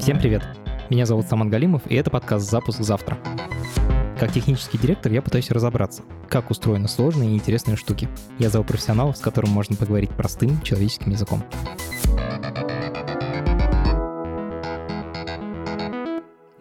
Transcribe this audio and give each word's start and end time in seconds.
Всем 0.00 0.18
привет! 0.18 0.42
Меня 0.88 1.04
зовут 1.04 1.26
Саман 1.26 1.50
Галимов, 1.50 1.82
и 1.86 1.94
это 1.94 2.10
подкаст 2.10 2.50
«Запуск 2.50 2.80
завтра». 2.80 3.18
Как 4.18 4.32
технический 4.32 4.78
директор 4.78 5.12
я 5.12 5.20
пытаюсь 5.20 5.50
разобраться, 5.50 6.02
как 6.30 6.50
устроены 6.50 6.88
сложные 6.88 7.32
и 7.32 7.34
интересные 7.34 7.76
штуки. 7.76 8.08
Я 8.38 8.48
зову 8.48 8.64
профессионалов, 8.64 9.18
с 9.18 9.20
которым 9.20 9.50
можно 9.50 9.76
поговорить 9.76 10.08
простым 10.08 10.62
человеческим 10.62 11.10
языком. 11.10 11.44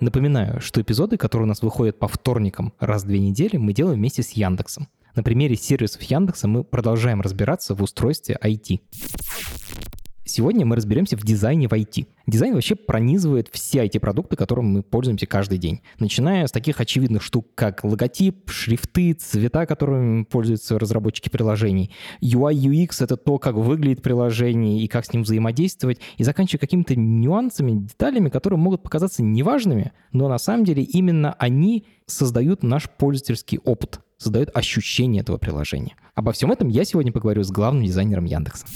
Напоминаю, 0.02 0.60
что 0.60 0.82
эпизоды, 0.82 1.16
которые 1.16 1.46
у 1.46 1.50
нас 1.50 1.62
выходят 1.62 1.98
по 1.98 2.10
вторникам 2.10 2.74
раз 2.78 3.04
в 3.04 3.08
две 3.08 3.20
недели, 3.20 3.56
мы 3.56 3.72
делаем 3.72 4.00
вместе 4.00 4.22
с 4.22 4.32
Яндексом. 4.32 4.90
На 5.16 5.24
примере 5.24 5.56
сервисов 5.56 6.02
Яндекса 6.02 6.50
мы 6.50 6.66
продолжаем 6.66 7.22
разбираться 7.22 7.74
в 7.74 7.82
устройстве 7.82 8.38
IT. 8.44 8.82
Сегодня 10.30 10.64
мы 10.64 10.76
разберемся 10.76 11.18
в 11.18 11.24
дизайне 11.24 11.68
в 11.68 11.74
IT. 11.74 12.06
Дизайн 12.28 12.54
вообще 12.54 12.76
пронизывает 12.76 13.50
все 13.52 13.84
IT-продукты, 13.86 14.36
которым 14.36 14.68
мы 14.68 14.84
пользуемся 14.84 15.26
каждый 15.26 15.58
день. 15.58 15.82
Начиная 15.98 16.46
с 16.46 16.52
таких 16.52 16.80
очевидных 16.80 17.24
штук, 17.24 17.48
как 17.56 17.84
логотип, 17.84 18.48
шрифты, 18.48 19.14
цвета, 19.14 19.66
которыми 19.66 20.26
пользуются 20.26 20.78
разработчики 20.78 21.30
приложений. 21.30 21.90
UI, 22.22 22.54
UX— 22.54 22.98
это 23.04 23.18
то, 23.18 23.40
как 23.40 23.56
выглядит 23.56 24.04
приложение 24.04 24.84
и 24.84 24.88
как 24.88 25.06
с 25.06 25.14
ним 25.14 25.24
взаимодействовать, 25.24 26.00
и 26.18 26.24
заканчивая 26.24 26.60
какими-то 26.60 26.96
нюансами, 26.96 27.72
деталями, 27.88 28.30
которые 28.30 28.60
могут 28.60 28.84
показаться 28.84 29.24
неважными, 29.24 29.94
но 30.12 30.30
на 30.30 30.38
самом 30.38 30.64
деле 30.64 30.84
именно 30.84 31.34
они 31.40 31.88
создают 32.06 32.62
наш 32.62 32.88
пользовательский 32.88 33.58
опыт, 33.66 34.00
создают 34.20 34.52
ощущение 34.54 35.22
этого 35.22 35.40
приложения. 35.40 35.96
Обо 36.14 36.34
всем 36.34 36.52
этом 36.52 36.68
я 36.68 36.86
сегодня 36.86 37.12
поговорю 37.12 37.44
с 37.44 37.50
главным 37.50 37.84
дизайнером 37.84 38.26
Яндекса. 38.26 38.68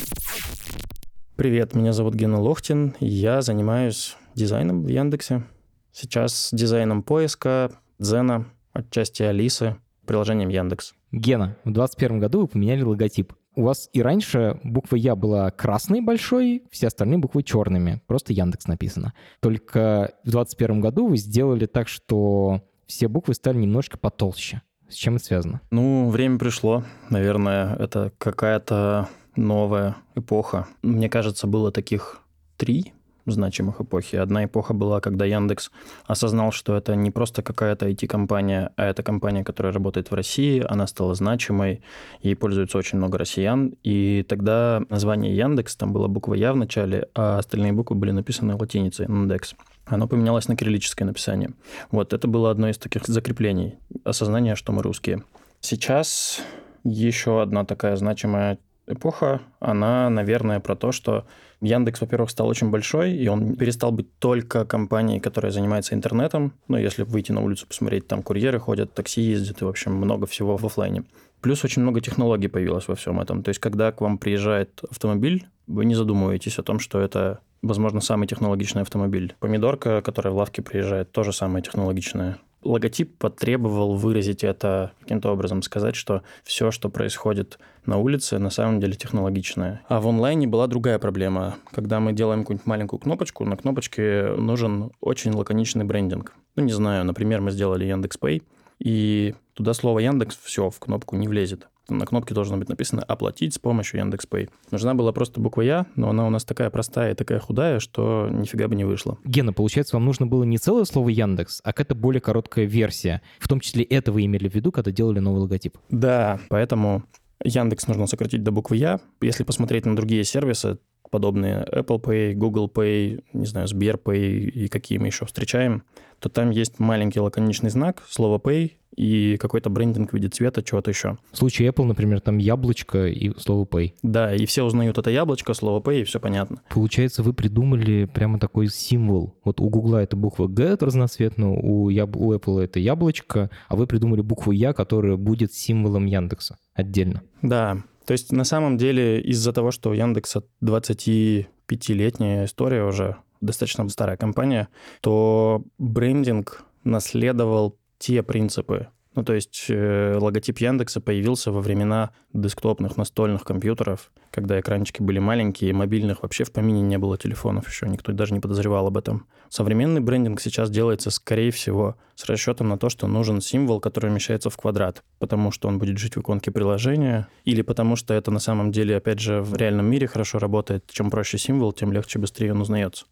Привет, 1.35 1.73
меня 1.73 1.93
зовут 1.93 2.13
Гена 2.13 2.39
Лохтин, 2.39 2.93
я 2.99 3.41
занимаюсь 3.41 4.17
дизайном 4.35 4.83
в 4.83 4.87
Яндексе. 4.87 5.43
Сейчас 5.91 6.49
дизайном 6.51 7.01
поиска, 7.01 7.71
Дзена, 7.97 8.45
отчасти 8.71 9.23
Алисы, 9.23 9.77
приложением 10.05 10.49
Яндекс. 10.49 10.93
Гена, 11.11 11.57
в 11.63 11.73
2021 11.73 12.19
году 12.19 12.41
вы 12.41 12.47
поменяли 12.47 12.83
логотип. 12.83 13.33
У 13.55 13.63
вас 13.63 13.89
и 13.93 14.03
раньше 14.03 14.59
буква 14.63 14.95
Я 14.95 15.15
была 15.15 15.49
красной 15.49 16.01
большой, 16.01 16.65
все 16.69 16.85
остальные 16.85 17.17
буквы 17.17 17.41
черными. 17.41 18.03
Просто 18.05 18.31
Яндекс 18.31 18.67
написано. 18.67 19.13
Только 19.39 20.13
в 20.25 20.29
2021 20.29 20.81
году 20.81 21.07
вы 21.07 21.17
сделали 21.17 21.65
так, 21.65 21.87
что 21.87 22.61
все 22.85 23.07
буквы 23.07 23.33
стали 23.33 23.57
немножко 23.57 23.97
потолще. 23.97 24.61
С 24.87 24.93
чем 24.93 25.15
это 25.15 25.25
связано? 25.25 25.61
Ну, 25.71 26.09
время 26.09 26.37
пришло. 26.37 26.83
Наверное, 27.09 27.75
это 27.77 28.11
какая-то 28.19 29.09
новая 29.35 29.95
эпоха. 30.15 30.67
Мне 30.81 31.09
кажется, 31.09 31.47
было 31.47 31.71
таких 31.71 32.21
три 32.57 32.93
значимых 33.25 33.81
эпохи. 33.81 34.17
Одна 34.17 34.45
эпоха 34.45 34.73
была, 34.73 34.99
когда 34.99 35.25
Яндекс 35.25 35.71
осознал, 36.05 36.51
что 36.51 36.75
это 36.75 36.95
не 36.95 37.11
просто 37.11 37.41
какая-то 37.41 37.87
IT-компания, 37.89 38.71
а 38.75 38.85
это 38.85 39.03
компания, 39.03 39.43
которая 39.43 39.73
работает 39.73 40.11
в 40.11 40.13
России, 40.13 40.63
она 40.67 40.87
стала 40.87 41.15
значимой, 41.15 41.81
ей 42.21 42.35
пользуется 42.35 42.77
очень 42.77 42.97
много 42.97 43.17
россиян, 43.17 43.75
и 43.83 44.25
тогда 44.27 44.83
название 44.89 45.35
Яндекс, 45.35 45.75
там 45.75 45.93
была 45.93 46.07
буква 46.07 46.33
Я 46.33 46.53
в 46.53 46.57
начале, 46.57 47.07
а 47.15 47.39
остальные 47.39 47.73
буквы 47.73 47.95
были 47.95 48.11
написаны 48.11 48.55
латиницей, 48.55 49.05
Индекс. 49.05 49.55
Оно 49.85 50.07
поменялось 50.07 50.47
на 50.47 50.55
кириллическое 50.55 51.05
написание. 51.05 51.51
Вот, 51.91 52.13
это 52.13 52.27
было 52.27 52.51
одно 52.51 52.69
из 52.69 52.77
таких 52.77 53.05
закреплений, 53.05 53.77
осознание, 54.03 54.55
что 54.55 54.71
мы 54.71 54.81
русские. 54.81 55.23
Сейчас 55.59 56.41
еще 56.83 57.41
одна 57.41 57.63
такая 57.63 57.95
значимая 57.95 58.57
эпоха, 58.87 59.41
она, 59.59 60.09
наверное, 60.09 60.59
про 60.59 60.75
то, 60.75 60.91
что 60.91 61.25
Яндекс, 61.61 62.01
во-первых, 62.01 62.29
стал 62.29 62.47
очень 62.47 62.69
большой, 62.69 63.13
и 63.13 63.27
он 63.27 63.55
перестал 63.55 63.91
быть 63.91 64.17
только 64.19 64.65
компанией, 64.65 65.19
которая 65.19 65.51
занимается 65.51 65.95
интернетом. 65.95 66.53
Ну, 66.67 66.77
если 66.77 67.03
выйти 67.03 67.31
на 67.31 67.41
улицу, 67.41 67.67
посмотреть, 67.67 68.07
там 68.07 68.21
курьеры 68.21 68.59
ходят, 68.59 68.93
такси 68.93 69.21
ездят, 69.21 69.61
и, 69.61 69.65
в 69.65 69.69
общем, 69.69 69.93
много 69.93 70.27
всего 70.27 70.57
в 70.57 70.65
офлайне. 70.65 71.03
Плюс 71.41 71.63
очень 71.63 71.81
много 71.81 72.01
технологий 72.01 72.47
появилось 72.47 72.87
во 72.87 72.95
всем 72.95 73.19
этом. 73.19 73.43
То 73.43 73.49
есть, 73.49 73.59
когда 73.59 73.91
к 73.91 74.01
вам 74.01 74.17
приезжает 74.17 74.81
автомобиль, 74.89 75.47
вы 75.67 75.85
не 75.85 75.95
задумываетесь 75.95 76.59
о 76.59 76.63
том, 76.63 76.79
что 76.79 76.99
это, 76.99 77.39
возможно, 77.61 78.01
самый 78.01 78.27
технологичный 78.27 78.81
автомобиль. 78.81 79.35
Помидорка, 79.39 80.01
которая 80.01 80.33
в 80.33 80.37
лавке 80.37 80.61
приезжает, 80.61 81.11
тоже 81.11 81.31
самая 81.31 81.61
технологичная 81.61 82.39
логотип 82.63 83.17
потребовал 83.17 83.95
выразить 83.95 84.43
это 84.43 84.93
каким-то 85.01 85.31
образом, 85.31 85.61
сказать, 85.61 85.95
что 85.95 86.23
все, 86.43 86.71
что 86.71 86.89
происходит 86.89 87.59
на 87.85 87.97
улице, 87.97 88.39
на 88.39 88.49
самом 88.49 88.79
деле 88.79 88.93
технологичное. 88.93 89.81
А 89.87 89.99
в 89.99 90.07
онлайне 90.07 90.47
была 90.47 90.67
другая 90.67 90.99
проблема. 90.99 91.55
Когда 91.71 91.99
мы 91.99 92.13
делаем 92.13 92.41
какую-нибудь 92.41 92.67
маленькую 92.67 92.99
кнопочку, 92.99 93.45
на 93.45 93.57
кнопочке 93.57 94.33
нужен 94.37 94.91
очень 95.01 95.31
лаконичный 95.31 95.85
брендинг. 95.85 96.33
Ну, 96.55 96.63
не 96.63 96.73
знаю, 96.73 97.05
например, 97.05 97.41
мы 97.41 97.51
сделали 97.51 97.85
Яндекс 97.85 98.17
Pay, 98.17 98.43
и 98.79 99.35
туда 99.53 99.73
слово 99.73 99.99
Яндекс 99.99 100.37
все 100.41 100.69
в 100.69 100.79
кнопку 100.79 101.15
не 101.15 101.27
влезет 101.27 101.67
на 101.89 102.05
кнопке 102.05 102.33
должно 102.33 102.57
быть 102.57 102.69
написано 102.69 103.03
«Оплатить 103.03 103.53
с 103.53 103.59
помощью 103.59 103.99
Яндекс.Пэй». 103.99 104.49
Нужна 104.71 104.93
была 104.93 105.11
просто 105.11 105.39
буква 105.41 105.61
«Я», 105.61 105.85
но 105.95 106.09
она 106.09 106.25
у 106.25 106.29
нас 106.29 106.45
такая 106.45 106.69
простая 106.69 107.11
и 107.11 107.15
такая 107.15 107.39
худая, 107.39 107.79
что 107.79 108.29
нифига 108.31 108.67
бы 108.67 108.75
не 108.75 108.85
вышло. 108.85 109.17
Гена, 109.25 109.53
получается, 109.53 109.95
вам 109.95 110.05
нужно 110.05 110.25
было 110.25 110.43
не 110.43 110.57
целое 110.57 110.85
слово 110.85 111.09
«Яндекс», 111.09 111.61
а 111.63 111.73
какая-то 111.73 111.95
более 111.95 112.21
короткая 112.21 112.65
версия. 112.65 113.21
В 113.39 113.47
том 113.47 113.59
числе 113.59 113.83
это 113.83 114.11
вы 114.11 114.25
имели 114.25 114.47
в 114.47 114.55
виду, 114.55 114.71
когда 114.71 114.91
делали 114.91 115.19
новый 115.19 115.41
логотип. 115.41 115.77
Да, 115.89 116.39
поэтому 116.49 117.03
Яндекс 117.43 117.87
нужно 117.87 118.07
сократить 118.07 118.43
до 118.43 118.51
буквы 118.51 118.77
«Я». 118.77 118.99
Если 119.21 119.43
посмотреть 119.43 119.85
на 119.85 119.95
другие 119.95 120.23
сервисы, 120.23 120.77
подобные 121.13 121.63
Apple 121.71 122.01
Pay, 122.01 122.33
Google 122.33 122.71
Pay, 122.73 123.23
не 123.33 123.45
знаю, 123.45 123.67
Сбер 123.67 123.99
Pay 124.03 124.49
и 124.49 124.67
какие 124.67 124.97
мы 124.97 125.07
еще 125.07 125.27
встречаем, 125.27 125.83
то 126.17 126.27
там 126.27 126.49
есть 126.49 126.79
маленький 126.79 127.19
лаконичный 127.19 127.69
знак, 127.69 128.01
слово 128.09 128.39
Pay 128.39 128.71
и 128.95 129.37
какой-то 129.37 129.69
брендинг 129.69 130.09
в 130.09 130.13
виде 130.13 130.27
цвета, 130.29 130.63
чего-то 130.63 130.89
еще. 130.89 131.19
В 131.31 131.37
случае 131.37 131.69
Apple, 131.69 131.83
например, 131.85 132.19
там 132.19 132.39
яблочко 132.39 133.05
и 133.05 133.31
слово 133.37 133.65
Pay. 133.65 133.93
Да, 134.01 134.33
и 134.33 134.47
все 134.47 134.63
узнают 134.63 134.97
это 134.97 135.11
яблочко, 135.11 135.53
слово 135.53 135.81
Pay, 135.81 136.01
и 136.01 136.03
все 136.03 136.19
понятно. 136.19 136.63
Получается, 136.69 137.21
вы 137.21 137.33
придумали 137.33 138.05
прямо 138.05 138.39
такой 138.39 138.69
символ. 138.69 139.35
Вот 139.43 139.61
у 139.61 139.69
Google 139.69 139.97
это 139.97 140.15
буква 140.15 140.47
G 140.47 140.75
разноцветная, 140.79 141.49
у, 141.49 141.89
яб... 141.89 142.15
у 142.15 142.33
Apple 142.33 142.59
это 142.63 142.79
яблочко, 142.79 143.51
а 143.67 143.75
вы 143.75 143.85
придумали 143.85 144.21
букву 144.21 144.51
Я, 144.51 144.73
которая 144.73 145.15
будет 145.15 145.53
символом 145.53 146.05
Яндекса 146.05 146.57
отдельно. 146.73 147.21
Да, 147.43 147.83
то 148.05 148.11
есть 148.13 148.31
на 148.31 148.43
самом 148.43 148.77
деле 148.77 149.21
из-за 149.21 149.53
того, 149.53 149.71
что 149.71 149.89
у 149.89 149.93
Яндекса 149.93 150.43
25-летняя 150.61 152.45
история 152.45 152.83
уже, 152.83 153.17
достаточно 153.41 153.87
старая 153.89 154.17
компания, 154.17 154.67
то 155.01 155.63
брендинг 155.77 156.63
наследовал 156.83 157.77
те 157.97 158.23
принципы, 158.23 158.87
ну, 159.15 159.23
то 159.23 159.33
есть 159.33 159.65
э, 159.69 160.17
логотип 160.19 160.57
Яндекса 160.57 160.99
появился 160.99 161.51
во 161.51 161.61
времена 161.61 162.11
десктопных 162.33 162.97
настольных 162.97 163.43
компьютеров, 163.43 164.11
когда 164.31 164.59
экранчики 164.59 165.01
были 165.01 165.19
маленькие, 165.19 165.73
мобильных 165.73 166.23
вообще 166.23 166.43
в 166.43 166.51
помине 166.51 166.81
не 166.81 166.97
было 166.97 167.17
телефонов 167.17 167.67
еще, 167.67 167.87
никто 167.87 168.11
даже 168.11 168.33
не 168.33 168.39
подозревал 168.39 168.87
об 168.87 168.97
этом. 168.97 169.27
Современный 169.49 170.01
брендинг 170.01 170.41
сейчас 170.41 170.71
делается, 170.71 171.11
скорее 171.11 171.51
всего, 171.51 171.95
с 172.15 172.25
расчетом 172.25 172.69
на 172.69 172.77
то, 172.77 172.89
что 172.89 173.05
нужен 173.07 173.39
символ, 173.39 173.79
который 173.79 174.09
умещается 174.09 174.49
в 174.49 174.57
квадрат, 174.57 175.03
потому 175.19 175.51
что 175.51 175.67
он 175.67 175.77
будет 175.77 175.99
жить 175.99 176.15
в 176.15 176.21
иконке 176.21 176.49
приложения, 176.49 177.27
или 177.45 177.61
потому 177.61 177.95
что 177.95 178.15
это 178.15 178.31
на 178.31 178.39
самом 178.39 178.71
деле, 178.71 178.97
опять 178.97 179.19
же, 179.19 179.41
в 179.41 179.55
реальном 179.55 179.85
мире 179.85 180.07
хорошо 180.07 180.39
работает. 180.39 180.85
Чем 180.91 181.11
проще 181.11 181.37
символ, 181.37 181.71
тем 181.71 181.91
легче, 181.91 182.17
быстрее 182.17 182.53
он 182.53 182.61
узнается. 182.61 183.05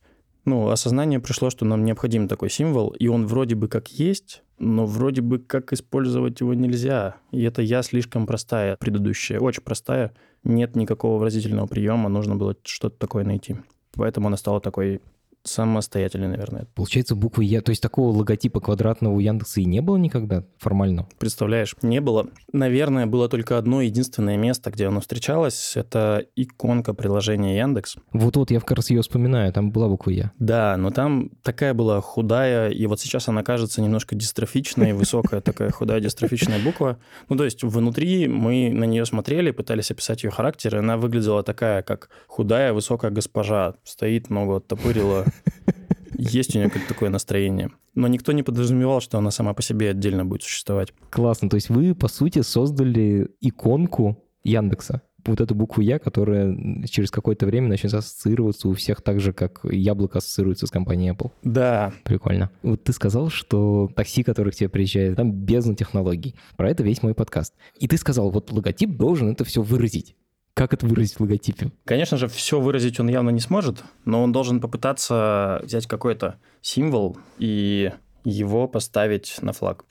Ну, 0.43 0.69
осознание 0.69 1.19
пришло, 1.19 1.49
что 1.49 1.65
нам 1.65 1.85
необходим 1.85 2.27
такой 2.27 2.49
символ, 2.49 2.89
и 2.89 3.07
он 3.07 3.27
вроде 3.27 3.55
бы 3.55 3.67
как 3.67 3.89
есть, 3.89 4.43
но 4.57 4.85
вроде 4.85 5.21
бы 5.21 5.37
как 5.37 5.71
использовать 5.71 6.39
его 6.39 6.53
нельзя. 6.53 7.15
И 7.31 7.43
это 7.43 7.61
я 7.61 7.83
слишком 7.83 8.25
простая, 8.25 8.75
предыдущая, 8.77 9.39
очень 9.39 9.61
простая. 9.61 10.13
Нет 10.43 10.75
никакого 10.75 11.19
выразительного 11.19 11.67
приема, 11.67 12.09
нужно 12.09 12.35
было 12.35 12.55
что-то 12.63 12.97
такое 12.97 13.23
найти. 13.23 13.57
Поэтому 13.93 14.27
она 14.27 14.37
стала 14.37 14.59
такой 14.59 15.01
самостоятельный, 15.43 16.27
наверное. 16.27 16.67
Получается, 16.75 17.15
буквы 17.15 17.45
Я, 17.45 17.61
то 17.61 17.71
есть 17.71 17.81
такого 17.81 18.15
логотипа 18.15 18.59
квадратного 18.59 19.13
у 19.13 19.19
Яндекса 19.19 19.61
и 19.61 19.65
не 19.65 19.81
было 19.81 19.97
никогда 19.97 20.43
формально? 20.57 21.07
Представляешь, 21.19 21.75
не 21.81 22.01
было. 22.01 22.27
Наверное, 22.53 23.07
было 23.07 23.29
только 23.29 23.57
одно 23.57 23.81
единственное 23.81 24.37
место, 24.37 24.71
где 24.71 24.87
оно 24.87 25.01
встречалось. 25.01 25.73
Это 25.75 26.25
иконка 26.35 26.93
приложения 26.93 27.57
Яндекс. 27.57 27.95
Вот-вот, 28.13 28.51
я 28.51 28.59
как 28.59 28.71
раз 28.71 28.89
ее 28.89 29.01
вспоминаю, 29.01 29.51
там 29.53 29.71
была 29.71 29.87
буква 29.87 30.11
Я. 30.11 30.31
Да, 30.37 30.77
но 30.77 30.91
там 30.91 31.29
такая 31.43 31.73
была 31.73 32.01
худая, 32.01 32.69
и 32.69 32.85
вот 32.85 32.99
сейчас 32.99 33.27
она 33.27 33.43
кажется 33.43 33.81
немножко 33.81 34.15
дистрофичной, 34.15 34.93
высокая 35.01 35.41
такая 35.41 35.71
худая 35.71 35.99
дистрофичная 35.99 36.63
буква. 36.63 36.99
Ну, 37.29 37.37
то 37.37 37.45
есть 37.45 37.63
внутри 37.63 38.27
мы 38.27 38.71
на 38.71 38.83
нее 38.83 39.05
смотрели, 39.05 39.51
пытались 39.51 39.91
описать 39.91 40.23
ее 40.23 40.31
характер, 40.31 40.75
и 40.75 40.79
она 40.79 40.97
выглядела 40.97 41.43
такая, 41.43 41.81
как 41.81 42.09
худая, 42.27 42.73
высокая 42.73 43.11
госпожа. 43.11 43.75
Стоит, 43.83 44.29
ногу 44.29 44.55
оттопырила, 44.55 45.25
есть 46.17 46.55
у 46.55 46.59
нее 46.59 46.69
как 46.69 46.85
такое 46.87 47.09
настроение. 47.09 47.71
Но 47.95 48.07
никто 48.07 48.31
не 48.31 48.43
подразумевал, 48.43 49.01
что 49.01 49.17
она 49.17 49.31
сама 49.31 49.53
по 49.53 49.61
себе 49.61 49.89
отдельно 49.89 50.25
будет 50.25 50.43
существовать. 50.43 50.93
Классно. 51.09 51.49
То 51.49 51.55
есть 51.55 51.69
вы, 51.69 51.95
по 51.95 52.07
сути, 52.07 52.41
создали 52.41 53.29
иконку 53.41 54.23
Яндекса. 54.43 55.01
вот 55.25 55.41
эту 55.41 55.55
букву 55.55 55.81
«Я», 55.81 55.99
которая 55.99 56.55
через 56.85 57.11
какое-то 57.11 57.45
время 57.45 57.67
начнет 57.67 57.93
ассоциироваться 57.93 58.67
у 58.67 58.73
всех 58.73 59.01
так 59.01 59.19
же, 59.19 59.33
как 59.33 59.61
яблоко 59.63 60.19
ассоциируется 60.19 60.67
с 60.67 60.71
компанией 60.71 61.11
Apple. 61.11 61.31
Да. 61.43 61.93
Прикольно. 62.03 62.49
Вот 62.63 62.83
ты 62.83 62.93
сказал, 62.93 63.29
что 63.29 63.89
такси, 63.95 64.23
которое 64.23 64.51
к 64.51 64.55
тебе 64.55 64.69
приезжает, 64.69 65.17
там 65.17 65.31
без 65.31 65.65
технологий. 65.75 66.35
Про 66.57 66.69
это 66.69 66.83
весь 66.83 67.03
мой 67.03 67.13
подкаст. 67.13 67.53
И 67.79 67.87
ты 67.87 67.97
сказал, 67.97 68.31
вот 68.31 68.51
логотип 68.51 68.97
должен 68.97 69.29
это 69.29 69.43
все 69.43 69.61
выразить. 69.61 70.15
Как 70.53 70.73
это 70.73 70.85
выразить 70.85 71.15
в 71.15 71.21
логотипе? 71.21 71.71
Конечно 71.85 72.17
же, 72.17 72.27
все 72.27 72.59
выразить 72.59 72.99
он 72.99 73.09
явно 73.09 73.29
не 73.29 73.39
сможет, 73.39 73.83
но 74.05 74.21
он 74.21 74.31
должен 74.31 74.59
попытаться 74.59 75.61
взять 75.63 75.87
какой-то 75.87 76.35
символ 76.61 77.17
и 77.37 77.91
его 78.23 78.67
поставить 78.67 79.37
на 79.41 79.53
флаг. 79.53 79.85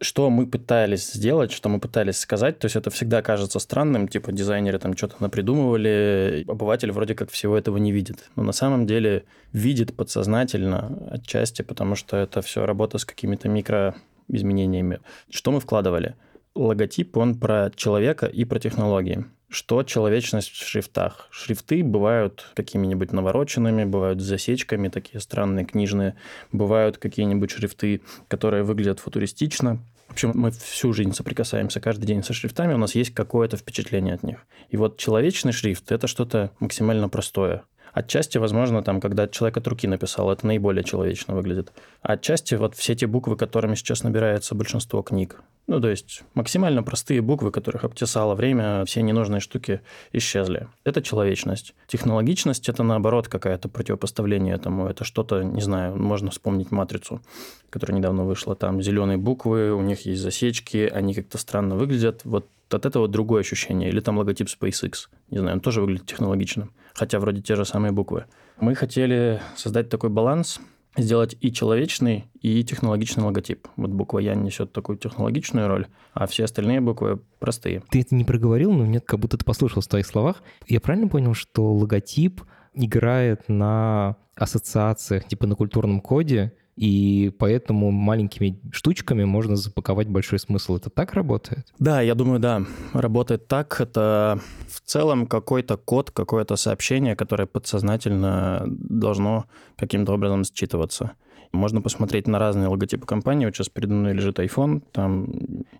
Что 0.00 0.30
мы 0.30 0.46
пытались 0.46 1.12
сделать, 1.12 1.52
что 1.52 1.68
мы 1.68 1.80
пытались 1.80 2.18
сказать, 2.18 2.58
то 2.58 2.66
есть 2.66 2.76
это 2.76 2.90
всегда 2.90 3.22
кажется 3.22 3.58
странным, 3.58 4.08
типа 4.08 4.32
дизайнеры 4.32 4.78
там 4.78 4.96
что-то 4.96 5.16
напридумывали, 5.18 6.44
обыватель 6.48 6.92
вроде 6.92 7.14
как 7.14 7.30
всего 7.30 7.56
этого 7.56 7.76
не 7.76 7.92
видит. 7.92 8.30
Но 8.36 8.42
на 8.42 8.52
самом 8.52 8.86
деле 8.86 9.24
видит 9.52 9.94
подсознательно 9.94 11.08
отчасти, 11.10 11.62
потому 11.62 11.94
что 11.94 12.16
это 12.16 12.40
все 12.40 12.64
работа 12.64 12.98
с 12.98 13.04
какими-то 13.04 13.48
микроизменениями. 13.48 15.00
Что 15.30 15.50
мы 15.50 15.60
вкладывали? 15.60 16.14
Логотип, 16.54 17.16
он 17.16 17.34
про 17.34 17.70
человека 17.74 18.26
и 18.26 18.44
про 18.44 18.60
технологии 18.60 19.26
что 19.54 19.84
человечность 19.84 20.50
в 20.50 20.66
шрифтах. 20.66 21.28
Шрифты 21.30 21.84
бывают 21.84 22.50
какими-нибудь 22.54 23.12
навороченными, 23.12 23.84
бывают 23.84 24.20
с 24.20 24.24
засечками, 24.24 24.88
такие 24.88 25.20
странные 25.20 25.64
книжные, 25.64 26.16
бывают 26.50 26.98
какие-нибудь 26.98 27.52
шрифты, 27.52 28.00
которые 28.26 28.64
выглядят 28.64 28.98
футуристично. 28.98 29.78
В 30.08 30.12
общем, 30.12 30.32
мы 30.34 30.50
всю 30.50 30.92
жизнь 30.92 31.12
соприкасаемся 31.12 31.80
каждый 31.80 32.06
день 32.06 32.24
со 32.24 32.32
шрифтами, 32.32 32.74
у 32.74 32.78
нас 32.78 32.96
есть 32.96 33.14
какое-то 33.14 33.56
впечатление 33.56 34.14
от 34.14 34.24
них. 34.24 34.38
И 34.70 34.76
вот 34.76 34.98
человечный 34.98 35.52
шрифт– 35.52 35.92
это 35.92 36.08
что-то 36.08 36.50
максимально 36.58 37.08
простое. 37.08 37.62
Отчасти, 37.94 38.38
возможно, 38.38 38.82
там, 38.82 39.00
когда 39.00 39.28
человек 39.28 39.56
от 39.56 39.68
руки 39.68 39.86
написал, 39.86 40.32
это 40.32 40.44
наиболее 40.44 40.82
человечно 40.82 41.32
выглядит. 41.32 41.72
Отчасти 42.02 42.56
вот 42.56 42.74
все 42.74 42.96
те 42.96 43.06
буквы, 43.06 43.36
которыми 43.36 43.76
сейчас 43.76 44.02
набирается 44.02 44.56
большинство 44.56 45.00
книг. 45.02 45.40
Ну, 45.68 45.80
то 45.80 45.88
есть 45.88 46.24
максимально 46.34 46.82
простые 46.82 47.22
буквы, 47.22 47.52
которых 47.52 47.84
обтесало 47.84 48.34
время, 48.34 48.84
все 48.84 49.00
ненужные 49.00 49.38
штуки 49.38 49.80
исчезли. 50.12 50.66
Это 50.82 51.02
человечность. 51.02 51.74
Технологичность– 51.86 52.68
это, 52.68 52.82
наоборот, 52.82 53.28
какое-то 53.28 53.68
противопоставление 53.68 54.56
этому. 54.56 54.88
Это 54.88 55.04
что-то, 55.04 55.44
не 55.44 55.62
знаю, 55.62 55.96
можно 55.96 56.32
вспомнить 56.32 56.72
«Матрицу», 56.72 57.22
которая 57.70 57.96
недавно 57.96 58.24
вышла. 58.24 58.56
Там 58.56 58.82
зеленые 58.82 59.18
буквы, 59.18 59.72
у 59.72 59.80
них 59.82 60.04
есть 60.04 60.20
засечки, 60.20 60.90
они 60.92 61.14
как-то 61.14 61.38
странно 61.38 61.76
выглядят. 61.76 62.22
Вот 62.24 62.48
от 62.70 62.86
этого 62.86 63.06
другое 63.06 63.42
ощущение. 63.42 63.88
Или 63.88 64.00
там 64.00 64.18
логотип 64.18 64.48
SpaceX. 64.48 65.06
Не 65.30 65.38
знаю, 65.38 65.54
он 65.54 65.60
тоже 65.60 65.80
выглядит 65.80 66.06
технологичным 66.06 66.72
хотя 66.94 67.18
вроде 67.18 67.42
те 67.42 67.56
же 67.56 67.64
самые 67.64 67.92
буквы. 67.92 68.24
Мы 68.60 68.74
хотели 68.74 69.40
создать 69.56 69.88
такой 69.88 70.10
баланс, 70.10 70.60
сделать 70.96 71.36
и 71.40 71.52
человечный, 71.52 72.30
и 72.40 72.62
технологичный 72.62 73.24
логотип. 73.24 73.66
Вот 73.76 73.90
буква 73.90 74.20
«Я» 74.20 74.34
несет 74.34 74.72
такую 74.72 74.96
технологичную 74.96 75.68
роль, 75.68 75.86
а 76.12 76.26
все 76.26 76.44
остальные 76.44 76.80
буквы 76.80 77.20
простые. 77.40 77.82
Ты 77.90 78.00
это 78.00 78.14
не 78.14 78.24
проговорил, 78.24 78.72
но 78.72 78.84
мне 78.84 79.00
как 79.00 79.18
будто 79.18 79.36
ты 79.36 79.44
послушал 79.44 79.82
в 79.82 79.88
твоих 79.88 80.06
словах. 80.06 80.42
Я 80.66 80.80
правильно 80.80 81.08
понял, 81.08 81.34
что 81.34 81.72
логотип 81.74 82.42
играет 82.74 83.48
на 83.48 84.16
ассоциациях, 84.36 85.26
типа 85.26 85.46
на 85.46 85.56
культурном 85.56 86.00
коде, 86.00 86.52
и 86.76 87.32
поэтому 87.38 87.90
маленькими 87.90 88.60
штучками 88.72 89.24
можно 89.24 89.56
запаковать 89.56 90.08
большой 90.08 90.38
смысл. 90.38 90.76
Это 90.76 90.90
так 90.90 91.12
работает? 91.14 91.72
Да, 91.78 92.00
я 92.00 92.14
думаю, 92.14 92.40
да. 92.40 92.62
Работает 92.92 93.46
так. 93.46 93.80
Это 93.80 94.40
в 94.68 94.80
целом 94.80 95.26
какой-то 95.26 95.76
код, 95.76 96.10
какое-то 96.10 96.56
сообщение, 96.56 97.14
которое 97.14 97.46
подсознательно 97.46 98.64
должно 98.66 99.44
каким-то 99.76 100.12
образом 100.14 100.42
считываться. 100.42 101.12
Можно 101.52 101.80
посмотреть 101.80 102.26
на 102.26 102.40
разные 102.40 102.66
логотипы 102.66 103.06
компании. 103.06 103.46
Вот 103.46 103.54
сейчас 103.54 103.68
передо 103.68 103.94
мной 103.94 104.12
лежит 104.12 104.40
iPhone, 104.40 104.82
там 104.90 105.28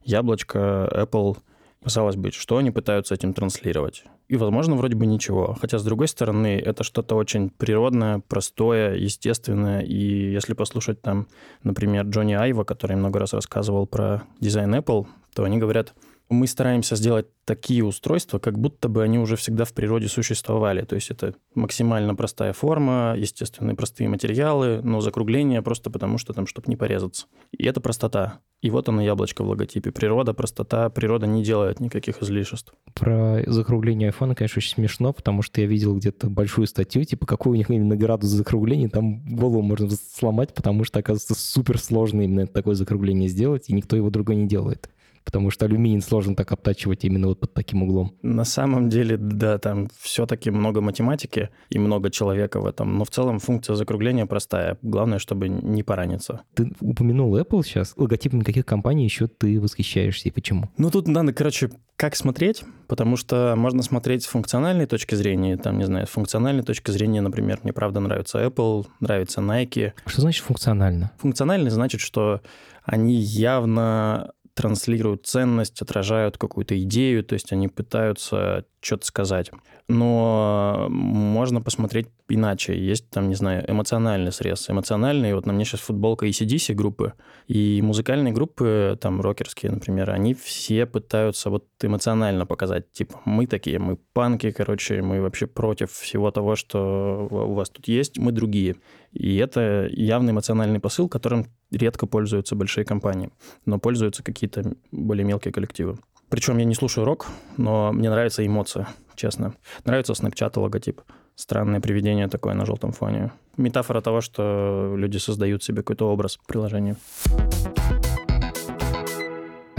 яблочко, 0.05 0.88
Apple. 0.93 1.38
Казалось 1.82 2.17
бы, 2.17 2.31
что 2.31 2.58
они 2.58 2.70
пытаются 2.70 3.14
этим 3.14 3.35
транслировать? 3.35 4.05
И, 4.28 4.36
возможно, 4.36 4.74
вроде 4.76 4.96
бы 4.96 5.04
ничего. 5.06 5.56
Хотя, 5.60 5.78
с 5.78 5.84
другой 5.84 6.08
стороны, 6.08 6.58
это 6.58 6.82
что-то 6.82 7.14
очень 7.14 7.50
природное, 7.50 8.20
простое, 8.26 8.94
естественное. 8.94 9.80
И 9.80 10.32
если 10.32 10.54
послушать 10.54 11.02
там, 11.02 11.26
например, 11.62 12.06
Джонни 12.06 12.32
Айва, 12.32 12.64
который 12.64 12.96
много 12.96 13.18
раз 13.18 13.34
рассказывал 13.34 13.86
про 13.86 14.22
дизайн 14.40 14.74
Apple, 14.74 15.06
то 15.34 15.44
они 15.44 15.58
говорят, 15.58 15.94
мы 16.28 16.46
стараемся 16.46 16.96
сделать 16.96 17.26
такие 17.44 17.84
устройства, 17.84 18.38
как 18.38 18.58
будто 18.58 18.88
бы 18.88 19.02
они 19.02 19.18
уже 19.18 19.36
всегда 19.36 19.64
в 19.64 19.72
природе 19.72 20.08
существовали. 20.08 20.82
То 20.82 20.94
есть 20.94 21.10
это 21.10 21.34
максимально 21.54 22.14
простая 22.14 22.52
форма, 22.52 23.14
естественные 23.16 23.76
простые 23.76 24.08
материалы, 24.08 24.80
но 24.82 25.00
закругление 25.00 25.60
просто 25.60 25.90
потому, 25.90 26.16
что 26.16 26.32
там, 26.32 26.46
чтобы 26.46 26.68
не 26.68 26.76
порезаться. 26.76 27.26
И 27.52 27.64
это 27.64 27.80
простота. 27.80 28.40
И 28.62 28.70
вот 28.70 28.88
оно 28.88 29.02
яблочко 29.02 29.44
в 29.44 29.48
логотипе. 29.48 29.92
Природа, 29.92 30.32
простота. 30.32 30.88
Природа 30.88 31.26
не 31.26 31.44
делает 31.44 31.80
никаких 31.80 32.22
излишеств. 32.22 32.72
Про 32.94 33.42
закругление 33.46 34.08
айфона, 34.08 34.34
конечно, 34.34 34.60
очень 34.60 34.72
смешно, 34.72 35.12
потому 35.12 35.42
что 35.42 35.60
я 35.60 35.66
видел 35.66 35.94
где-то 35.94 36.30
большую 36.30 36.66
статью, 36.66 37.04
типа, 37.04 37.26
какой 37.26 37.52
у 37.52 37.56
них 37.56 37.68
именно 37.68 37.94
градус 37.94 38.30
закругления, 38.30 38.88
там 38.88 39.22
голову 39.36 39.60
можно 39.60 39.90
сломать, 39.90 40.54
потому 40.54 40.84
что, 40.84 41.00
оказывается, 41.00 41.34
супер 41.34 41.78
сложно 41.78 42.22
именно 42.22 42.46
такое 42.46 42.74
закругление 42.74 43.28
сделать, 43.28 43.68
и 43.68 43.74
никто 43.74 43.96
его 43.96 44.08
другой 44.08 44.36
не 44.36 44.48
делает 44.48 44.88
потому 45.24 45.50
что 45.50 45.64
алюминий 45.66 46.00
сложно 46.00 46.36
так 46.36 46.52
обтачивать 46.52 47.04
именно 47.04 47.28
вот 47.28 47.40
под 47.40 47.54
таким 47.54 47.82
углом. 47.82 48.14
На 48.22 48.44
самом 48.44 48.88
деле, 48.88 49.16
да, 49.16 49.58
там 49.58 49.88
все-таки 49.98 50.50
много 50.50 50.80
математики 50.80 51.50
и 51.70 51.78
много 51.78 52.10
человека 52.10 52.60
в 52.60 52.66
этом, 52.66 52.96
но 52.98 53.04
в 53.04 53.10
целом 53.10 53.38
функция 53.38 53.76
закругления 53.76 54.26
простая. 54.26 54.78
Главное, 54.82 55.18
чтобы 55.18 55.48
не 55.48 55.82
пораниться. 55.82 56.42
Ты 56.54 56.72
упомянул 56.80 57.36
Apple 57.36 57.62
сейчас. 57.64 57.94
Логотипами 57.96 58.42
каких 58.42 58.66
компаний 58.66 59.04
еще 59.04 59.26
ты 59.26 59.60
восхищаешься 59.60 60.28
и 60.28 60.32
почему? 60.32 60.70
Ну, 60.76 60.90
тут 60.90 61.08
надо, 61.08 61.32
короче, 61.32 61.70
как 61.96 62.16
смотреть? 62.16 62.64
Потому 62.88 63.16
что 63.16 63.54
можно 63.56 63.82
смотреть 63.82 64.24
с 64.24 64.26
функциональной 64.26 64.86
точки 64.86 65.14
зрения, 65.14 65.56
там, 65.56 65.78
не 65.78 65.84
знаю, 65.84 66.06
с 66.06 66.10
функциональной 66.10 66.62
точки 66.62 66.90
зрения, 66.90 67.20
например, 67.20 67.60
мне 67.62 67.72
правда 67.72 68.00
нравится 68.00 68.44
Apple, 68.44 68.86
нравится 69.00 69.40
Nike. 69.40 69.92
Что 70.06 70.20
значит 70.20 70.44
функционально? 70.44 71.12
Функционально 71.18 71.70
значит, 71.70 72.00
что 72.00 72.40
они 72.84 73.14
явно 73.14 74.32
транслируют 74.54 75.26
ценность, 75.26 75.82
отражают 75.82 76.38
какую-то 76.38 76.80
идею, 76.82 77.24
то 77.24 77.34
есть 77.34 77.52
они 77.52 77.68
пытаются 77.68 78.64
что-то 78.80 79.06
сказать. 79.06 79.50
Но 79.88 80.86
можно 80.90 81.60
посмотреть 81.60 82.08
иначе. 82.28 82.78
Есть 82.78 83.10
там, 83.10 83.29
не 83.29 83.34
знаю, 83.34 83.64
эмоциональный 83.70 84.32
срез. 84.32 84.69
Эмоциональный, 84.70 85.34
вот 85.34 85.46
на 85.46 85.52
мне 85.52 85.64
сейчас 85.64 85.81
футболка 85.81 86.26
ECDC 86.26 86.74
группы, 86.74 87.14
и 87.48 87.82
музыкальные 87.82 88.32
группы, 88.32 88.98
там, 89.00 89.20
рокерские, 89.20 89.72
например, 89.72 90.10
они 90.10 90.34
все 90.34 90.86
пытаются 90.86 91.50
вот 91.50 91.67
эмоционально 91.82 92.46
показать, 92.46 92.90
типа, 92.93 93.20
мы 93.24 93.46
такие, 93.46 93.79
мы 93.79 93.96
панки, 94.12 94.50
короче, 94.52 95.02
мы 95.02 95.20
вообще 95.20 95.46
против 95.46 95.90
всего 95.93 96.31
того, 96.31 96.56
что 96.56 97.29
у 97.31 97.55
вас 97.55 97.70
тут 97.70 97.88
есть, 97.88 98.19
мы 98.19 98.32
другие. 98.32 98.76
И 99.14 99.36
это 99.36 99.88
явный 99.90 100.32
эмоциональный 100.32 100.80
посыл, 100.80 101.08
которым 101.08 101.46
редко 101.70 102.06
пользуются 102.06 102.56
большие 102.56 102.84
компании, 102.84 103.30
но 103.64 103.78
пользуются 103.78 104.22
какие-то 104.22 104.74
более 104.90 105.24
мелкие 105.24 105.52
коллективы. 105.52 105.98
Причем 106.28 106.58
я 106.58 106.64
не 106.64 106.74
слушаю 106.74 107.04
рок, 107.04 107.28
но 107.56 107.92
мне 107.92 108.10
нравится 108.10 108.44
эмоция, 108.44 108.88
честно. 109.14 109.54
Нравится 109.84 110.14
Snapchat 110.14 110.58
логотип. 110.58 111.00
Странное 111.36 111.80
привидение 111.80 112.28
такое 112.28 112.54
на 112.54 112.66
желтом 112.66 112.92
фоне. 112.92 113.32
Метафора 113.56 114.00
того, 114.00 114.20
что 114.20 114.94
люди 114.96 115.18
создают 115.18 115.62
себе 115.62 115.78
какой-то 115.82 116.10
образ 116.10 116.38
приложения. 116.46 116.96
А 117.26 118.04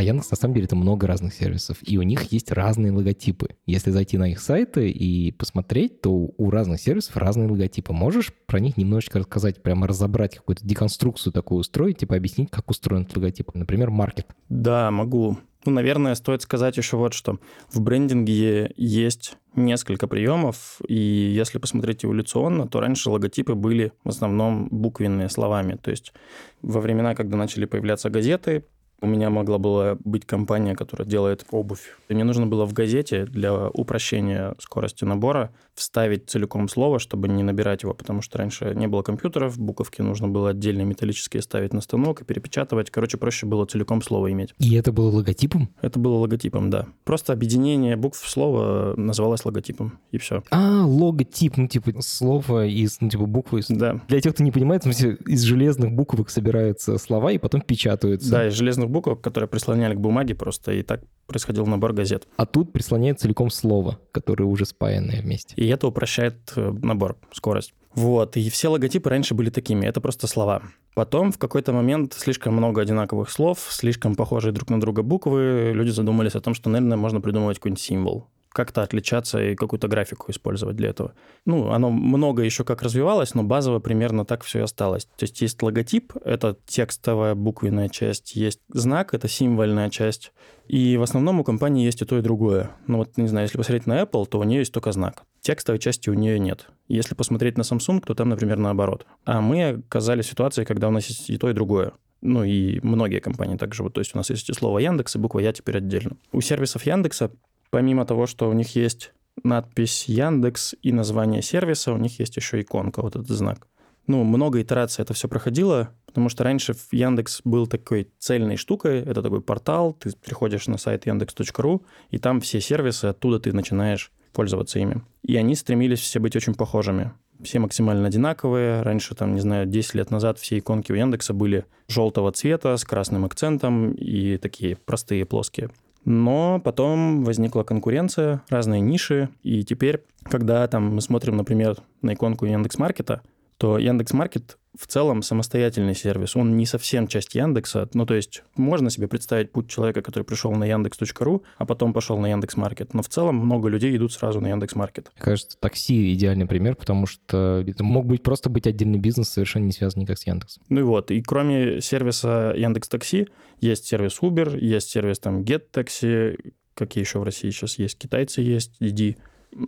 Яндекс, 0.06 0.32
на 0.32 0.38
самом 0.38 0.54
деле, 0.54 0.66
это 0.66 0.76
много 0.76 1.08
разных 1.08 1.34
сервисов, 1.34 1.78
и 1.82 1.98
у 1.98 2.02
них 2.02 2.32
есть 2.32 2.52
разные 2.52 2.92
логотипы. 2.92 3.50
Если 3.66 3.92
зайти 3.92 4.18
на 4.18 4.32
их 4.32 4.40
сайты 4.40 4.90
и 4.90 5.32
посмотреть, 5.32 6.02
то 6.02 6.12
у 6.12 6.50
разных 6.50 6.80
сервисов 6.80 7.18
разные 7.18 7.50
логотипы. 7.50 7.94
Можешь 7.94 8.34
про 8.46 8.60
них 8.60 8.78
немножечко 8.78 9.20
рассказать, 9.20 9.62
прямо 9.62 9.88
разобрать 9.88 10.36
какую-то 10.36 10.66
деконструкцию 10.66 11.34
такую 11.34 11.60
устроить, 11.60 11.98
типа 11.98 12.16
объяснить, 12.16 12.50
как 12.52 12.70
устроен 12.70 13.04
этот 13.04 13.18
логотип? 13.18 13.54
Например, 13.54 13.90
маркет. 13.90 14.28
Да, 14.50 14.92
могу. 14.92 15.38
Ну, 15.66 15.72
наверное, 15.72 16.14
стоит 16.14 16.44
сказать 16.44 16.78
еще 16.78 16.96
вот 16.96 17.14
что. 17.14 17.40
В 17.72 17.82
брендинге 17.82 18.72
есть 18.78 19.36
несколько 19.56 20.08
приемов, 20.08 20.80
и 20.88 20.94
если 20.94 21.58
посмотреть 21.58 22.06
эволюционно, 22.06 22.68
то 22.68 22.80
раньше 22.80 23.10
логотипы 23.10 23.56
были 23.56 23.92
в 24.04 24.10
основном 24.10 24.68
буквенные 24.70 25.30
словами. 25.30 25.78
То 25.82 25.90
есть 25.90 26.14
во 26.62 26.82
времена, 26.82 27.16
когда 27.16 27.36
начали 27.36 27.66
появляться 27.66 28.12
газеты, 28.12 28.66
У 29.06 29.08
меня 29.08 29.30
могла 29.30 29.60
была 29.60 29.98
быть 30.04 30.26
компания, 30.26 30.74
которая 30.74 31.08
делает 31.08 31.46
обувь. 31.52 31.96
И 32.10 32.16
мне 32.16 32.24
нужно 32.24 32.48
было 32.48 32.66
в 32.66 32.74
газете 32.74 33.26
для 33.26 33.68
упрощения 33.68 34.56
скорости 34.58 35.04
набора 35.04 35.54
вставить 35.76 36.30
целиком 36.30 36.68
слово, 36.70 37.00
чтобы 37.00 37.28
не 37.28 37.44
набирать 37.44 37.84
его, 37.84 37.94
потому 37.94 38.22
что 38.22 38.38
раньше 38.38 38.74
не 38.76 38.88
было 38.88 39.02
компьютеров, 39.02 39.60
буковки 39.60 40.02
нужно 40.02 40.28
было 40.28 40.52
отдельные 40.52 40.86
металлические 40.86 41.42
ставить 41.42 41.74
на 41.74 41.82
станок 41.82 42.22
и 42.22 42.26
перепечатывать. 42.26 42.90
Короче, 42.90 43.18
проще 43.18 43.46
было 43.46 43.66
целиком 43.66 44.02
слово 44.02 44.32
иметь. 44.32 44.54
И 44.60 44.76
это 44.76 44.92
было 44.92 45.12
логотипом? 45.12 45.70
Это 45.82 46.00
было 46.00 46.16
логотипом, 46.16 46.70
да. 46.70 46.88
Просто 47.04 47.34
объединение 47.34 47.96
букв 47.96 48.18
слова 48.18 48.94
называлось 48.96 49.44
логотипом, 49.46 50.00
и 50.12 50.18
все. 50.18 50.44
А, 50.50 50.86
логотип, 50.86 51.58
ну, 51.58 51.68
типа, 51.68 51.92
слово 52.02 52.66
из, 52.66 53.02
ну, 53.02 53.10
типа, 53.10 53.26
буквы 53.26 53.60
из... 53.60 53.68
Да. 53.68 54.02
Для 54.08 54.22
тех, 54.22 54.34
кто 54.34 54.44
не 54.44 54.52
понимает, 54.52 54.82
в 54.82 54.86
смысле, 54.86 55.18
из 55.28 55.42
железных 55.42 55.92
буквок 55.92 56.30
собираются 56.30 56.98
слова 56.98 57.32
и 57.32 57.38
потом 57.38 57.62
печатаются. 57.62 58.32
Да, 58.32 58.48
из 58.48 58.54
железных 58.54 58.90
буквок, 58.90 59.22
которые 59.22 59.50
прислоняли 59.50 59.94
к 59.94 60.00
бумаге 60.00 60.36
просто, 60.36 60.72
и 60.72 60.84
так 60.84 61.02
происходил 61.28 61.66
набор 61.66 61.94
газет. 61.94 62.28
А 62.38 62.46
тут 62.46 62.72
прислоняет 62.72 63.20
целиком 63.20 63.50
слово, 63.50 64.00
которое 64.12 64.46
уже 64.46 64.66
спаянное 64.66 65.22
вместе. 65.22 65.56
И 65.56 65.65
это 65.68 65.88
упрощает 65.88 66.54
э, 66.56 66.74
набор, 66.82 67.18
скорость. 67.32 67.74
Вот, 67.94 68.36
и 68.36 68.50
все 68.50 68.68
логотипы 68.68 69.10
раньше 69.10 69.34
были 69.34 69.50
такими, 69.50 69.86
это 69.86 70.02
просто 70.02 70.28
слова. 70.28 70.64
Потом 70.96 71.32
в 71.32 71.38
какой-то 71.38 71.72
момент 71.72 72.14
слишком 72.14 72.54
много 72.56 72.82
одинаковых 72.82 73.30
слов, 73.30 73.68
слишком 73.70 74.16
похожие 74.16 74.52
друг 74.52 74.70
на 74.70 74.80
друга 74.82 75.02
буквы, 75.02 75.72
люди 75.74 75.90
задумались 75.90 76.36
о 76.36 76.42
том, 76.42 76.54
что, 76.54 76.70
наверное, 76.70 76.98
можно 76.98 77.22
придумывать 77.22 77.58
какой-нибудь 77.58 77.82
символ 77.82 78.28
как-то 78.56 78.84
отличаться 78.84 79.44
и 79.44 79.54
какую-то 79.54 79.90
графику 79.90 80.32
использовать 80.32 80.78
для 80.78 80.90
этого. 80.90 81.14
Ну, 81.46 81.72
оно 81.72 81.92
много 81.92 82.42
еще 82.42 82.64
как 82.64 82.82
развивалось, 82.82 83.36
но 83.36 83.44
базово 83.44 83.80
примерно 83.80 84.24
так 84.24 84.44
все 84.44 84.60
и 84.60 84.62
осталось. 84.62 85.06
То 85.18 85.24
есть 85.26 85.42
есть 85.42 85.62
логотип, 85.62 86.14
это 86.24 86.58
текстовая 86.66 87.36
буквенная 87.36 87.90
часть, 87.90 88.36
есть 88.36 88.62
знак, 88.70 89.14
это 89.14 89.28
символьная 89.28 89.90
часть. 89.90 90.32
И 90.68 90.96
в 90.96 91.04
основном 91.04 91.42
у 91.42 91.44
компании 91.44 91.86
есть 91.86 92.02
и 92.02 92.06
то, 92.06 92.18
и 92.18 92.22
другое. 92.22 92.72
Ну 92.88 93.00
вот, 93.00 93.18
не 93.18 93.28
знаю, 93.28 93.46
если 93.46 93.58
посмотреть 93.58 93.88
на 93.88 94.02
Apple, 94.02 94.26
то 94.26 94.40
у 94.40 94.44
нее 94.44 94.60
есть 94.60 94.74
только 94.74 94.94
знак. 94.94 95.26
Текстовой 95.46 95.78
части 95.78 96.10
у 96.10 96.16
нее 96.16 96.40
нет. 96.40 96.70
Если 96.88 97.14
посмотреть 97.14 97.56
на 97.56 97.62
Samsung, 97.62 98.04
то 98.04 98.16
там, 98.16 98.30
например, 98.30 98.58
наоборот. 98.58 99.06
А 99.26 99.42
мы 99.42 99.84
оказались 99.88 100.26
в 100.26 100.30
ситуации, 100.30 100.64
когда 100.64 100.88
у 100.88 100.92
нас 100.92 101.06
есть 101.06 101.30
и 101.30 101.38
то, 101.38 101.52
и 101.52 101.54
другое. 101.54 101.94
Ну 102.22 102.44
и 102.44 102.80
многие 102.82 103.20
компании 103.20 103.56
так 103.56 103.76
живут. 103.76 103.94
То 103.94 104.02
есть 104.02 104.16
у 104.16 104.18
нас 104.18 104.32
есть 104.32 104.50
и 104.50 104.54
слово 104.54 104.80
Яндекс, 104.80 105.16
и 105.16 105.20
буква 105.20 105.38
Я 105.38 105.54
теперь 105.54 105.78
отдельно. 105.78 106.18
У 106.32 106.42
сервисов 106.42 106.88
Яндекса 106.88 107.30
помимо 107.70 108.08
того, 108.08 108.26
что 108.26 108.50
у 108.50 108.54
них 108.54 108.76
есть 108.76 109.14
надпись 109.44 110.06
Яндекс 110.06 110.74
и 110.82 110.92
название 110.92 111.44
сервиса, 111.44 111.94
у 111.94 111.98
них 111.98 112.18
есть 112.20 112.36
еще 112.38 112.60
иконка, 112.62 113.04
вот 113.04 113.16
этот 113.16 113.30
знак. 113.30 113.68
Ну, 114.08 114.24
много 114.24 114.64
итераций 114.64 115.04
это 115.04 115.14
все 115.14 115.28
проходило, 115.28 115.92
потому 116.08 116.30
что 116.30 116.44
раньше 116.44 116.76
Яндекс 116.92 117.42
был 117.44 117.68
такой 117.68 118.10
цельной 118.18 118.56
штукой, 118.56 119.02
это 119.02 119.22
такой 119.22 119.42
портал, 119.42 119.94
ты 119.94 120.12
приходишь 120.24 120.66
на 120.66 120.80
сайт 120.80 121.06
яндекс.ру, 121.06 121.84
и 122.10 122.18
там 122.18 122.42
все 122.42 122.62
сервисы, 122.62 123.06
оттуда 123.06 123.40
ты 123.40 123.54
начинаешь 123.54 124.12
пользоваться 124.36 124.78
ими. 124.78 125.02
И 125.24 125.36
они 125.38 125.56
стремились 125.56 126.00
все 126.00 126.20
быть 126.20 126.36
очень 126.36 126.54
похожими. 126.54 127.12
Все 127.42 127.60
максимально 127.60 128.08
одинаковые. 128.08 128.82
Раньше, 128.82 129.16
там, 129.16 129.34
не 129.34 129.42
знаю, 129.42 129.66
10 129.66 129.96
лет 129.96 130.12
назад 130.12 130.38
все 130.38 130.60
иконки 130.60 130.92
у 130.92 130.96
Яндекса 130.96 131.34
были 131.34 131.66
желтого 131.88 132.32
цвета 132.32 132.78
с 132.78 132.84
красным 132.84 133.26
акцентом 133.26 133.94
и 133.94 134.38
такие 134.38 134.76
простые, 134.76 135.26
плоские. 135.26 135.70
Но 136.06 136.62
потом 136.64 137.24
возникла 137.24 137.64
конкуренция, 137.64 138.44
разные 138.50 138.80
ниши, 138.80 139.30
и 139.42 139.64
теперь, 139.64 140.04
когда 140.24 140.68
там 140.68 140.94
мы 140.96 141.02
смотрим, 141.02 141.36
например, 141.36 141.78
на 142.04 142.14
иконку 142.14 142.46
Яндекс.Маркета, 142.46 143.22
то 143.58 143.78
Яндекс.Маркет 143.78 144.58
в 144.78 144.88
целом 144.88 145.22
самостоятельный 145.22 145.96
сервис. 145.96 146.36
Он 146.36 146.58
не 146.58 146.66
совсем 146.66 147.08
часть 147.08 147.36
Яндекса. 147.36 147.90
Ну, 147.94 148.06
то 148.06 148.14
есть 148.14 148.44
можно 148.56 148.90
себе 148.90 149.08
представить 149.08 149.52
путь 149.52 149.70
человека, 149.70 150.02
который 150.02 150.24
пришел 150.24 150.52
на 150.52 150.66
яндекс.ру, 150.66 151.44
а 151.58 151.66
потом 151.66 151.94
пошел 151.94 152.18
на 152.18 152.28
Яндекс.Маркет. 152.28 152.94
Но 152.94 153.02
в 153.02 153.08
целом 153.08 153.38
много 153.38 153.70
людей 153.70 153.96
идут 153.96 154.12
сразу 154.12 154.42
на 154.42 154.48
Яндекс.Маркет. 154.48 155.12
Мне 155.16 155.24
кажется, 155.24 155.58
такси 155.60 156.14
идеальный 156.14 156.46
пример, 156.46 156.76
потому 156.76 157.06
что 157.06 157.64
это 157.66 157.84
мог 157.84 158.06
быть 158.06 158.24
просто 158.24 158.50
быть 158.50 158.68
отдельный 158.68 159.00
бизнес, 159.00 159.30
совершенно 159.30 159.66
не 159.66 159.72
связан 159.72 160.02
никак 160.02 160.18
с 160.18 160.28
Яндексом. 160.28 160.64
Ну 160.70 160.82
и 160.82 160.84
вот. 160.84 161.12
И 161.12 161.22
кроме 161.22 161.82
сервиса 161.82 162.54
Яндекс 162.56 162.90
Такси 162.90 163.28
есть 163.62 163.86
сервис 163.86 164.20
Uber, 164.22 164.60
есть 164.60 164.90
сервис 164.90 165.20
там 165.20 165.42
Get 165.42 165.64
Taxi, 165.72 166.54
какие 166.74 167.04
еще 167.04 167.20
в 167.20 167.24
России 167.24 167.50
сейчас 167.50 167.80
есть, 167.80 167.98
китайцы 167.98 168.42
есть, 168.42 168.82
Didi, 168.82 169.18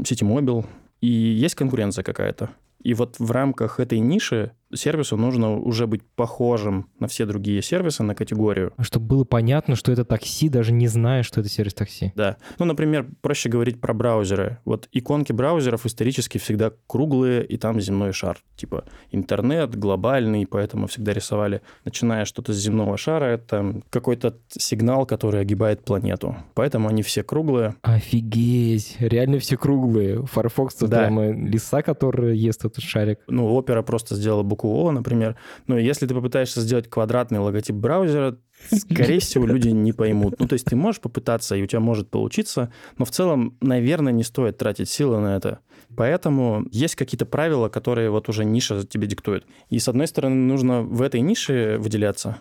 Ситимобил. 0.04 0.66
И 1.00 1.08
есть 1.08 1.56
конкуренция 1.56 2.04
какая-то. 2.04 2.50
И 2.82 2.94
вот 2.94 3.20
в 3.20 3.32
рамках 3.32 3.80
этой 3.80 4.00
ниши 4.00 4.54
сервису 4.74 5.18
нужно 5.18 5.56
уже 5.58 5.88
быть 5.88 6.02
похожим 6.16 6.90
на 7.00 7.08
все 7.08 7.26
другие 7.26 7.62
сервисы, 7.62 8.04
на 8.04 8.16
категорию. 8.16 8.74
Чтобы 8.82 9.06
было 9.08 9.24
понятно, 9.24 9.76
что 9.76 9.92
это 9.92 10.04
такси, 10.06 10.50
даже 10.50 10.72
не 10.74 10.88
зная, 10.88 11.24
что 11.24 11.40
это 11.40 11.50
сервис 11.50 11.74
такси. 11.74 12.12
Да. 12.16 12.38
Ну, 12.60 12.66
например, 12.66 13.08
проще 13.22 13.50
говорить 13.50 13.80
про 13.80 13.94
браузеры. 13.94 14.60
Вот 14.66 14.90
иконки 14.92 15.32
браузеров 15.32 15.86
исторически 15.86 16.38
всегда 16.38 16.72
круглые, 16.88 17.46
и 17.46 17.58
там 17.58 17.80
земной 17.80 18.12
шар. 18.14 18.38
Типа 18.56 18.84
интернет 19.12 19.76
глобальный, 19.76 20.46
поэтому 20.46 20.88
всегда 20.88 21.14
рисовали, 21.14 21.62
начиная 21.86 22.26
что-то 22.26 22.54
с 22.54 22.58
земного 22.58 22.98
шара, 22.98 23.26
это 23.26 23.82
какой-то 23.90 24.38
сигнал, 24.50 25.06
который 25.06 25.42
огибает 25.42 25.84
планету. 25.86 26.36
Поэтому 26.56 26.90
они 26.90 27.04
все 27.04 27.24
круглые. 27.24 27.76
Офигеть! 27.84 28.98
Реально 29.00 29.40
все 29.40 29.58
круглые. 29.58 30.26
Firefox— 30.26 30.76
Да. 30.82 31.00
прямо 31.06 31.32
лиса, 31.32 31.82
которая 31.82 32.34
ест 32.34 32.66
этот 32.66 32.84
шарик. 32.84 33.20
Ну, 33.28 33.58
Opera 33.58 33.84
просто 33.84 34.16
сделала 34.16 34.44
букву 34.44 34.57
О, 34.66 34.92
например. 34.92 35.36
Но 35.68 35.78
если 35.78 36.08
ты 36.08 36.14
попытаешься 36.14 36.62
сделать 36.62 36.90
квадратный 36.90 37.40
логотип 37.40 37.76
браузера, 37.76 38.38
скорее 38.72 39.20
всего, 39.20 39.46
люди 39.46 39.70
не 39.70 39.94
поймут. 39.94 40.36
Ну, 40.40 40.48
то 40.48 40.54
есть 40.54 40.66
ты 40.66 40.76
можешь 40.76 41.02
попытаться, 41.02 41.56
и 41.56 41.64
у 41.64 41.68
тебя 41.68 41.80
может 41.80 42.10
получиться, 42.10 42.72
но 42.98 43.06
в 43.06 43.12
целом, 43.12 43.58
наверное, 43.62 44.14
не 44.14 44.24
стоит 44.24 44.58
тратить 44.58 44.90
силы 44.90 45.20
на 45.20 45.36
это. 45.36 45.60
Поэтому 45.96 46.66
есть 46.72 46.96
какие-то 46.96 47.26
правила, 47.26 47.70
которые 47.70 48.10
вот 48.10 48.30
уже 48.30 48.46
ниша 48.46 48.86
тебе 48.86 49.08
диктует. 49.08 49.46
И, 49.70 49.80
с 49.80 49.88
одной 49.88 50.08
стороны, 50.08 50.36
нужно 50.36 50.82
в 50.82 51.02
этой 51.02 51.22
нише 51.22 51.78
выделяться, 51.80 52.38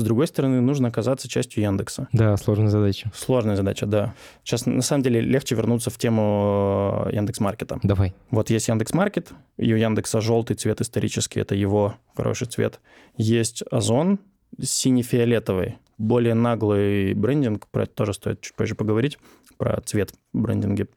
с 0.00 0.02
другой 0.02 0.26
стороны, 0.26 0.60
нужно 0.60 0.88
оказаться 0.88 1.28
частью 1.28 1.62
Яндекса. 1.62 2.08
Да, 2.12 2.36
сложная 2.36 2.68
задача. 2.68 3.10
Сложная 3.14 3.56
задача, 3.56 3.86
да. 3.86 4.14
Сейчас, 4.42 4.66
на 4.66 4.82
самом 4.82 5.02
деле, 5.02 5.20
легче 5.20 5.54
вернуться 5.54 5.90
в 5.90 5.98
тему 5.98 7.06
э, 7.06 7.14
Яндекс.Маркета. 7.14 7.78
Давай. 7.82 8.14
Вот 8.30 8.50
есть 8.50 8.68
Яндекс.Маркет, 8.68 9.28
и 9.56 9.72
у 9.72 9.76
Яндекса 9.76 10.20
желтый 10.20 10.56
цвет 10.56 10.80
исторический, 10.80 11.40
это 11.40 11.54
его 11.54 11.94
хороший 12.16 12.46
цвет. 12.46 12.80
Есть 13.16 13.62
Озон 13.70 14.18
сине-фиолетовый, 14.60 15.78
более 15.98 16.34
наглый 16.34 17.14
брендинг, 17.14 17.68
про 17.68 17.84
это 17.84 17.92
тоже 17.92 18.14
стоит 18.14 18.40
чуть 18.40 18.54
позже 18.54 18.74
поговорить, 18.74 19.18
про 19.58 19.80
цвет 19.82 20.12
в 20.32 20.40
брендинге. 20.40 20.88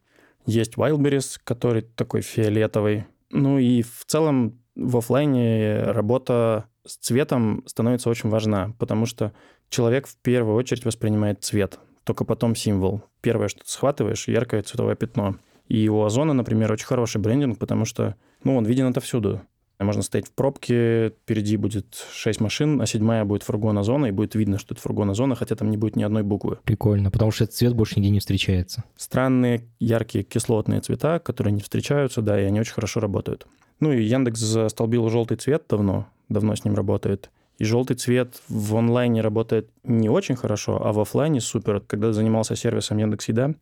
Есть 0.46 0.76
Wildberries, 0.76 1.40
который 1.44 1.82
такой 1.82 2.22
фиолетовый. 2.22 3.06
Ну 3.30 3.60
и 3.60 3.82
в 3.82 4.06
целом 4.06 4.60
в 4.76 4.98
оффлайне 4.98 5.84
работа 5.84 6.66
с 6.86 6.98
цветом 6.98 7.64
становится 7.66 8.10
очень 8.10 8.30
важна, 8.30 8.74
потому 8.80 9.06
что 9.06 9.34
человек 9.70 10.08
в 10.08 10.18
первую 10.18 10.56
очередь 10.56 10.86
воспринимает 10.86 11.44
цвет, 11.44 11.80
только 12.04 12.26
потом 12.26 12.56
символ. 12.56 13.04
Первое, 13.22 13.48
что 13.48 13.62
ты 13.64 13.70
схватываешь, 13.70 14.28
яркое 14.28 14.64
цветовое 14.64 14.96
пятно. 14.96 15.38
И 15.68 15.88
у 15.90 16.04
Озона, 16.04 16.34
например, 16.34 16.72
очень 16.72 16.86
хороший 16.86 17.22
брендинг, 17.22 17.58
потому 17.58 17.86
что 17.86 18.16
ну, 18.44 18.58
он 18.58 18.66
виден 18.66 18.88
отовсюду. 18.88 19.42
Можно 19.80 20.02
стоять 20.02 20.28
в 20.28 20.32
пробке, 20.32 21.10
впереди 21.24 21.58
будет 21.58 22.06
6 22.14 22.40
машин, 22.40 22.82
а 22.82 22.86
седьмая 22.86 23.26
будет 23.26 23.44
фургон 23.44 23.78
Озона, 23.78 24.08
и 24.08 24.12
будет 24.12 24.36
видно, 24.36 24.58
что 24.58 24.74
это 24.74 24.82
фургон 24.82 25.10
Озона, 25.10 25.36
хотя 25.36 25.56
там 25.56 25.72
не 25.72 25.78
будет 25.78 25.96
ни 25.96 26.04
одной 26.04 26.24
буквы. 26.24 26.60
Прикольно, 26.64 27.12
потому 27.12 27.32
что 27.32 27.44
этот 27.44 27.56
цвет 27.56 27.74
больше 27.74 28.00
нигде 28.00 28.12
не 28.12 28.20
встречается. 28.20 28.84
Странные, 28.96 29.68
яркие 29.80 30.24
кислотные 30.24 30.80
цвета, 30.82 31.20
которые 31.20 31.54
не 31.54 31.62
встречаются, 31.62 32.22
да, 32.22 32.40
и 32.40 32.46
они 32.46 32.60
очень 32.60 32.74
хорошо 32.74 33.00
работают. 33.00 33.46
Ну 33.80 33.92
и 33.92 34.04
Яндекс 34.04 34.40
застолбил 34.40 35.10
желтый 35.10 35.38
цвет 35.38 35.64
давно, 35.70 36.08
давно 36.30 36.56
с 36.56 36.64
ним 36.66 36.76
работает. 36.76 37.30
И 37.60 37.66
желтый 37.66 37.96
цвет 37.96 38.42
в 38.48 38.76
онлайне 38.76 39.22
работает 39.22 39.70
не 39.84 40.10
очень 40.10 40.36
хорошо, 40.36 40.84
а 40.84 40.92
в 40.92 41.00
офлайне 41.00 41.40
супер. 41.40 41.82
Когда 41.86 42.12
занимался 42.12 42.56
сервисом 42.56 42.98
Яндекс 42.98 43.28
Еда, 43.30 43.54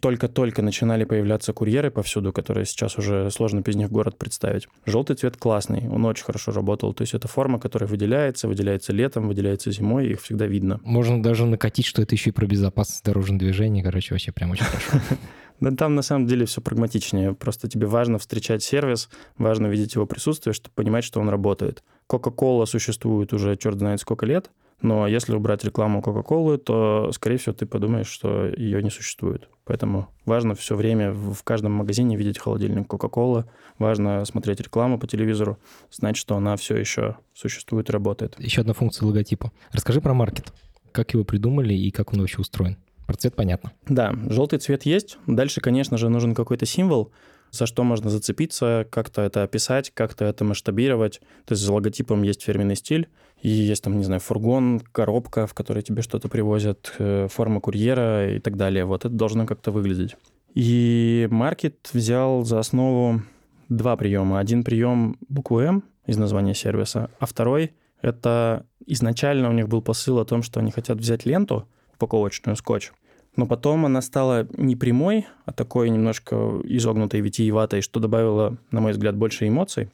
только-только 0.00 0.62
начинали 0.62 1.04
появляться 1.04 1.52
курьеры 1.52 1.90
повсюду, 1.90 2.32
которые 2.32 2.66
сейчас 2.66 2.98
уже 2.98 3.30
сложно 3.30 3.60
без 3.60 3.74
них 3.74 3.90
город 3.90 4.16
представить. 4.16 4.68
Желтый 4.86 5.16
цвет 5.16 5.36
классный, 5.36 5.88
он 5.88 6.04
очень 6.04 6.24
хорошо 6.24 6.52
работал. 6.52 6.94
То 6.94 7.02
есть 7.02 7.14
это 7.14 7.28
форма, 7.28 7.58
которая 7.58 7.88
выделяется, 7.88 8.48
выделяется 8.48 8.92
летом, 8.92 9.28
выделяется 9.28 9.70
зимой, 9.70 10.08
их 10.08 10.22
всегда 10.22 10.46
видно. 10.46 10.80
Можно 10.84 11.22
даже 11.22 11.46
накатить, 11.46 11.86
что 11.86 12.02
это 12.02 12.14
еще 12.14 12.30
и 12.30 12.32
про 12.32 12.46
безопасность 12.46 13.04
дорожного 13.04 13.40
движения. 13.40 13.82
Короче, 13.82 14.14
вообще 14.14 14.32
прям 14.32 14.50
очень 14.50 14.64
хорошо. 14.64 15.00
Да 15.60 15.70
там 15.72 15.94
на 15.94 16.02
самом 16.02 16.26
деле 16.26 16.46
все 16.46 16.60
прагматичнее. 16.60 17.34
Просто 17.34 17.68
тебе 17.68 17.86
важно 17.86 18.18
встречать 18.18 18.62
сервис, 18.62 19.08
важно 19.36 19.66
видеть 19.66 19.94
его 19.94 20.06
присутствие, 20.06 20.52
чтобы 20.54 20.74
понимать, 20.74 21.04
что 21.04 21.20
он 21.20 21.28
работает. 21.28 21.82
Coca-Cola 22.08 22.66
существует 22.66 23.32
уже 23.32 23.56
черт 23.56 23.78
знает 23.78 24.00
сколько 24.00 24.24
лет, 24.24 24.50
но 24.80 25.06
если 25.06 25.34
убрать 25.34 25.64
рекламу 25.64 26.00
Coca-Cola, 26.00 26.56
то, 26.56 27.10
скорее 27.12 27.36
всего, 27.36 27.52
ты 27.52 27.66
подумаешь, 27.66 28.06
что 28.06 28.46
ее 28.46 28.82
не 28.82 28.90
существует. 28.90 29.48
Поэтому 29.64 30.08
важно 30.24 30.54
все 30.54 30.76
время 30.76 31.12
в 31.12 31.42
каждом 31.42 31.72
магазине 31.72 32.16
видеть 32.16 32.38
холодильник 32.38 32.86
Coca-Cola, 32.86 33.44
важно 33.78 34.24
смотреть 34.24 34.60
рекламу 34.60 34.98
по 34.98 35.06
телевизору, 35.06 35.58
знать, 35.90 36.16
что 36.16 36.36
она 36.36 36.56
все 36.56 36.76
еще 36.76 37.16
существует 37.34 37.90
и 37.90 37.92
работает. 37.92 38.36
Еще 38.38 38.60
одна 38.60 38.72
функция 38.72 39.06
логотипа. 39.06 39.52
Расскажи 39.72 40.00
про 40.00 40.14
маркет. 40.14 40.52
Как 40.92 41.12
его 41.12 41.24
придумали 41.24 41.74
и 41.74 41.90
как 41.90 42.12
он 42.12 42.20
вообще 42.20 42.40
устроен? 42.40 42.78
Про 43.08 43.16
цвет 43.16 43.34
понятно. 43.34 43.72
Да, 43.88 44.14
желтый 44.28 44.58
цвет 44.58 44.82
есть. 44.82 45.16
Дальше, 45.26 45.62
конечно 45.62 45.96
же, 45.96 46.10
нужен 46.10 46.34
какой-то 46.34 46.66
символ, 46.66 47.10
за 47.50 47.64
что 47.64 47.82
можно 47.82 48.10
зацепиться, 48.10 48.86
как-то 48.90 49.22
это 49.22 49.42
описать, 49.42 49.90
как-то 49.94 50.26
это 50.26 50.44
масштабировать. 50.44 51.20
То 51.46 51.52
есть 51.52 51.62
за 51.62 51.72
логотипом 51.72 52.22
есть 52.22 52.42
фирменный 52.42 52.76
стиль, 52.76 53.08
и 53.40 53.48
есть 53.48 53.82
там, 53.82 53.96
не 53.96 54.04
знаю, 54.04 54.20
фургон, 54.20 54.80
коробка, 54.92 55.46
в 55.46 55.54
которой 55.54 55.82
тебе 55.82 56.02
что-то 56.02 56.28
привозят, 56.28 56.92
э, 56.98 57.28
форма 57.30 57.62
курьера 57.62 58.36
и 58.36 58.40
так 58.40 58.58
далее. 58.58 58.84
Вот 58.84 59.06
это 59.06 59.14
должно 59.14 59.46
как-то 59.46 59.70
выглядеть. 59.70 60.14
И 60.52 61.28
маркет 61.30 61.88
взял 61.94 62.44
за 62.44 62.58
основу 62.58 63.22
два 63.70 63.96
приема. 63.96 64.38
Один 64.38 64.64
прием 64.64 65.16
букву 65.30 65.60
М 65.60 65.82
из 66.04 66.18
названия 66.18 66.54
сервиса, 66.54 67.10
а 67.18 67.24
второй— 67.24 67.72
это 68.02 68.66
изначально 68.84 69.48
у 69.48 69.52
них 69.54 69.66
был 69.66 69.80
посыл 69.80 70.18
о 70.18 70.26
том, 70.26 70.42
что 70.42 70.60
они 70.60 70.72
хотят 70.72 70.98
взять 70.98 71.24
ленту, 71.24 71.66
упаковочную 71.98 72.56
скотч, 72.56 72.92
но 73.36 73.46
потом 73.46 73.86
она 73.86 74.00
стала 74.02 74.48
не 74.56 74.76
прямой, 74.76 75.26
а 75.44 75.52
такой 75.52 75.90
немножко 75.90 76.60
изогнутой, 76.64 77.20
витиеватой, 77.20 77.82
что 77.82 78.00
добавило, 78.00 78.56
на 78.70 78.80
мой 78.80 78.92
взгляд, 78.92 79.16
больше 79.16 79.46
эмоций. 79.46 79.86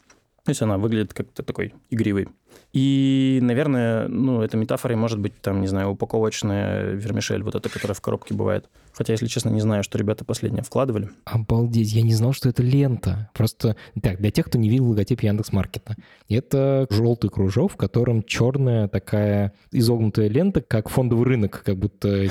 То 0.45 0.51
есть 0.51 0.63
она 0.63 0.79
выглядит 0.79 1.15
как-то 1.15 1.43
такой 1.43 1.75
игривый. 1.91 2.29
И, 2.73 3.39
наверное, 3.43 4.09
ну, 4.09 4.43
этой 4.43 4.57
метафорой 4.57 4.97
может 4.97 5.21
быть, 5.21 5.41
там, 5.41 5.61
не 5.61 5.67
знаю, 5.67 5.91
упаковочная 5.91 6.93
вермишель, 6.93 7.43
вот 7.43 7.55
эта, 7.55 7.69
которая 7.69 7.95
в 7.95 8.01
коробке 8.01 8.35
бывает. 8.35 8.69
Хотя, 8.93 9.13
если 9.13 9.27
честно, 9.27 9.51
не 9.51 9.61
знаю, 9.61 9.83
что 9.83 9.99
ребята 9.99 10.25
последнее 10.25 10.63
вкладывали. 10.63 11.11
Обалдеть, 11.25 11.93
я 11.93 12.03
не 12.03 12.15
знал, 12.15 12.33
что 12.33 12.49
это 12.49 12.63
лента. 12.63 13.31
Просто, 13.35 13.77
так, 14.01 14.19
для 14.19 14.31
тех, 14.31 14.47
кто 14.47 14.59
не 14.59 14.69
видел 14.69 14.89
логотип 14.89 15.21
Яндекс.Маркета. 15.21 15.97
Это 16.29 16.87
желтый 16.91 17.31
кружок, 17.31 17.73
в 17.73 17.77
котором 17.77 18.23
черная 18.23 18.87
такая 18.89 19.53
изогнутая 19.73 20.29
лента, 20.29 20.61
как 20.61 20.89
фондовый 20.89 21.27
рынок, 21.27 21.63
как 21.65 21.77
будто 21.77 22.27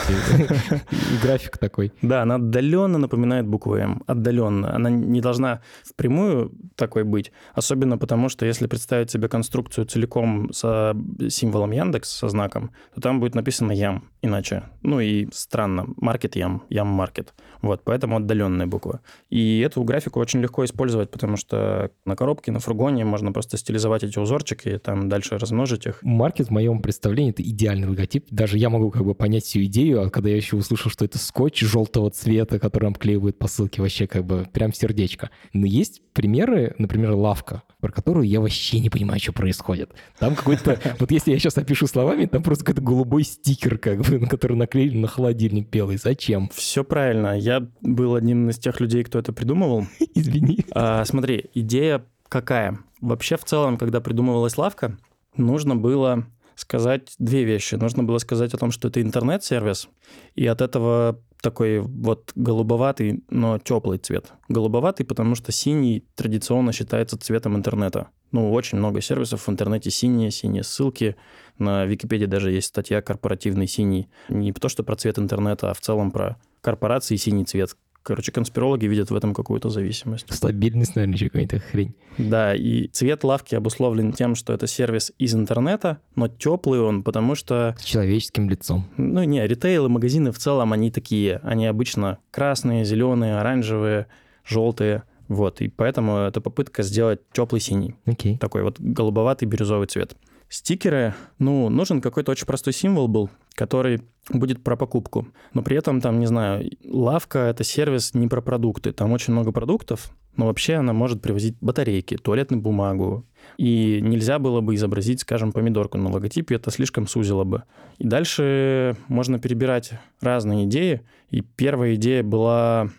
график 1.22 1.58
такой. 1.58 1.92
Да, 2.02 2.22
она 2.22 2.36
отдаленно 2.36 2.98
напоминает 2.98 3.46
букву 3.46 3.76
М. 3.76 4.04
Отдаленно. 4.08 4.74
Она 4.74 4.90
не 4.90 5.20
должна 5.20 5.62
впрямую 5.84 6.52
такой 6.76 7.04
быть, 7.04 7.32
особенно 7.54 7.98
потому, 7.98 8.30
что 8.30 8.46
если 8.46 8.68
представить 8.68 9.12
себе 9.12 9.28
конструкцию 9.28 9.86
целиком 9.86 10.13
с 10.52 10.96
символом 11.30 11.72
Яндекс, 11.72 12.10
со 12.10 12.30
знаком, 12.30 12.72
то 12.94 13.02
там 13.02 13.20
будет 13.20 13.36
написано 13.36 13.72
Ям 13.72 14.10
иначе. 14.22 14.64
Ну 14.82 15.00
и 15.00 15.28
странно, 15.32 15.86
маркет 15.98 16.36
Ям, 16.36 16.64
Ям 16.70 16.88
маркет. 16.88 17.34
Вот, 17.62 17.82
поэтому 17.84 18.18
отдаленная 18.18 18.68
буква. 18.68 19.02
И 19.30 19.60
эту 19.60 19.84
графику 19.84 20.20
очень 20.20 20.42
легко 20.42 20.66
использовать, 20.66 21.12
потому 21.12 21.38
что 21.38 21.92
на 22.06 22.16
коробке, 22.16 22.52
на 22.52 22.60
фургоне 22.60 23.06
можно 23.06 23.32
просто 23.32 23.58
стилизовать 23.58 24.04
эти 24.04 24.20
узорчики 24.20 24.70
и 24.70 24.78
там 24.78 25.08
дальше 25.08 25.38
размножить 25.38 25.86
их. 25.86 26.00
Маркет 26.02 26.48
в 26.48 26.52
моем 26.52 26.82
представлении 26.82 27.32
это 27.32 27.44
идеальный 27.44 27.88
логотип. 27.88 28.26
Даже 28.30 28.58
я 28.58 28.70
могу 28.70 28.92
как 28.92 29.06
бы 29.06 29.14
понять 29.16 29.44
всю 29.44 29.64
идею, 29.64 30.02
а 30.02 30.10
когда 30.10 30.30
я 30.30 30.36
еще 30.36 30.58
услышал, 30.58 30.92
что 30.92 31.06
это 31.06 31.18
скотч 31.18 31.62
желтого 31.62 32.10
цвета, 32.12 32.60
который 32.60 32.90
обклеивают 32.90 33.38
посылки, 33.38 33.80
вообще 33.80 34.08
как 34.08 34.26
бы 34.26 34.48
прям 34.52 34.74
сердечко. 34.74 35.30
Но 35.54 35.66
есть 35.66 36.02
примеры, 36.14 36.76
например, 36.78 37.12
лавка, 37.12 37.64
про 37.80 37.92
которую 37.92 38.28
я 38.28 38.40
вообще 38.40 38.80
не 38.80 38.90
понимаю, 38.90 39.20
что 39.20 39.34
происходит. 39.34 39.92
Там 40.20 40.36
какой-то, 40.36 40.80
вот 41.00 41.12
если 41.12 41.32
я 41.32 41.40
сейчас 41.40 41.58
опишу 41.58 41.88
словами, 41.88 42.26
там 42.26 42.44
просто 42.44 42.64
какой-то 42.64 42.82
голубой 42.82 43.24
стикер, 43.24 43.78
как 43.78 44.02
бы, 44.02 44.20
на 44.20 44.28
который 44.28 44.56
наклеили 44.56 44.98
на 44.98 45.08
холодильник 45.08 45.70
белый. 45.70 45.98
Зачем? 45.98 46.50
Все 46.54 46.84
правильно. 46.84 47.38
Я 47.38 47.68
был 47.82 48.16
одним 48.16 48.50
из 48.50 48.58
тех 48.58 48.80
людей, 48.80 49.04
кто 49.04 49.20
это 49.20 49.34
придумывал. 49.34 49.86
Извини. 50.16 50.66
А, 50.74 51.04
смотри, 51.06 51.50
идея 51.54 52.06
какая? 52.30 52.80
Вообще, 53.02 53.38
в 53.38 53.44
целом, 53.44 53.78
когда 53.78 54.02
придумывалась 54.02 54.58
лавка, 54.58 54.98
нужно 55.36 55.76
было 55.76 56.26
сказать 56.56 57.16
две 57.20 57.44
вещи. 57.44 57.76
Нужно 57.76 58.04
было 58.04 58.18
сказать 58.20 58.54
о 58.54 58.58
том, 58.58 58.72
что 58.72 58.88
это 58.88 59.02
интернет-сервис, 59.02 59.90
и 60.36 60.46
от 60.46 60.62
этого 60.62 61.20
такой 61.42 61.80
вот 61.80 62.32
голубоватый, 62.36 63.24
но 63.30 63.60
теплый 63.60 63.98
цвет. 63.98 64.32
Голубоватый, 64.48 65.06
потому 65.06 65.36
что 65.36 65.52
синий 65.52 66.06
традиционно 66.16 66.72
считается 66.72 67.18
цветом 67.18 67.58
интернета. 67.58 68.08
Ну, 68.34 68.52
очень 68.52 68.80
много 68.80 69.00
сервисов 69.00 69.48
в 69.48 69.50
интернете 69.50 69.92
синие, 69.92 70.32
синие 70.32 70.64
ссылки. 70.64 71.16
На 71.60 71.86
Википедии 71.86 72.26
даже 72.26 72.52
есть 72.52 72.68
статья 72.68 73.02
«Корпоративный 73.02 73.68
синий». 73.68 74.10
Не 74.28 74.52
то, 74.52 74.68
что 74.70 74.84
про 74.84 74.96
цвет 74.96 75.20
интернета, 75.20 75.70
а 75.70 75.74
в 75.74 75.80
целом 75.80 76.12
про 76.12 76.38
корпорации 76.62 77.16
синий 77.16 77.46
цвет, 77.46 77.78
Короче, 78.04 78.34
конспирологи 78.34 78.86
видят 78.86 79.12
в 79.12 79.16
этом 79.16 79.34
какую-то 79.34 79.70
зависимость. 79.70 80.26
Стабильность, 80.34 80.96
наверное, 80.96 81.16
еще 81.16 81.30
какая-то 81.30 81.60
хрень. 81.60 81.96
Да, 82.18 82.54
и 82.54 82.88
цвет 82.88 83.24
лавки 83.24 83.56
обусловлен 83.56 84.12
тем, 84.12 84.36
что 84.36 84.52
это 84.52 84.68
сервис 84.68 85.14
из 85.18 85.34
интернета, 85.34 86.00
но 86.16 86.28
теплый 86.28 86.82
он, 86.82 87.04
потому 87.04 87.34
что... 87.36 87.78
С 87.80 87.84
человеческим 87.84 88.50
лицом. 88.50 88.86
Ну 88.98 89.24
не, 89.24 89.48
ритейл 89.48 89.86
и 89.86 89.90
магазины 89.90 90.34
в 90.34 90.38
целом, 90.38 90.74
они 90.74 90.92
такие. 90.92 91.40
Они 91.44 91.66
обычно 91.66 92.20
красные, 92.30 92.84
зеленые, 92.84 93.38
оранжевые, 93.38 94.08
желтые. 94.44 95.04
Вот, 95.28 95.62
и 95.62 95.70
поэтому 95.70 96.18
это 96.18 96.42
попытка 96.42 96.84
сделать 96.84 97.22
теплый 97.32 97.60
синий. 97.60 97.96
Окей. 98.06 98.38
Такой 98.38 98.64
вот 98.64 98.80
голубоватый 98.80 99.48
бирюзовый 99.48 99.88
цвет. 99.88 100.16
Стикеры, 100.50 101.16
ну, 101.40 101.70
нужен 101.70 102.00
какой-то 102.00 102.32
очень 102.32 102.46
простой 102.46 102.74
символ 102.74 103.08
был, 103.08 103.32
который 103.56 104.04
будет 104.30 104.64
про 104.64 104.76
покупку. 104.76 105.28
Но 105.54 105.64
при 105.64 105.78
этом 105.78 106.00
там, 106.00 106.20
не 106.20 106.28
знаю, 106.28 106.70
лавка— 106.86 107.40
это 107.50 107.64
сервис 107.64 108.14
не 108.14 108.28
про 108.28 108.40
продукты. 108.42 108.92
Там 108.92 109.12
очень 109.14 109.34
много 109.34 109.52
продуктов, 109.52 110.12
но 110.36 110.46
вообще 110.46 110.76
она 110.76 110.94
может 110.94 111.24
привозить 111.24 111.58
батарейки, 111.60 112.18
туалетную 112.18 112.62
бумагу. 112.62 113.26
И 113.58 114.00
нельзя 114.02 114.38
было 114.38 114.62
бы 114.62 114.76
изобразить, 114.76 115.22
скажем, 115.22 115.52
помидорку 115.52 115.98
на 115.98 116.12
логотипе, 116.12 116.56
это 116.56 116.70
слишком 116.70 117.08
сузило 117.08 117.44
бы. 117.44 117.64
И 117.98 118.06
дальше 118.06 118.96
можно 119.08 119.40
перебирать 119.40 119.94
разные 120.22 120.66
идеи. 120.66 121.02
И 121.32 121.42
первая 121.42 121.96
идея 121.96 122.22
была 122.22 122.90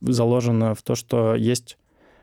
заложена 0.00 0.74
в 0.74 0.82
то, 0.82 0.94
что 0.94 1.34
есть 1.34 1.78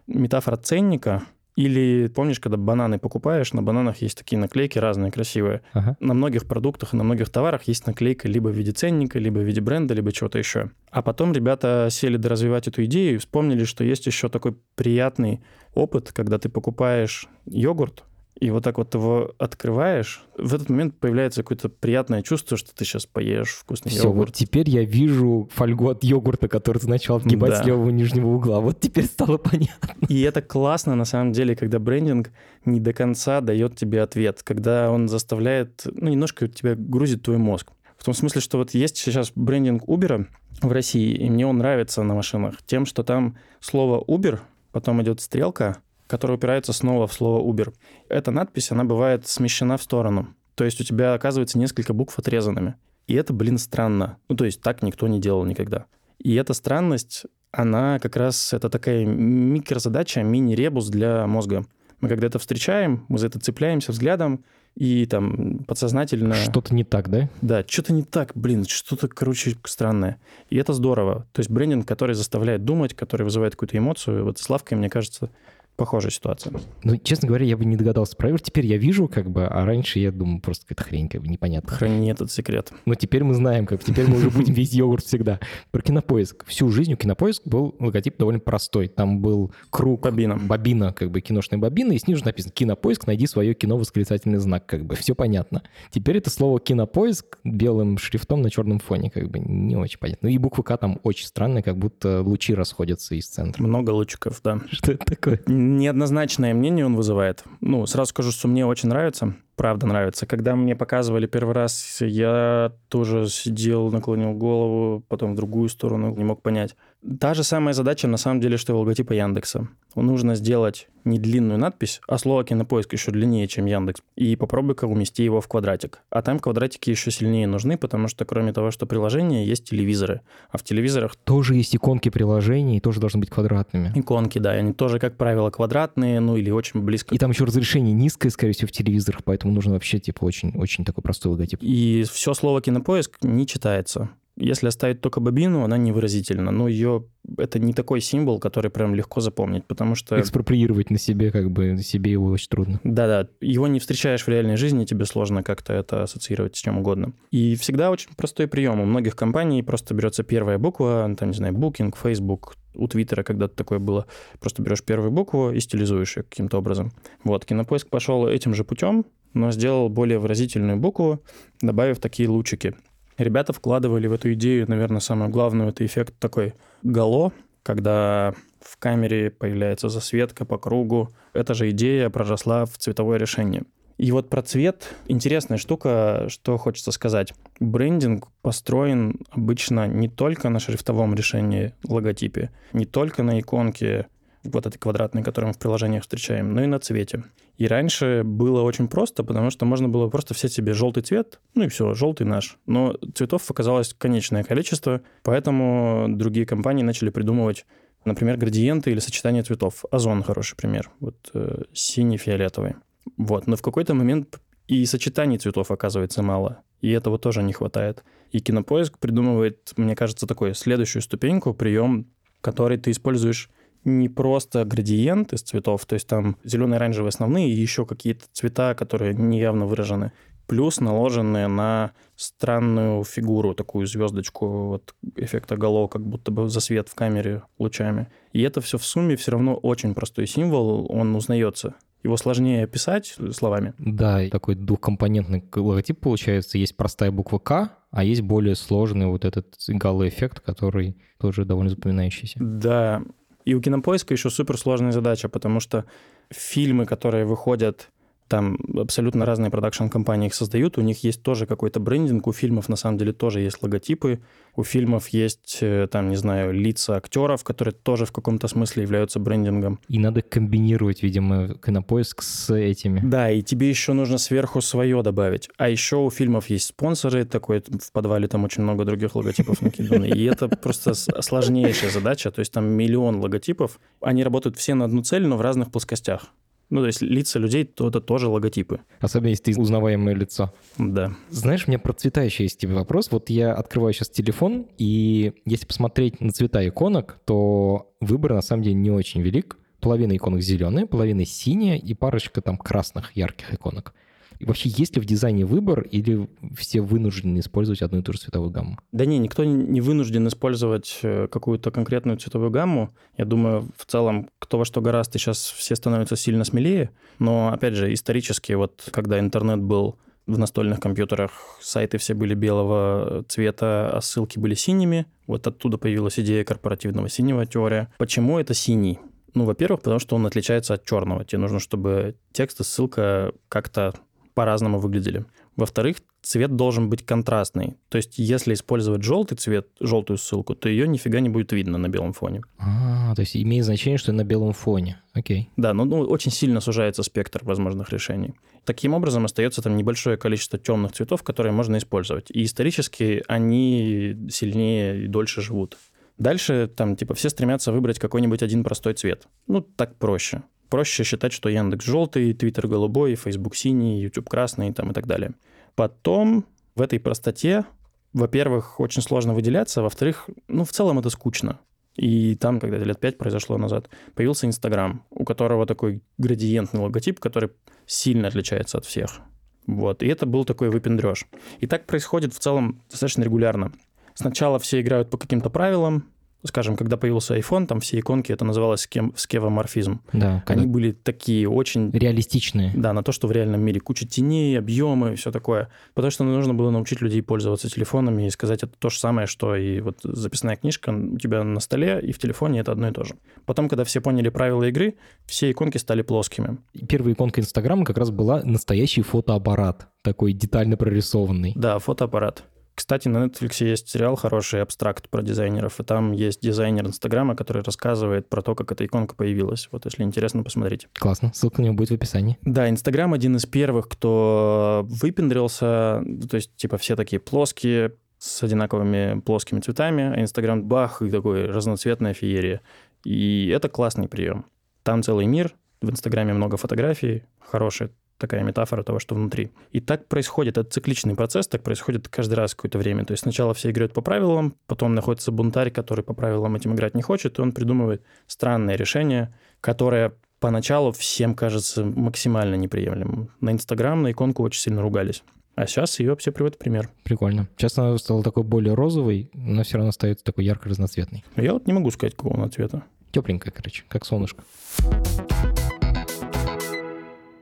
метафора 0.08 0.58
ценника— 0.58 1.24
или 1.56 2.08
помнишь, 2.08 2.42
когда 2.42 2.58
бананы 2.58 3.00
покупаешь, 3.00 3.54
на 3.54 3.64
бананах 3.64 4.02
есть 4.02 4.18
такие 4.18 4.38
наклейки 4.38 4.78
разные, 4.78 5.12
красивые. 5.12 5.62
Ага. 5.72 5.96
На 6.02 6.14
многих 6.14 6.46
продуктах 6.46 6.94
и 6.94 6.98
на 6.98 7.04
многих 7.04 7.30
товарах 7.30 7.64
есть 7.64 7.88
наклейка 7.88 8.28
либо 8.28 8.50
в 8.50 8.54
виде 8.54 8.72
ценника, 8.72 9.20
либо 9.20 9.40
в 9.40 9.44
виде 9.44 9.62
бренда, 9.62 9.94
либо 9.94 10.12
чего-то 10.12 10.38
еще. 10.38 10.72
А 10.92 11.02
потом 11.02 11.32
ребята 11.32 11.88
сели 11.90 12.18
доразвивать 12.18 12.68
эту 12.68 12.84
идею 12.86 13.16
и 13.16 13.18
вспомнили, 13.18 13.64
что 13.64 13.86
есть 13.86 14.06
еще 14.06 14.28
такой 14.28 14.58
приятный 14.76 15.42
опыт, 15.74 16.12
когда 16.12 16.38
ты 16.40 16.50
покупаешь 16.50 17.28
йогурт, 17.46 18.04
и 18.40 18.50
вот 18.52 18.64
так 18.64 18.78
вот 18.78 18.94
его 18.94 19.34
открываешь, 19.38 20.26
в 20.38 20.54
этот 20.54 20.70
момент 20.70 21.00
появляется 21.00 21.42
какое-то 21.42 21.70
приятное 21.70 22.22
чувство, 22.22 22.58
что 22.58 22.76
ты 22.76 22.84
сейчас 22.84 23.06
поешь 23.06 23.52
вкусный 23.52 23.92
Все, 23.92 24.04
йогурт. 24.04 24.30
вот 24.30 24.36
теперь 24.36 24.70
я 24.70 24.84
вижу 24.84 25.50
фольгу 25.54 25.90
от 25.90 26.04
йогурта, 26.04 26.50
который 26.50 26.80
ты 26.80 26.90
начал 26.90 27.16
отгибать 27.16 27.52
Да. 27.52 27.64
с 27.64 27.66
левого 27.66 27.90
нижнего 27.92 28.28
угла. 28.28 28.60
Вот 28.60 28.80
теперь 28.82 29.06
стало 29.06 29.38
понятно. 29.38 29.96
И 30.10 30.22
это 30.22 30.42
классно, 30.42 30.96
на 30.96 31.06
самом 31.06 31.32
деле, 31.32 31.56
когда 31.56 31.80
брендинг 31.80 32.32
не 32.66 32.80
до 32.82 32.92
конца 32.94 33.40
дает 33.40 33.78
тебе 33.78 34.02
ответ, 34.02 34.44
когда 34.44 34.92
он 34.92 35.08
заставляет, 35.08 35.84
ну, 35.86 36.10
немножко 36.10 36.48
тебя 36.50 36.76
грузит 36.76 37.24
твой 37.24 37.38
мозг. 37.38 37.72
В 37.98 38.04
том 38.04 38.14
смысле, 38.14 38.42
что 38.42 38.58
вот 38.58 38.72
есть 38.72 38.98
сейчас 38.98 39.32
брендинг 39.34 39.84
Uber 39.88 40.28
в 40.62 40.72
России, 40.72 41.14
и 41.16 41.30
мне 41.30 41.48
он 41.48 41.58
нравится 41.60 42.04
на 42.04 42.14
машинах 42.14 42.56
тем, 42.66 42.86
что 42.86 43.04
там 43.04 43.38
слово 43.62 44.04
Uber, 44.04 44.40
потом 44.74 45.02
идет 45.02 45.22
стрелка, 45.22 45.78
которая 46.08 46.38
упирается 46.38 46.74
снова 46.74 47.08
в 47.08 47.14
слово 47.14 47.42
Uber. 47.42 47.74
Эта 48.10 48.32
надпись, 48.32 48.72
она 48.72 48.84
бывает 48.84 49.28
смещена 49.28 49.78
в 49.78 49.84
сторону. 49.84 50.36
То 50.56 50.64
есть 50.64 50.80
у 50.80 50.84
тебя 50.84 51.14
оказывается 51.14 51.60
несколько 51.60 51.94
букв 51.94 52.18
отрезанными. 52.18 52.76
И 53.08 53.14
это, 53.14 53.34
блин, 53.34 53.58
странно. 53.58 54.18
Ну, 54.30 54.36
то 54.36 54.46
есть 54.46 54.62
так 54.62 54.82
никто 54.82 55.08
не 55.08 55.20
делал 55.20 55.46
никогда. 55.46 55.86
И 56.18 56.34
эта 56.36 56.54
странность, 56.54 57.26
она 57.52 58.00
как 58.00 58.16
раз, 58.16 58.54
это 58.54 58.70
такая 58.70 59.06
микрозадача, 59.06 60.24
мини-ребус 60.24 60.88
для 60.88 61.28
мозга. 61.28 61.66
Мы 62.00 62.10
когда 62.10 62.28
это 62.28 62.40
встречаем, 62.40 63.06
мы 63.10 63.18
за 63.18 63.28
это 63.28 63.40
цепляемся 63.40 63.92
взглядом, 63.92 64.44
и 64.76 65.06
там 65.06 65.60
подсознательно... 65.60 66.36
Что-то 66.36 66.76
не 66.76 66.84
так, 66.84 67.10
да? 67.10 67.30
Да, 67.42 67.64
что-то 67.66 67.94
не 67.94 68.04
так, 68.04 68.32
блин, 68.36 68.66
что-то, 68.66 69.08
короче, 69.08 69.56
странное. 69.64 70.20
И 70.50 70.58
это 70.58 70.74
здорово. 70.74 71.28
То 71.32 71.40
есть 71.40 71.50
брендинг, 71.50 71.88
который 71.88 72.14
заставляет 72.14 72.66
думать, 72.66 72.94
который 72.94 73.24
вызывает 73.24 73.54
какую-то 73.54 73.78
эмоцию, 73.78 74.26
вот 74.26 74.38
с 74.38 74.50
лавкой, 74.50 74.78
мне 74.78 74.90
кажется, 74.90 75.32
похожая 75.76 76.12
ситуация. 76.12 76.54
Ну, 76.84 76.98
честно 76.98 77.28
говоря, 77.28 77.46
я 77.46 77.58
бы 77.58 77.66
не 77.66 77.76
догадался 77.76 78.16
про 78.16 78.30
Эвер. 78.30 78.42
Теперь 78.42 78.66
я 78.66 78.78
вижу, 78.78 79.08
как 79.08 79.30
бы, 79.30 79.46
а 79.46 79.66
раньше 79.66 80.00
я 80.00 80.12
думал, 80.12 80.40
просто 80.40 80.66
какая-то 80.66 80.90
хрень, 80.90 81.10
как 81.10 81.22
бы, 81.22 81.28
непонятно. 81.28 81.72
Храни 81.72 82.10
этот 82.10 82.32
секрет. 82.32 82.72
Но 82.86 82.96
теперь 82.96 83.24
мы 83.24 83.34
знаем, 83.34 83.66
как 83.66 83.84
теперь 83.84 84.08
мы 84.08 84.18
уже 84.18 84.30
будем 84.30 84.54
весь 84.54 84.74
йогурт 84.74 85.06
всегда. 85.06 85.40
Про 85.72 85.82
кинопоиск. 85.82 86.46
Всю 86.46 86.70
жизнь 86.70 86.94
у 86.94 86.98
кинопоиск 86.98 87.44
был 87.46 87.76
логотип 87.80 88.18
довольно 88.18 88.40
простой. 88.40 88.88
Там 88.88 89.20
был 89.20 89.52
круг, 89.70 90.02
Бобина. 90.02 90.38
бобина, 90.38 90.94
как 90.94 91.12
бы 91.12 91.22
киношная 91.22 91.60
бобина, 91.60 91.94
и 91.94 92.00
снизу 92.00 92.24
написано 92.26 92.54
«Кинопоиск, 92.54 93.08
найди 93.08 93.28
свое 93.28 93.54
кино, 93.54 93.78
восклицательный 93.78 94.40
знак», 94.40 94.66
как 94.66 94.86
бы, 94.86 94.96
все 94.96 95.16
понятно. 95.16 95.64
Теперь 95.92 96.18
это 96.18 96.30
слово 96.30 96.60
«кинопоиск» 96.60 97.38
белым 97.44 97.98
шрифтом 97.98 98.42
на 98.42 98.50
черном 98.50 98.80
фоне, 98.80 99.10
как 99.10 99.30
бы, 99.30 99.40
не 99.40 99.76
очень 99.76 100.00
понятно. 100.00 100.30
Ну 100.30 100.34
и 100.34 100.38
буква 100.38 100.64
«К» 100.64 100.78
там 100.78 101.00
очень 101.04 101.26
странная, 101.26 101.62
как 101.62 101.78
будто 101.78 102.22
лучи 102.22 102.54
расходятся 102.54 103.16
из 103.16 103.28
центра. 103.28 103.64
Много 103.64 103.92
лучиков, 103.92 104.40
да. 104.44 104.60
Что 104.72 104.94
это 104.94 105.06
такое? 105.06 105.42
Неоднозначное 105.66 106.54
мнение 106.54 106.86
он 106.86 106.96
вызывает. 106.96 107.44
Ну, 107.62 107.86
сразу 107.86 108.10
скажу, 108.10 108.32
что 108.32 108.48
мне 108.48 108.66
очень 108.66 108.90
нравится 108.90 109.36
правда 109.56 109.88
нравится. 109.88 110.26
Когда 110.26 110.56
мне 110.56 110.76
показывали 110.76 111.28
первый 111.28 111.54
раз, 111.54 112.02
я 112.02 112.74
тоже 112.90 113.28
сидел, 113.28 113.92
наклонил 113.92 114.34
голову, 114.34 115.04
потом 115.08 115.34
в 115.34 115.36
другую 115.36 115.70
сторону, 115.70 116.16
не 116.16 116.24
мог 116.24 116.42
понять. 116.42 116.76
Та 117.20 117.34
же 117.34 117.44
самая 117.44 117.74
задача, 117.74 118.08
на 118.08 118.18
самом 118.18 118.42
деле, 118.42 118.58
что 118.58 118.74
и 118.74 118.76
у 118.76 118.80
логотипа 118.80 119.14
Яндекса. 119.14 119.68
Нужно 119.96 120.36
сделать 120.36 120.88
не 121.04 121.20
длинную 121.20 121.60
надпись, 121.60 122.02
а 122.08 122.18
слово 122.18 122.44
«кинопоиск» 122.44 122.94
еще 122.94 123.12
длиннее, 123.12 123.48
чем 123.48 123.66
Яндекс. 123.68 124.02
И 124.16 124.36
попробуй-ка 124.36 124.86
умести 124.86 125.24
его 125.24 125.40
в 125.40 125.48
квадратик. 125.48 126.00
А 126.10 126.22
там 126.22 126.40
квадратики 126.40 126.90
еще 126.90 127.12
сильнее 127.12 127.48
нужны, 127.48 127.78
потому 127.78 128.08
что 128.08 128.26
кроме 128.26 128.54
того, 128.54 128.72
что 128.72 128.88
приложение, 128.88 129.46
есть 129.46 129.70
телевизоры. 129.70 130.22
А 130.50 130.58
в 130.58 130.64
телевизорах... 130.64 131.16
Тоже 131.16 131.56
есть 131.56 131.76
иконки 131.76 132.10
приложений, 132.10 132.78
и 132.78 132.80
тоже 132.80 133.00
должны 133.00 133.20
быть 133.20 133.30
квадратными. 133.30 133.92
Иконки, 133.96 134.40
да. 134.40 134.52
Они 134.52 134.74
тоже, 134.74 135.00
как 135.00 135.16
правило, 135.16 135.52
квадратные, 135.52 136.20
ну 136.20 136.38
или 136.38 136.50
очень 136.50 136.82
близко. 136.82 137.14
И 137.14 137.18
там 137.20 137.32
еще 137.32 137.46
разрешение 137.46 137.94
низкое, 137.94 138.32
скорее 138.32 138.54
всего, 138.54 138.68
в 138.68 138.72
телевизорах, 138.72 139.24
поэтому 139.24 139.54
нужен 139.54 139.74
вообще, 139.74 140.00
типа, 140.00 140.24
очень, 140.24 140.52
очень 140.58 140.84
такой 140.84 141.04
простой 141.04 141.32
логотип. 141.32 141.60
И 141.62 142.04
все 142.12 142.34
слово 142.34 142.62
«кинопоиск» 142.62 143.18
не 143.22 143.46
читается. 143.46 144.10
Если 144.38 144.68
оставить 144.68 145.02
только 145.02 145.22
бобину, 145.22 145.64
она 145.64 145.78
невыразительна. 145.78 146.52
Но 146.52 146.68
ее 146.68 147.06
это 147.38 147.58
не 147.58 147.74
такой 147.74 148.02
символ, 148.02 148.40
который 148.40 148.70
прям 148.70 148.94
легко 148.94 149.22
запомнить, 149.22 149.66
потому 149.66 149.96
что... 149.96 150.20
Экспроприировать 150.20 150.90
на 150.90 150.98
себе, 150.98 151.32
как 151.32 151.52
бы, 151.52 151.78
себе 151.78 152.12
его 152.12 152.28
очень 152.28 152.50
трудно. 152.50 152.80
Да-да, 152.84 153.30
его 153.42 153.68
не 153.68 153.80
встречаешь 153.80 154.24
в 154.24 154.28
реальной 154.28 154.58
жизни, 154.58 154.86
тебе 154.86 155.06
сложно 155.06 155.42
как-то 155.42 155.74
это 155.74 156.04
ассоциировать 156.04 156.56
с 156.56 156.60
чем 156.60 156.80
угодно. 156.80 157.14
И 157.32 157.56
всегда 157.56 157.92
очень 157.92 158.10
простой 158.16 158.48
прием. 158.48 158.80
У 158.82 158.86
многих 158.86 159.16
компаний 159.16 159.64
просто 159.64 159.94
берется 159.94 160.24
первая 160.24 160.58
буква, 160.58 161.14
там, 161.18 161.30
не 161.30 161.36
знаю, 161.36 161.54
Booking, 161.54 161.96
Facebook, 162.02 162.56
у 162.76 162.88
Твиттера 162.88 163.24
когда-то 163.24 163.56
такое 163.56 163.80
было. 163.80 164.06
Просто 164.40 164.62
берешь 164.62 164.84
первую 164.84 165.12
букву 165.12 165.52
и 165.52 165.60
стилизуешь 165.60 166.18
ее 166.18 166.24
каким-то 166.24 166.58
образом. 166.58 166.92
Вот, 167.24 167.46
Кинопоиск 167.46 167.90
пошел 167.90 168.28
этим 168.28 168.54
же 168.54 168.64
путем, 168.64 169.06
но 169.34 169.52
сделал 169.52 169.90
более 169.90 170.20
выразительную 170.20 170.78
букву, 170.78 171.24
добавив 171.62 172.00
такие 172.00 172.30
лучики. 172.30 172.76
Ребята 173.18 173.54
вкладывали 173.54 174.08
в 174.08 174.14
эту 174.14 174.34
идею, 174.34 174.66
наверное, 174.68 175.00
самое 175.00 175.32
главное, 175.32 175.70
это 175.70 175.86
эффект 175.86 176.16
такой 176.20 176.54
гало, 176.84 177.32
когда 177.64 178.34
в 178.60 178.78
камере 178.78 179.30
появляется 179.30 179.90
засветка 179.90 180.44
по 180.44 180.58
кругу. 180.58 181.10
Эта 181.34 181.54
же 181.54 181.70
идея 181.70 182.10
проросла 182.10 182.66
в 182.66 182.78
цветовое 182.78 183.18
решение. 183.18 183.64
И 183.98 184.12
вот 184.12 184.30
про 184.30 184.42
цвет 184.42 184.94
интересная 185.08 185.58
штука, 185.58 186.26
что 186.28 186.58
хочется 186.58 186.92
сказать. 186.92 187.34
Брендинг 187.62 188.28
построен 188.42 189.20
обычно 189.30 189.88
не 189.88 190.10
только 190.10 190.50
на 190.50 190.60
шрифтовом 190.60 191.16
решении 191.16 191.74
логотипе, 191.88 192.50
не 192.74 192.86
только 192.86 193.24
на 193.24 193.40
иконке 193.40 194.08
вот 194.44 194.66
этой 194.66 194.78
квадратной, 194.78 195.24
которую 195.24 195.50
мы 195.50 195.54
в 195.54 195.60
приложениях 195.60 196.04
встречаем, 196.04 196.54
но 196.54 196.64
и 196.64 196.68
на 196.68 196.80
цвете. 196.80 197.24
И 197.58 197.68
раньше 197.68 198.24
было 198.24 198.62
очень 198.62 198.88
просто, 198.88 199.24
потому 199.24 199.50
что 199.50 199.66
можно 199.66 199.88
было 199.88 200.10
просто 200.10 200.34
взять 200.34 200.52
себе 200.52 200.74
желтый 200.74 201.04
цвет, 201.04 201.40
ну 201.54 201.64
и 201.64 201.68
все, 201.70 201.94
желтый 201.94 202.28
наш. 202.28 202.58
Но 202.66 202.96
цветов 203.14 203.50
оказалось 203.50 203.94
конечное 203.94 204.44
количество, 204.44 205.02
поэтому 205.24 206.08
другие 206.10 206.46
компании 206.46 206.84
начали 206.84 207.10
придумывать 207.10 207.66
Например, 208.06 208.38
градиенты 208.38 208.92
или 208.92 209.00
сочетание 209.00 209.42
цветов. 209.42 209.84
Озон 209.90 210.22
хороший 210.22 210.56
пример. 210.56 210.92
Вот 211.00 211.16
э, 211.34 211.64
синий-фиолетовый. 211.74 212.76
Вот. 213.18 213.48
Но 213.48 213.56
в 213.56 213.64
какой-то 213.64 213.96
момент 213.96 214.40
и 214.68 214.86
сочетаний 214.86 215.40
цветов 215.40 215.72
оказывается 215.72 216.22
мало. 216.22 216.62
И 216.82 216.92
этого 216.92 217.18
тоже 217.18 217.42
не 217.42 217.52
хватает. 217.52 218.04
И 218.32 218.40
кинопоиск 218.40 219.00
придумывает, 219.00 219.74
мне 219.76 219.96
кажется, 219.96 220.28
такую 220.28 220.54
следующую 220.54 221.02
ступеньку, 221.02 221.56
прием, 221.56 222.08
который 222.42 222.78
ты 222.78 222.92
используешь 222.92 223.50
не 223.86 224.10
просто 224.10 224.66
градиент 224.66 225.32
из 225.34 225.44
цветов, 225.44 225.86
то 225.86 225.94
есть 225.94 226.08
там 226.08 226.38
зеленые, 226.44 226.78
оранжевые 226.78 227.10
основные 227.10 227.50
и 227.50 227.62
еще 227.62 227.86
какие-то 227.86 228.26
цвета, 228.34 228.76
которые 228.76 229.14
неявно 229.14 229.66
выражены, 229.66 230.12
плюс 230.48 230.80
наложенные 230.80 231.48
на 231.48 231.92
странную 232.16 233.04
фигуру, 233.04 233.54
такую 233.54 233.88
звездочку, 233.88 234.48
вот 234.68 234.96
эффекта 235.16 235.58
голов, 235.58 235.90
как 235.90 236.06
будто 236.06 236.32
бы 236.32 236.50
засвет 236.50 236.90
в 236.90 236.96
камере 236.96 237.44
лучами. 237.58 238.08
И 238.34 238.42
это 238.42 238.62
все 238.62 238.78
в 238.78 238.86
сумме 238.86 239.16
все 239.16 239.32
равно 239.32 239.56
очень 239.56 239.94
простой 239.94 240.28
символ, 240.28 240.86
он 240.90 241.16
узнается. 241.16 241.76
Его 242.04 242.18
сложнее 242.18 242.66
описать 242.66 243.18
словами. 243.32 243.74
Да, 243.80 244.30
такой 244.30 244.54
двухкомпонентный 244.54 245.44
логотип 245.56 246.00
получается. 246.00 246.60
Есть 246.60 246.78
простая 246.78 247.10
буква 247.10 247.40
К, 247.40 247.72
а 247.90 248.04
есть 248.04 248.22
более 248.22 248.54
сложный 248.54 249.08
вот 249.08 249.26
этот 249.26 249.56
галый 249.68 250.10
эффект, 250.10 250.40
который 250.40 250.98
тоже 251.20 251.46
довольно 251.46 251.72
запоминающийся. 251.72 252.38
Да, 252.40 253.02
и 253.46 253.54
у 253.54 253.62
кинопоиска 253.62 254.14
еще 254.14 254.30
суперсложная 254.30 254.92
задача, 254.92 255.30
потому 255.30 255.60
что 255.60 255.86
фильмы, 256.30 256.86
которые 256.86 257.26
выходят 257.26 257.90
там 258.28 258.58
абсолютно 258.76 259.26
разные 259.26 259.52
продакшн-компании 259.52 260.28
их 260.28 260.34
создают, 260.34 260.78
у 260.78 260.82
них 260.82 261.04
есть 261.04 261.22
тоже 261.22 261.46
какой-то 261.46 261.80
брендинг, 261.80 262.28
у 262.28 262.34
фильмов 262.34 262.70
на 262.70 262.76
самом 262.76 262.98
деле 262.98 263.14
тоже 263.14 263.42
есть 263.42 263.62
логотипы, 263.62 264.20
у 264.56 264.64
фильмов 264.64 265.10
есть, 265.10 265.60
э, 265.62 265.88
там, 265.92 266.10
не 266.10 266.16
знаю, 266.16 266.54
лица 266.54 266.96
актеров, 266.96 267.44
которые 267.44 267.74
тоже 267.74 268.06
в 268.06 268.12
каком-то 268.12 268.48
смысле 268.48 268.84
являются 268.84 269.20
брендингом. 269.20 269.80
И 269.88 270.00
надо 270.00 270.22
комбинировать, 270.22 271.04
видимо, 271.04 271.56
кинопоиск 271.56 272.22
с 272.24 272.54
этими. 272.54 273.02
Да, 273.04 273.30
и 273.30 273.42
тебе 273.42 273.70
еще 273.70 273.94
нужно 273.94 274.18
сверху 274.18 274.62
свое 274.62 275.04
добавить. 275.04 275.50
А 275.58 275.70
еще 275.70 275.98
у 275.98 276.10
фильмов 276.10 276.50
есть 276.50 276.68
спонсоры, 276.68 277.26
такой 277.26 277.62
в 277.62 277.92
подвале 277.92 278.28
там 278.28 278.44
очень 278.44 278.64
много 278.64 278.86
других 278.86 279.16
логотипов 279.16 279.62
накидано. 279.62 280.06
И 280.06 280.24
это 280.24 280.48
просто 280.48 280.94
сложнейшая 280.94 281.92
задача, 281.92 282.32
то 282.32 282.40
есть 282.40 282.52
там 282.52 282.66
миллион 282.66 283.20
логотипов, 283.20 283.80
они 284.02 284.24
работают 284.24 284.58
все 284.58 284.74
на 284.74 284.86
одну 284.86 285.04
цель, 285.04 285.28
но 285.28 285.38
в 285.38 285.42
разных 285.42 285.72
плоскостях. 285.72 286.32
Ну, 286.70 286.82
то 286.82 286.88
есть 286.88 287.02
лица 287.02 287.40
людей, 287.40 287.64
то 287.64 287.88
это 287.88 288.02
тоже 288.02 288.28
логотипы. 288.28 288.82
Особенно 289.00 289.30
если 289.30 289.52
ты 289.52 289.60
узнаваемое 289.60 290.16
лицо. 290.16 290.54
Да. 290.78 291.16
Знаешь, 291.30 291.66
у 291.68 291.72
меня 291.72 291.80
про 291.80 291.94
цвета 291.94 292.24
еще 292.24 292.44
есть 292.44 292.60
тебе 292.60 292.74
вопрос. 292.74 293.12
Вот 293.12 293.30
я 293.30 293.54
открываю 293.54 293.94
сейчас 293.94 294.10
телефон, 294.10 294.68
и 294.78 295.34
если 295.46 295.66
посмотреть 295.66 296.22
на 296.22 296.32
цвета 296.32 296.68
иконок, 296.68 297.20
то 297.26 297.92
выбор 298.02 298.34
на 298.34 298.42
самом 298.42 298.64
деле 298.64 298.76
не 298.76 298.92
очень 298.92 299.22
велик. 299.22 299.58
Половина 299.80 300.16
иконок 300.16 300.42
зеленая, 300.42 300.88
половина 300.88 301.26
синяя 301.26 301.78
и 301.78 301.94
парочка 301.94 302.42
там 302.42 302.58
красных 302.58 303.16
ярких 303.16 303.54
иконок. 303.54 303.94
И 304.40 304.46
вообще, 304.46 304.70
есть 304.70 304.96
ли 304.96 305.02
в 305.02 305.06
дизайне 305.06 305.46
выбор 305.46 305.82
или 305.82 306.28
все 306.56 306.82
вынуждены 306.82 307.40
использовать 307.40 307.82
одну 307.82 308.00
и 308.00 308.02
ту 308.02 308.14
же 308.14 308.20
цветовую 308.20 308.52
гамму? 308.52 308.78
Да 308.92 309.06
не, 309.06 309.18
никто 309.18 309.44
не 309.44 309.82
вынужден 309.82 310.28
использовать 310.28 311.00
э, 311.04 311.28
какую-то 311.30 311.72
конкретную 311.72 312.18
цветовую 312.18 312.52
гамму. 312.52 312.94
Я 313.18 313.26
думаю, 313.26 313.70
в 313.78 313.86
целом, 313.86 314.30
кто 314.40 314.58
во 314.58 314.66
что 314.66 314.82
гораздо, 314.82 315.20
сейчас 315.20 315.40
все 315.52 315.76
становятся 315.76 316.16
сильно 316.16 316.44
смелее. 316.44 316.92
Но, 317.20 317.52
опять 317.54 317.76
же, 317.76 317.94
исторически, 317.94 318.54
вот 318.54 318.90
когда 318.92 319.20
интернет 319.20 319.62
был 319.62 319.98
в 320.28 320.38
настольных 320.38 320.80
компьютерах 320.80 321.32
сайты 321.62 321.98
все 321.98 322.14
были 322.14 322.34
белого 322.34 323.24
цвета, 323.28 323.90
а 323.96 324.02
ссылки 324.02 324.40
были 324.40 324.56
синими. 324.56 325.06
Вот 325.28 325.46
оттуда 325.46 325.78
появилась 325.78 326.20
идея 326.20 326.44
корпоративного 326.44 327.10
синего 327.10 327.46
теория. 327.46 327.92
Почему 327.98 328.40
это 328.40 328.54
синий? 328.54 329.00
Ну, 329.36 329.44
во-первых, 329.44 329.82
потому 329.82 330.00
что 330.00 330.16
он 330.16 330.26
отличается 330.26 330.74
от 330.74 330.86
черного. 330.86 331.26
Тебе 331.26 331.40
нужно, 331.40 331.60
чтобы 331.60 332.16
текст 332.32 332.62
и 332.62 332.64
ссылка 332.64 333.34
как-то 333.50 333.94
по-разному 334.36 334.80
выглядели. 334.80 335.26
Во-вторых, 335.56 335.98
цвет 336.22 336.56
должен 336.56 336.90
быть 336.90 337.06
контрастный. 337.06 337.78
То 337.90 337.98
есть, 337.98 338.20
если 338.20 338.54
использовать 338.54 339.04
желтый 339.04 339.38
цвет, 339.38 339.70
желтую 339.80 340.18
ссылку, 340.18 340.54
то 340.54 340.70
ее 340.70 340.88
нифига 340.88 341.22
не 341.22 341.30
будет 341.30 341.54
видно 341.54 341.78
на 341.78 341.88
белом 341.88 342.14
фоне. 342.14 342.42
А, 342.60 343.16
то 343.16 343.22
есть 343.22 343.38
имеет 343.38 343.66
значение, 343.66 343.98
что 343.98 344.12
на 344.12 344.26
белом 344.26 344.54
фоне. 344.54 345.02
Окей. 345.14 345.50
Да, 345.56 345.74
но 345.74 345.86
ну, 345.86 346.02
очень 346.02 346.32
сильно 346.32 346.60
сужается 346.60 347.02
спектр 347.04 347.44
возможных 347.44 347.92
решений. 347.92 348.36
Таким 348.66 348.94
образом, 348.94 349.26
остается 349.26 349.62
там 349.62 349.78
небольшое 349.78 350.18
количество 350.18 350.60
темных 350.60 350.92
цветов, 350.92 351.24
которые 351.24 351.54
можно 351.54 351.78
использовать. 351.78 352.30
И 352.32 352.44
исторически 352.44 353.24
они 353.28 354.28
сильнее 354.30 355.06
и 355.06 355.08
дольше 355.08 355.42
живут. 355.42 355.78
Дальше 356.18 356.72
там 356.76 356.96
типа 356.96 357.14
все 357.14 357.30
стремятся 357.30 357.72
выбрать 357.72 358.00
какой-нибудь 358.00 358.44
один 358.44 358.64
простой 358.64 358.94
цвет. 358.94 359.28
Ну, 359.48 359.62
так 359.62 359.96
проще 359.98 360.44
проще 360.76 361.06
считать, 361.06 361.32
что 361.32 361.48
Яндекс 361.48 361.86
желтый, 361.86 362.34
Твиттер 362.34 362.68
голубой, 362.68 363.16
Фейсбук 363.16 363.56
синий, 363.56 364.02
YouTube 364.02 364.28
красный 364.28 364.74
там, 364.74 364.92
и 364.92 364.94
так 364.94 365.08
далее. 365.08 365.32
Потом 365.76 366.44
в 366.76 366.82
этой 366.82 367.00
простоте, 367.00 367.64
во-первых, 368.12 368.82
очень 368.82 369.02
сложно 369.02 369.34
выделяться, 369.34 369.82
во-вторых, 369.82 370.30
ну, 370.50 370.66
в 370.66 370.74
целом 370.74 371.00
это 371.00 371.10
скучно. 371.10 371.62
И 371.96 372.36
там, 372.36 372.60
когда 372.60 372.76
лет 372.76 373.00
пять 373.00 373.18
произошло 373.18 373.58
назад, 373.58 373.90
появился 374.16 374.48
Инстаграм, 374.48 375.02
у 375.12 375.24
которого 375.24 375.66
такой 375.66 376.02
градиентный 376.18 376.82
логотип, 376.82 377.22
который 377.22 377.52
сильно 377.86 378.28
отличается 378.28 378.78
от 378.78 378.84
всех. 378.84 379.22
Вот. 379.68 380.04
И 380.04 380.08
это 380.08 380.26
был 380.26 380.44
такой 380.44 380.70
выпендреж. 380.70 381.26
И 381.62 381.68
так 381.68 381.86
происходит 381.86 382.34
в 382.34 382.40
целом 382.40 382.82
достаточно 382.90 383.24
регулярно. 383.24 383.72
Сначала 384.14 384.60
все 384.60 384.82
играют 384.82 385.10
по 385.10 385.18
каким-то 385.18 385.50
правилам, 385.50 386.10
скажем, 386.44 386.76
когда 386.76 386.98
появился 386.98 387.38
iPhone, 387.38 387.66
там 387.68 387.80
все 387.80 388.00
иконки, 388.00 388.32
это 388.32 388.46
называлось 388.46 388.82
скем, 388.82 389.14
скевоморфизм. 389.16 390.02
Да, 390.14 390.32
Они 390.32 390.42
конечно. 390.46 390.72
были 390.72 390.92
такие 390.92 391.50
очень... 391.50 391.92
Реалистичные. 391.92 392.72
Да, 392.76 392.94
на 392.94 393.04
то, 393.04 393.12
что 393.12 393.28
в 393.28 393.32
реальном 393.32 393.62
мире 393.62 393.80
куча 393.80 394.08
теней, 394.08 394.58
объемы 394.58 395.14
и 395.14 395.16
все 395.16 395.32
такое. 395.32 395.70
Потому 395.94 396.12
что 396.12 396.24
нужно 396.24 396.54
было 396.54 396.70
научить 396.70 397.02
людей 397.02 397.22
пользоваться 397.22 397.70
телефонами 397.70 398.28
и 398.28 398.30
сказать 398.30 398.64
это 398.64 398.74
то 398.78 398.90
же 398.90 399.00
самое, 399.00 399.28
что 399.28 399.56
и 399.56 399.82
вот 399.82 400.00
записная 400.04 400.56
книжка 400.56 400.92
у 400.92 401.18
тебя 401.18 401.44
на 401.44 401.60
столе 401.60 402.00
и 402.02 402.12
в 402.12 402.20
телефоне 402.20 402.60
это 402.60 402.72
одно 402.72 402.90
и 402.90 402.92
то 402.92 403.04
же. 403.04 403.16
Потом, 403.46 403.70
когда 403.70 403.84
все 403.84 404.02
поняли 404.02 404.30
правила 404.30 404.64
игры, 404.64 404.96
все 405.26 405.52
иконки 405.52 405.78
стали 405.78 406.02
плоскими. 406.02 406.58
Первая 406.88 407.14
иконка 407.14 407.42
Инстаграма 407.42 407.86
как 407.86 407.98
раз 407.98 408.12
была 408.12 408.42
настоящий 408.44 409.02
фотоаппарат, 409.02 409.88
такой 410.02 410.34
детально 410.34 410.78
прорисованный. 410.78 411.54
Да, 411.56 411.80
фотоаппарат. 411.80 412.44
Кстати, 412.76 413.08
на 413.08 413.26
Netflix 413.26 413.66
есть 413.66 413.88
сериал 413.88 414.18
хороший 414.18 414.62
«Абстракт» 414.62 415.10
про 415.10 415.22
дизайнеров, 415.22 415.80
и 415.80 415.84
там 415.84 416.12
есть 416.12 416.42
дизайнер 416.42 416.86
Инстаграма, 416.86 417.36
который 417.36 417.64
рассказывает 417.64 418.28
про 418.28 418.42
то, 418.42 418.54
как 418.54 418.72
эта 418.74 418.86
иконка 418.86 419.16
появилась. 419.16 419.70
Вот 419.72 419.86
если 419.86 420.04
интересно, 420.04 420.44
посмотрите. 420.44 420.90
Классно, 420.94 421.32
ссылка 421.34 421.62
на 421.62 421.66
него 421.66 421.76
будет 421.76 421.90
в 421.90 421.94
описании. 421.94 422.38
Да, 422.42 422.70
Инстаграм 422.70 423.14
один 423.14 423.38
из 423.38 423.46
первых, 423.46 423.88
кто 423.88 424.86
выпендрился, 424.90 426.04
то 426.30 426.36
есть 426.36 426.54
типа 426.58 426.78
все 426.78 426.98
такие 426.98 427.22
плоские, 427.22 427.94
с 428.18 428.44
одинаковыми 428.44 429.22
плоскими 429.22 429.62
цветами, 429.62 430.04
а 430.04 430.22
Инстаграм 430.22 430.62
бах, 430.64 431.02
и 431.02 431.10
такой 431.10 431.46
разноцветная 431.46 432.14
феерия. 432.14 432.62
И 433.06 433.50
это 433.54 433.70
классный 433.70 434.10
прием. 434.10 434.46
Там 434.84 435.02
целый 435.02 435.28
мир, 435.28 435.56
в 435.82 435.90
Инстаграме 435.90 436.34
много 436.34 436.58
фотографий, 436.58 437.24
хорошая 437.40 437.92
такая 438.18 438.44
метафора 438.44 438.84
того, 438.84 439.00
что 439.00 439.16
внутри. 439.16 439.52
И 439.72 439.80
так 439.80 440.08
происходит, 440.08 440.58
это 440.58 440.70
цикличный 440.70 441.16
процесс, 441.16 441.48
так 441.48 441.64
происходит 441.64 442.08
каждый 442.08 442.36
раз 442.36 442.56
какое-то 442.56 442.78
время. 442.78 443.06
То 443.06 443.12
есть 443.12 443.24
сначала 443.24 443.54
все 443.54 443.72
играют 443.72 443.94
по 443.94 444.02
правилам, 444.02 444.56
потом 444.68 444.96
находится 444.96 445.32
бунтарь, 445.32 445.72
который 445.72 446.04
по 446.04 446.14
правилам 446.14 446.56
этим 446.56 446.74
играть 446.74 446.96
не 446.96 447.02
хочет, 447.02 447.40
и 447.40 447.42
он 447.42 447.52
придумывает 447.52 448.04
странное 448.28 448.76
решение, 448.76 449.34
которое 449.62 450.14
поначалу 450.40 450.92
всем 450.92 451.36
кажется 451.36 451.84
максимально 451.84 452.56
неприемлемым. 452.56 453.30
На 453.42 453.52
Инстаграм, 453.52 454.02
на 454.02 454.12
иконку 454.12 454.44
очень 454.44 454.62
сильно 454.62 454.82
ругались. 454.82 455.24
А 455.56 455.68
сейчас 455.68 456.00
ее 456.00 456.18
все 456.18 456.32
приводят 456.34 456.56
в 456.56 456.60
пример. 456.60 456.90
Прикольно. 457.04 457.48
Сейчас 457.58 457.78
она 457.78 457.98
стала 457.98 458.22
такой 458.24 458.44
более 458.44 458.74
розовой, 458.74 459.30
но 459.34 459.64
все 459.64 459.78
равно 459.78 459.90
остается 459.90 460.26
такой 460.26 460.44
ярко-разноцветной. 460.44 461.24
Но 461.36 461.44
я 461.44 461.54
вот 461.54 461.66
не 461.66 461.74
могу 461.74 461.92
сказать, 461.92 462.16
какого 462.16 462.36
она 462.36 462.50
цвета. 462.50 462.84
Тепленькая, 463.12 463.54
короче, 463.54 463.84
как 463.88 464.06
солнышко. 464.06 464.44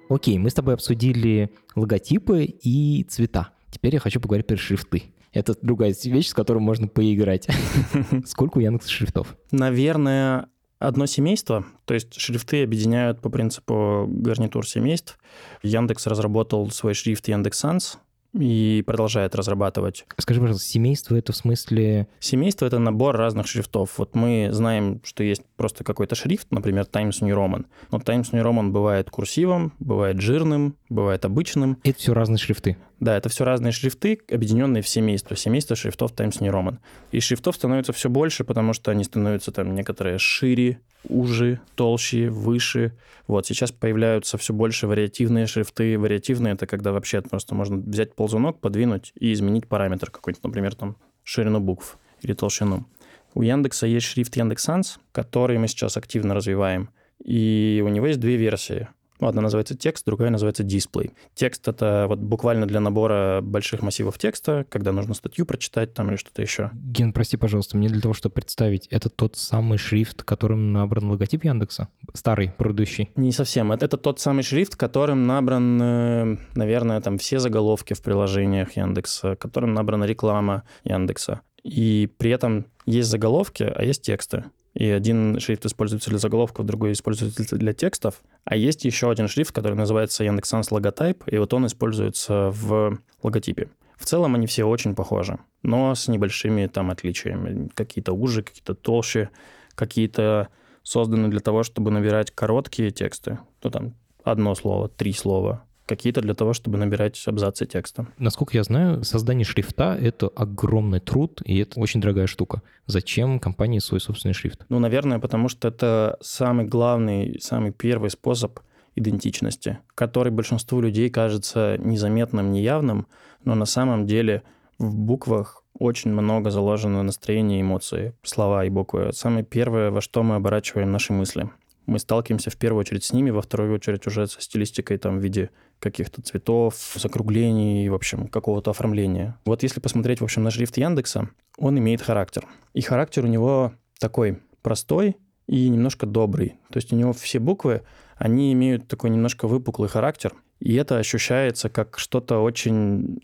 Окей, 0.10 0.38
мы 0.38 0.50
с 0.50 0.54
тобой 0.54 0.74
обсудили 0.74 1.52
логотипы 1.76 2.44
и 2.44 3.04
цвета. 3.10 3.50
Теперь 3.70 3.96
я 3.96 4.00
хочу 4.00 4.20
поговорить 4.20 4.48
про 4.48 4.58
шрифты. 4.58 5.04
Это 5.32 5.56
другая 5.62 5.96
вещь, 6.04 6.28
с 6.28 6.34
которой 6.34 6.60
можно 6.60 6.88
поиграть. 6.88 7.48
Сколько 8.26 8.60
у 8.60 8.62
Яндекса 8.62 8.92
шрифтов? 8.92 9.36
Наверное, 9.52 10.48
одно 10.78 11.06
семейство, 11.08 11.66
то 11.86 11.94
есть 11.94 12.14
шрифты 12.14 12.64
объединяют 12.64 13.22
по 13.22 13.30
принципу 13.30 14.06
гарнитур 14.08 14.68
семейств. 14.68 15.18
Яндекс 15.64 16.06
разработал 16.08 16.70
свой 16.70 16.94
шрифт 16.94 17.28
Яндекс 17.28 17.64
Sans 17.64 17.98
и 18.34 18.84
продолжает 18.86 19.36
разрабатывать. 19.36 20.06
Скажи, 20.18 20.40
пожалуйста, 20.40 20.68
семейство 20.68 21.16
это 21.16 21.34
в 21.34 21.36
смысле... 21.36 22.08
Семейство— 22.20 22.66
это 22.68 22.80
набор 22.80 23.16
разных 23.16 23.48
шрифтов. 23.48 23.98
Вот 23.98 24.16
мы 24.16 24.50
знаем, 24.52 25.02
что 25.04 25.24
есть 25.24 25.44
просто 25.56 25.84
какой-то 25.84 26.16
шрифт, 26.16 26.48
например, 26.52 26.86
Times 26.86 27.22
New 27.22 27.36
Roman. 27.36 27.66
Но 27.92 28.00
Times 28.00 28.32
New 28.32 28.44
Roman 28.44 28.70
бывает 28.70 29.10
курсивом, 29.10 29.74
бывает 29.80 30.20
жирным, 30.20 30.76
бывает 30.90 31.26
обычным. 31.26 31.78
Это 31.84 32.00
все 32.00 32.14
разные 32.14 32.38
шрифты. 32.38 32.78
Да, 33.04 33.18
это 33.18 33.28
все 33.28 33.44
разные 33.44 33.74
шрифты, 33.74 34.18
объединенные 34.32 34.82
в 34.82 34.88
семейство. 34.88 35.36
Семейство 35.36 35.76
шрифтов 35.76 36.14
Times 36.14 36.40
New 36.40 36.54
Roman. 36.54 36.78
И 37.12 37.20
шрифтов 37.20 37.58
становится 37.58 37.92
все 37.92 38.10
больше, 38.10 38.46
потому 38.46 38.72
что 38.72 38.92
они 38.92 39.04
становятся 39.04 39.52
там 39.52 39.76
некоторые 39.76 40.20
шире, 40.20 40.80
уже, 41.10 41.60
толще, 41.76 42.30
выше. 42.30 42.94
Вот 43.28 43.46
сейчас 43.46 43.74
появляются 43.74 44.38
все 44.38 44.54
больше 44.54 44.88
вариативные 44.88 45.48
шрифты. 45.48 46.00
Вариативные— 46.00 46.54
это 46.54 46.66
когда 46.66 46.94
вообще 46.94 47.22
просто 47.22 47.54
можно 47.56 47.76
взять 47.76 48.16
ползунок, 48.16 48.62
подвинуть 48.62 49.12
и 49.20 49.34
изменить 49.34 49.68
параметр 49.68 50.10
какой-нибудь, 50.10 50.46
например, 50.46 50.74
там 50.74 50.96
ширину 51.24 51.60
букв 51.60 51.98
или 52.22 52.32
толщину. 52.32 52.88
У 53.34 53.42
Яндекса 53.42 53.86
есть 53.86 54.06
шрифт 54.06 54.38
Яндекс 54.38 54.70
Sans, 54.70 54.98
который 55.12 55.58
мы 55.58 55.68
сейчас 55.68 55.98
активно 55.98 56.36
развиваем. 56.36 56.90
И 57.22 57.84
у 57.86 57.90
него 57.90 58.08
есть 58.08 58.22
две 58.22 58.38
версии. 58.38 58.88
Ну, 59.20 59.28
одна 59.28 59.42
называется 59.42 59.76
текст, 59.76 60.06
другая 60.06 60.30
называется 60.30 60.64
дисплей. 60.64 61.12
Текст— 61.36 61.68
это 61.70 62.06
вот 62.08 62.20
буквально 62.20 62.66
для 62.66 62.80
набора 62.80 63.42
больших 63.42 63.82
массивов 63.82 64.18
текста, 64.18 64.66
когда 64.70 64.92
нужно 64.92 65.14
статью 65.14 65.46
прочитать 65.46 65.94
там 65.94 66.10
или 66.10 66.16
что-то 66.16 66.42
еще. 66.42 66.72
Ген, 66.74 67.14
прости, 67.14 67.38
пожалуйста, 67.38 67.78
мне 67.78 67.90
для 67.90 68.02
того, 68.02 68.14
чтобы 68.14 68.34
представить, 68.34 68.88
это 68.88 69.10
тот 69.10 69.38
самый 69.38 69.78
шрифт, 69.78 70.24
которым 70.24 70.74
набран 70.74 71.10
логотип 71.12 71.44
Яндекса? 71.46 71.90
Старый, 72.14 72.52
предыдущий? 72.58 73.12
Не 73.16 73.32
совсем. 73.32 73.72
Это, 73.72 73.86
это 73.86 73.98
тот 73.98 74.20
самый 74.20 74.44
шрифт, 74.44 74.76
которым 74.76 75.28
набран, 75.28 75.82
э, 75.82 76.38
наверное, 76.56 77.00
там 77.02 77.18
все 77.18 77.40
заголовки 77.40 77.94
в 77.94 78.02
приложениях 78.02 78.76
Яндекса, 78.76 79.36
которым 79.36 79.74
набрана 79.74 80.06
реклама 80.06 80.64
Яндекса. 80.84 81.42
И 81.64 82.10
при 82.18 82.32
этом 82.32 82.66
есть 82.86 83.10
заголовки, 83.10 83.64
а 83.64 83.84
есть 83.84 84.02
тексты. 84.02 84.46
И 84.74 84.90
один 84.90 85.40
шрифт 85.40 85.66
используется 85.66 86.10
для 86.10 86.20
заголовков, 86.20 86.66
другой 86.66 86.94
используется 86.94 87.56
для 87.56 87.74
текстов. 87.74 88.22
А 88.44 88.56
есть 88.56 88.86
еще 88.86 89.12
один 89.12 89.28
шрифт, 89.28 89.52
который 89.52 89.76
называется 89.76 90.24
Яндекс.Санс 90.24 90.72
логотип, 90.72 91.24
и 91.28 91.38
вот 91.38 91.54
он 91.54 91.68
используется 91.68 92.50
в 92.52 92.98
логотипе. 93.22 93.70
В 93.98 94.06
целом 94.06 94.36
они 94.36 94.48
все 94.48 94.66
очень 94.66 94.96
похожи, 94.96 95.38
но 95.62 95.94
с 95.94 96.08
небольшими 96.08 96.66
там 96.68 96.90
отличиями. 96.90 97.70
Какие-то 97.74 98.14
уже, 98.14 98.42
какие-то 98.42 98.74
толще, 98.74 99.30
какие-то 99.76 100.50
созданы 100.82 101.30
для 101.30 101.40
того, 101.40 101.64
чтобы 101.64 101.92
набирать 101.92 102.32
короткие 102.32 102.92
тексты. 102.92 103.40
Ну, 103.64 103.70
там, 103.70 103.94
одно 104.24 104.56
слово, 104.56 104.90
три 104.90 105.14
слова. 105.14 105.64
Какие-то 105.86 106.22
для 106.22 106.34
того, 106.34 106.54
чтобы 106.54 106.78
набирать 106.78 107.22
абзацы 107.28 107.66
текста. 107.66 108.08
Насколько 108.18 108.58
я 108.58 108.64
знаю, 108.64 109.04
создание 109.04 109.44
шрифта— 109.44 109.98
это 110.02 110.28
огромный 110.28 111.00
труд, 111.00 111.42
и 111.44 111.58
это 111.58 111.80
очень 111.80 112.00
дорогая 112.00 112.28
штука. 112.28 112.62
Зачем 112.86 113.40
компании 113.40 113.80
свой 113.80 114.00
собственный 114.00 114.34
шрифт? 114.34 114.66
Ну, 114.70 114.80
наверное, 114.80 115.20
потому 115.20 115.50
что 115.50 115.68
это 115.68 116.18
самый 116.22 116.66
главный, 116.66 117.40
самый 117.42 117.72
первый 117.72 118.10
способ 118.12 118.60
идентичности, 118.96 119.80
который 119.96 120.32
большинству 120.32 120.80
людей 120.80 121.10
кажется 121.10 121.78
незаметным, 121.80 122.52
неявным, 122.52 123.08
но 123.44 123.56
на 123.56 123.66
самом 123.66 124.06
деле 124.06 124.44
в 124.80 124.96
буквах 124.96 125.64
очень 125.78 126.12
много 126.12 126.52
заложено 126.52 127.04
настроение, 127.04 127.62
эмоции, 127.62 128.14
слова 128.24 128.64
и 128.66 128.70
буквы. 128.70 129.12
Самое 129.12 129.44
первое, 129.44 129.92
во 129.92 130.02
что 130.02 130.24
мы 130.24 130.36
оборачиваем 130.36 130.92
наши 130.92 131.14
мысли. 131.14 131.50
Мы 131.86 132.00
сталкиваемся 132.00 132.50
в 132.50 132.58
первую 132.58 132.82
очередь 132.82 133.04
с 133.04 133.14
ними, 133.14 133.30
во 133.30 133.42
вторую 133.42 133.74
очередь 133.76 134.08
уже 134.08 134.28
со 134.28 134.42
стилистикой 134.42 134.98
там, 134.98 135.20
в 135.20 135.24
виде 135.24 135.50
каких-то 135.80 136.22
цветов, 136.22 136.76
закруглений, 136.96 137.90
в 137.90 137.94
общем, 137.94 138.28
какого-то 138.28 138.72
оформления. 138.72 139.38
Вот 139.46 139.64
если 139.64 139.80
посмотреть, 139.80 140.22
в 140.22 140.24
общем, 140.24 140.44
на 140.44 140.52
шрифт 140.52 140.78
Яндекса, 140.78 141.30
он 141.58 141.78
имеет 141.78 142.02
характер. 142.02 142.46
И 142.74 142.82
характер 142.82 143.26
у 143.26 143.28
него 143.28 143.74
такой 144.00 144.40
простой 144.62 145.18
и 145.48 145.68
немножко 145.68 146.06
добрый. 146.06 146.58
То 146.70 146.78
есть 146.78 146.94
у 146.94 146.96
него 146.96 147.12
все 147.12 147.40
буквы, 147.40 147.82
они 148.16 148.54
имеют 148.54 148.88
такой 148.88 149.10
немножко 149.10 149.48
выпуклый 149.48 149.90
характер, 149.90 150.34
и 150.60 150.76
это 150.76 150.98
ощущается 150.98 151.70
как 151.70 152.00
что-то 152.00 152.40
очень 152.40 153.20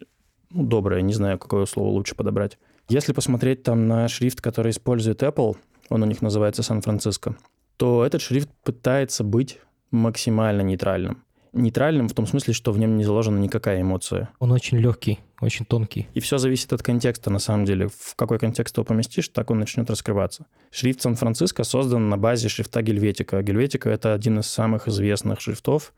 ну, 0.50 0.64
доброе, 0.64 1.02
не 1.02 1.14
знаю, 1.14 1.38
какое 1.38 1.66
слово 1.66 1.90
лучше 1.90 2.16
подобрать. 2.16 2.58
Если 2.90 3.14
посмотреть 3.14 3.64
там 3.64 3.88
на 3.88 4.08
шрифт, 4.08 4.42
который 4.42 4.72
использует 4.72 5.22
Apple, 5.22 5.56
он 5.90 6.04
у 6.04 6.06
них 6.06 6.22
называется 6.22 6.64
Сан-Франциско, 6.64 7.38
то 7.80 8.06
этот 8.06 8.22
шрифт 8.22 8.50
пытается 8.66 9.24
быть 9.24 9.60
максимально 9.90 10.62
нейтральным. 10.62 11.24
Нейтральным 11.54 12.10
в 12.10 12.14
том 12.14 12.28
смысле, 12.28 12.54
что 12.54 12.74
в 12.74 12.78
нем 12.78 12.98
не 12.98 13.06
заложена 13.06 13.40
никакая 13.40 13.82
эмоция. 13.82 14.30
Он 14.40 14.52
очень 14.52 14.78
легкий, 14.78 15.20
очень 15.40 15.66
тонкий. 15.66 16.10
И 16.14 16.20
все 16.20 16.38
зависит 16.38 16.74
от 16.74 16.84
контекста, 16.84 17.32
на 17.32 17.40
самом 17.40 17.64
деле. 17.64 17.88
В 17.88 18.16
какой 18.18 18.38
контекст 18.38 18.76
его 18.76 18.84
поместишь, 18.84 19.30
так 19.30 19.50
он 19.50 19.60
начнет 19.60 19.90
раскрываться. 19.90 20.46
Шрифт 20.72 21.02
Сан-Франциско 21.02 21.64
создан 21.64 22.10
на 22.10 22.18
базе 22.18 22.50
шрифта 22.50 22.82
Гельветика. 22.82 23.42
Гельветика— 23.42 23.90
это 23.92 24.14
один 24.14 24.40
из 24.40 24.48
самых 24.48 24.90
известных 24.90 25.40
шрифтов, 25.40 25.94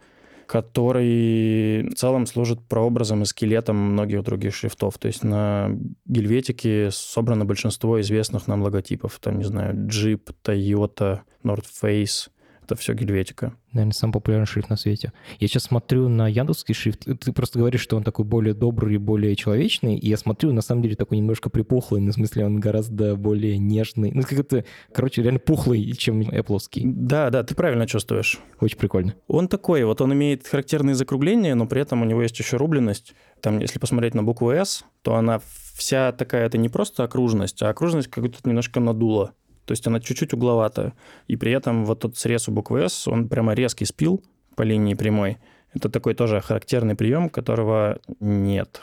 который 0.51 1.87
в 1.87 1.93
целом 1.95 2.25
служит 2.25 2.59
прообразом 2.67 3.21
и 3.21 3.25
скелетом 3.25 3.77
многих 3.77 4.21
других 4.23 4.53
шрифтов. 4.53 4.97
То 4.97 5.07
есть 5.07 5.23
на 5.23 5.69
Гельветике 6.05 6.89
собрано 6.91 7.45
большинство 7.45 8.01
известных 8.01 8.47
нам 8.47 8.61
логотипов. 8.61 9.17
Там, 9.21 9.37
не 9.37 9.45
знаю, 9.45 9.73
Jeep, 9.87 10.35
Toyota, 10.43 11.21
North 11.45 11.67
Face. 11.81 12.29
Это 12.63 12.76
все 12.76 12.93
Гельветика. 12.93 13.54
Наверное, 13.74 13.93
самый 13.93 14.13
популярный 14.13 14.45
шрифт 14.45 14.69
на 14.69 14.76
свете. 14.76 15.13
Я 15.39 15.47
сейчас 15.47 15.63
смотрю 15.63 16.10
на 16.10 16.28
яндексский 16.28 16.74
шрифт. 16.74 17.06
Ты 17.06 17.34
просто 17.34 17.60
говоришь, 17.60 17.82
что 17.82 17.97
он 17.97 18.04
такой 18.04 18.26
более 18.26 18.54
добрый, 18.54 18.97
более 18.97 19.36
человечный. 19.36 19.97
И 19.97 20.10
я 20.10 20.17
смотрю, 20.17 20.54
на 20.54 20.62
самом 20.62 20.82
деле, 20.82 20.95
такой 20.95 21.17
немножко 21.17 21.50
припухлый. 21.50 22.02
Ну, 22.02 22.12
в 22.12 22.13
смысле, 22.13 22.45
он 22.45 22.60
гораздо 22.60 23.15
более 23.15 23.58
нежный. 23.58 24.12
Ну, 24.13 24.24
как-то, 24.24 24.65
короче, 24.93 25.24
реально 25.24 25.39
пухлый, 25.39 25.91
чем 25.93 26.21
apple 26.21 26.60
Да, 26.84 27.30
да, 27.30 27.43
ты 27.43 27.56
правильно 27.56 27.88
чувствуешь. 27.88 28.39
Очень 28.60 28.78
прикольно. 28.78 29.15
Он 29.28 29.47
такой, 29.47 29.84
вот 29.84 30.02
он 30.02 30.13
имеет 30.13 30.47
характерные 30.47 30.95
закругления, 30.95 31.56
но 31.56 31.65
при 31.65 31.82
этом 31.82 32.02
у 32.02 32.06
него 32.06 32.21
есть 32.21 32.38
еще 32.39 32.58
рубленность. 32.58 33.13
Там, 33.41 33.60
если 33.60 33.80
посмотреть 33.80 34.13
на 34.13 34.24
букву 34.24 34.52
S, 34.52 34.86
то 35.02 35.15
она 35.15 35.41
вся 35.74 36.12
такая, 36.12 36.45
это 36.45 36.58
не 36.58 36.69
просто 36.69 37.04
окружность, 37.04 37.62
а 37.63 37.69
окружность 37.69 38.10
как 38.10 38.24
будто 38.24 38.47
немножко 38.47 38.80
надула. 38.80 39.34
То 39.71 39.73
есть 39.73 39.88
она 39.88 40.01
чуть-чуть 40.01 40.34
угловатая. 40.34 40.91
И 41.27 41.38
при 41.38 41.53
этом 41.53 41.86
вот 41.86 42.01
тот 42.01 42.17
срез 42.17 42.49
у 42.49 42.51
буквы 42.51 42.89
«С», 42.89 43.07
он 43.07 43.29
прямо 43.29 43.53
резкий 43.53 43.86
спил 43.86 44.21
по 44.57 44.63
линии 44.63 44.95
прямой. 44.95 45.38
Это 45.73 45.88
такой 45.88 46.13
тоже 46.13 46.41
характерный 46.41 46.95
прием, 46.95 47.29
которого 47.29 48.01
нет 48.19 48.81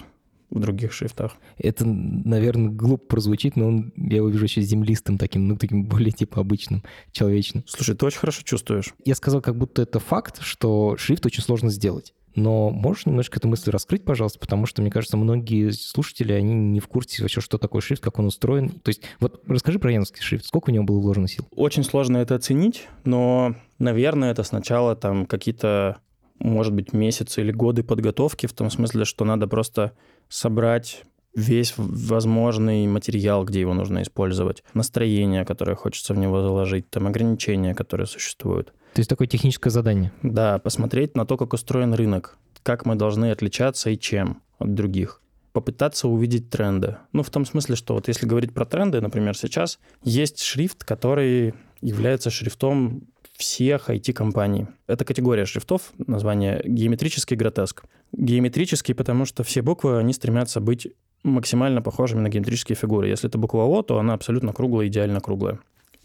в 0.48 0.58
других 0.58 0.94
шрифтах. 0.94 1.36
Это, 1.58 1.84
наверное, 1.84 2.70
глупо 2.70 3.04
прозвучит, 3.06 3.54
но 3.56 3.68
он, 3.68 3.92
я 3.96 4.16
его 4.16 4.30
вижу 4.30 4.44
еще 4.44 4.62
землистым 4.62 5.18
таким, 5.18 5.46
ну, 5.46 5.58
таким 5.58 5.84
более, 5.84 6.10
типа, 6.10 6.40
обычным, 6.40 6.82
человечным. 7.12 7.64
Слушай, 7.66 7.94
ты 7.94 8.06
очень 8.06 8.20
хорошо 8.20 8.40
чувствуешь. 8.42 8.94
Я 9.04 9.14
сказал, 9.14 9.42
как 9.42 9.58
будто 9.58 9.82
это 9.82 9.98
факт, 9.98 10.40
что 10.40 10.96
шрифт 10.96 11.26
очень 11.26 11.42
сложно 11.42 11.68
сделать. 11.68 12.14
Но 12.38 12.70
можешь 12.70 13.06
немножко 13.06 13.38
эту 13.38 13.48
мысль 13.48 13.70
раскрыть, 13.70 14.04
пожалуйста, 14.04 14.38
потому 14.38 14.66
что, 14.66 14.80
мне 14.80 14.90
кажется, 14.90 15.16
многие 15.16 15.70
слушатели, 15.70 16.32
они 16.32 16.54
не 16.54 16.80
в 16.80 16.86
курсе 16.86 17.22
вообще, 17.22 17.40
что 17.40 17.58
такое 17.58 17.82
шрифт, 17.82 18.02
как 18.02 18.18
он 18.18 18.26
устроен. 18.26 18.68
То 18.68 18.90
есть 18.90 19.02
вот 19.18 19.42
расскажи 19.46 19.78
про 19.78 19.90
яндекский 19.90 20.22
шрифт, 20.22 20.46
сколько 20.46 20.70
в 20.70 20.72
него 20.72 20.84
было 20.84 21.00
вложено 21.00 21.26
сил? 21.26 21.46
Очень 21.50 21.82
сложно 21.82 22.18
это 22.18 22.36
оценить, 22.36 22.86
но, 23.04 23.56
наверное, 23.78 24.30
это 24.30 24.44
сначала 24.44 24.94
там 24.94 25.26
какие-то, 25.26 25.98
может 26.38 26.72
быть, 26.72 26.92
месяцы 26.92 27.40
или 27.40 27.50
годы 27.50 27.82
подготовки, 27.82 28.46
в 28.46 28.52
том 28.52 28.70
смысле, 28.70 29.04
что 29.04 29.24
надо 29.24 29.48
просто 29.48 29.92
собрать 30.28 31.02
весь 31.34 31.74
возможный 31.76 32.86
материал, 32.86 33.44
где 33.44 33.60
его 33.60 33.74
нужно 33.74 34.02
использовать, 34.02 34.62
настроение, 34.74 35.44
которое 35.44 35.74
хочется 35.74 36.14
в 36.14 36.18
него 36.18 36.40
заложить, 36.40 36.88
там 36.90 37.06
ограничения, 37.06 37.74
которые 37.74 38.06
существуют. 38.06 38.72
То 38.94 39.00
есть 39.00 39.10
такое 39.10 39.28
техническое 39.28 39.70
задание? 39.70 40.12
Да, 40.22 40.58
посмотреть 40.58 41.16
на 41.16 41.26
то, 41.26 41.36
как 41.36 41.52
устроен 41.52 41.94
рынок, 41.94 42.36
как 42.62 42.86
мы 42.86 42.94
должны 42.96 43.30
отличаться 43.30 43.90
и 43.90 43.98
чем 43.98 44.42
от 44.58 44.74
других 44.74 45.20
попытаться 45.52 46.06
увидеть 46.06 46.50
тренды. 46.50 46.98
Ну, 47.12 47.24
в 47.24 47.30
том 47.30 47.44
смысле, 47.44 47.74
что 47.74 47.94
вот 47.94 48.06
если 48.06 48.26
говорить 48.26 48.54
про 48.54 48.64
тренды, 48.64 49.00
например, 49.00 49.36
сейчас 49.36 49.80
есть 50.04 50.40
шрифт, 50.40 50.84
который 50.84 51.52
является 51.80 52.30
шрифтом 52.30 53.08
всех 53.36 53.90
IT-компаний. 53.90 54.66
Это 54.86 55.04
категория 55.04 55.46
шрифтов, 55.46 55.92
название 55.98 56.62
геометрический 56.64 57.36
гротеск. 57.36 57.84
Геометрический, 58.12 58.94
потому 58.94 59.24
что 59.24 59.42
все 59.42 59.62
буквы, 59.62 59.98
они 59.98 60.12
стремятся 60.12 60.60
быть 60.60 60.88
максимально 61.22 61.82
похожими 61.82 62.20
на 62.20 62.28
геометрические 62.28 62.76
фигуры. 62.76 63.08
Если 63.08 63.28
это 63.28 63.38
буква 63.38 63.64
О, 63.64 63.82
то 63.82 63.98
она 63.98 64.14
абсолютно 64.14 64.52
круглая, 64.52 64.86
идеально 64.86 65.20
круглая 65.20 65.58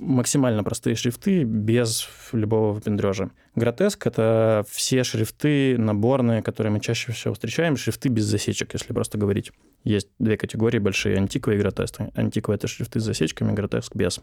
максимально 0.03 0.63
простые 0.63 0.95
шрифты 0.95 1.43
без 1.43 2.07
любого 2.31 2.73
выпендрежа. 2.73 3.31
Гротеск— 3.55 4.05
это 4.07 4.65
все 4.69 5.03
шрифты 5.03 5.77
наборные, 5.77 6.41
которые 6.41 6.71
мы 6.71 6.79
чаще 6.79 7.11
всего 7.11 7.33
встречаем, 7.33 7.77
шрифты 7.77 8.09
без 8.09 8.25
засечек, 8.25 8.73
если 8.73 8.93
просто 8.93 9.17
говорить. 9.17 9.51
Есть 9.83 10.09
две 10.19 10.37
категории 10.37 10.79
большие— 10.79 11.15
антиква 11.17 11.51
и 11.51 11.57
гротеск. 11.57 12.01
Антиква— 12.15 12.53
это 12.53 12.67
шрифты 12.67 12.99
с 12.99 13.03
засечками, 13.03 13.53
гротеск— 13.53 13.95
без. 13.95 14.21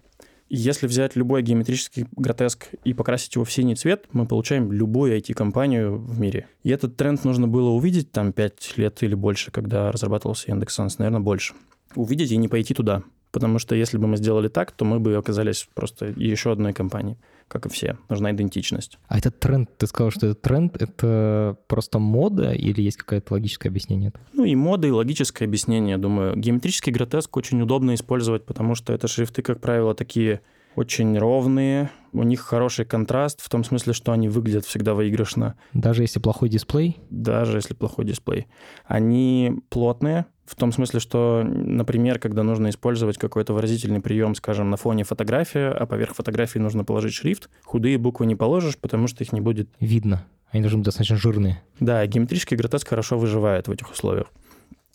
Если 0.49 0.89
взять 0.89 1.15
любой 1.15 1.43
геометрический 1.43 2.07
гротеск 2.17 2.67
и 2.83 2.93
покрасить 2.93 3.37
его 3.37 3.45
в 3.45 3.53
синий 3.53 3.77
цвет, 3.77 4.07
мы 4.13 4.27
получаем 4.27 4.73
любую 4.73 5.17
IT-компанию 5.17 5.97
в 5.97 6.19
мире. 6.19 6.49
И 6.65 6.71
этот 6.71 6.97
тренд 6.97 7.25
нужно 7.25 7.47
было 7.47 7.71
увидеть 7.71 8.11
там 8.11 8.33
5 8.33 8.75
лет 8.77 9.01
или 9.03 9.15
больше, 9.15 9.53
когда 9.53 9.93
разрабатывался 9.93 10.51
Яндекс.Санс, 10.51 10.99
наверное, 10.99 11.21
больше. 11.21 11.55
Увидеть 11.95 12.33
и 12.33 12.37
не 12.37 12.49
пойти 12.49 12.75
туда. 12.75 13.05
Потому 13.33 13.59
что 13.59 13.75
если 13.75 13.97
бы 13.99 14.07
мы 14.07 14.17
сделали 14.17 14.49
так, 14.49 14.73
то 14.73 14.85
мы 14.85 14.99
бы 14.99 15.15
оказались 15.15 15.69
просто 15.75 16.07
еще 16.07 16.53
одной 16.53 16.73
компанией, 16.73 17.17
как 17.49 17.67
и 17.67 17.69
все. 17.69 17.97
Нужна 18.09 18.33
идентичность. 18.33 18.99
А 19.09 19.19
этот 19.19 19.39
тренд, 19.39 19.71
ты 19.77 19.87
сказал, 19.87 20.11
что 20.11 20.27
этот 20.27 20.43
тренд— 20.43 20.77
это 20.83 21.57
просто 21.69 21.99
мода 21.99 22.53
или 22.53 22.83
есть 22.83 22.97
какое-то 22.97 23.35
логическое 23.35 23.69
объяснение? 23.69 24.13
Ну 24.33 24.45
и 24.45 24.55
мода, 24.55 24.89
и 24.89 24.91
логическое 24.91 25.45
объяснение, 25.45 25.97
думаю. 25.97 26.37
Геометрический 26.37 26.93
гротеск 26.93 27.37
очень 27.37 27.63
удобно 27.63 27.95
использовать, 27.95 28.45
потому 28.47 28.75
что 28.75 28.93
это 28.93 29.07
шрифты, 29.07 29.43
как 29.43 29.61
правило, 29.61 29.95
такие 29.95 30.41
очень 30.77 31.19
ровные, 31.19 31.91
у 32.13 32.23
них 32.23 32.41
хороший 32.41 32.85
контраст 32.85 33.41
в 33.41 33.49
том 33.49 33.65
смысле, 33.65 33.93
что 33.93 34.13
они 34.13 34.29
выглядят 34.29 34.65
всегда 34.65 34.95
выигрышно. 34.95 35.57
Даже 35.73 36.03
если 36.03 36.21
плохой 36.21 36.49
дисплей? 36.49 36.99
Даже 37.11 37.59
если 37.59 37.75
плохой 37.75 38.05
дисплей. 38.05 38.47
Они 38.85 39.53
плотные, 39.69 40.27
в 40.51 40.57
том 40.57 40.73
смысле, 40.73 40.99
что, 40.99 41.45
например, 41.45 42.19
когда 42.19 42.43
нужно 42.43 42.71
использовать 42.71 43.19
какой-то 43.19 43.55
выразительный 43.55 44.01
прием, 44.01 44.35
скажем, 44.35 44.69
на 44.69 44.77
фоне 44.77 45.05
фотографии, 45.05 45.61
а 45.61 45.87
поверх 45.87 46.17
фотографии 46.17 46.59
нужно 46.59 46.83
положить 46.83 47.15
шрифт, 47.15 47.49
худые 47.63 47.99
буквы 47.99 48.27
не 48.27 48.35
положишь, 48.35 48.77
потому 48.77 49.07
что 49.07 49.23
их 49.23 49.33
не 49.33 49.41
будет... 49.41 49.69
Видно. 49.79 50.27
Они 50.51 50.61
должны 50.61 50.79
быть 50.79 50.87
достаточно 50.87 51.17
жирные. 51.17 51.63
Да, 51.79 52.05
геометрический 52.05 52.57
гротеск 52.57 52.89
хорошо 52.89 53.17
выживает 53.17 53.69
в 53.69 53.71
этих 53.71 53.93
условиях. 53.93 54.27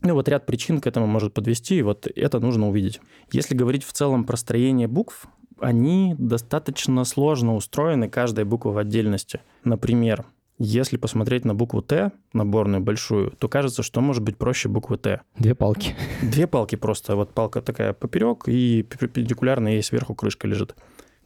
Ну 0.02 0.14
вот 0.14 0.28
ряд 0.28 0.46
причин 0.46 0.82
к 0.82 0.88
этому 0.88 1.08
может 1.08 1.34
подвести, 1.34 1.78
и 1.78 1.82
вот 1.82 2.06
это 2.14 2.42
нужно 2.42 2.68
увидеть. 2.68 3.00
Если 3.32 3.56
говорить 3.56 3.86
в 3.86 3.94
целом 3.94 4.26
про 4.26 4.36
строение 4.36 4.90
букв, 4.90 5.26
они 5.62 6.16
достаточно 6.20 7.06
сложно 7.06 7.56
устроены, 7.56 8.10
каждая 8.10 8.46
буква 8.46 8.72
в 8.72 8.78
отдельности. 8.78 9.40
Например, 9.64 10.26
если 10.58 10.98
посмотреть 10.98 11.46
на 11.46 11.54
букву 11.54 11.82
Т, 11.82 12.12
наборную 12.34 12.82
большую, 12.82 13.32
то 13.32 13.50
кажется, 13.50 13.84
что 13.84 14.02
может 14.02 14.24
быть 14.24 14.38
проще 14.38 14.70
буквы 14.70 14.98
Т. 14.98 15.22
Две 15.38 15.54
палки. 15.54 15.96
Две 16.22 16.48
палки 16.48 16.76
просто. 16.76 17.16
Вот 17.16 17.34
палка 17.34 17.62
такая 17.62 17.94
поперек, 17.94 18.48
и 18.48 18.84
перпендикулярно 18.84 19.70
ей 19.70 19.84
сверху 19.84 20.16
крышка 20.16 20.48
лежит. 20.48 20.76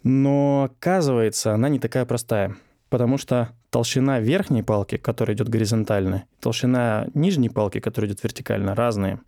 Но 0.03 0.69
оказывается, 0.71 1.53
она 1.53 1.69
не 1.69 1.79
такая 1.79 2.05
простая. 2.05 2.55
Потому 2.89 3.19
что 3.19 3.49
толщина 3.69 4.19
верхней 4.19 4.63
палки, 4.63 4.97
которая 4.97 5.35
идет 5.35 5.47
горизонтально, 5.47 6.23
толщина 6.39 7.07
нижней 7.13 7.49
палки, 7.49 7.79
которая 7.79 8.09
идет 8.09 8.23
вертикально, 8.23 8.73
разные. 8.73 9.19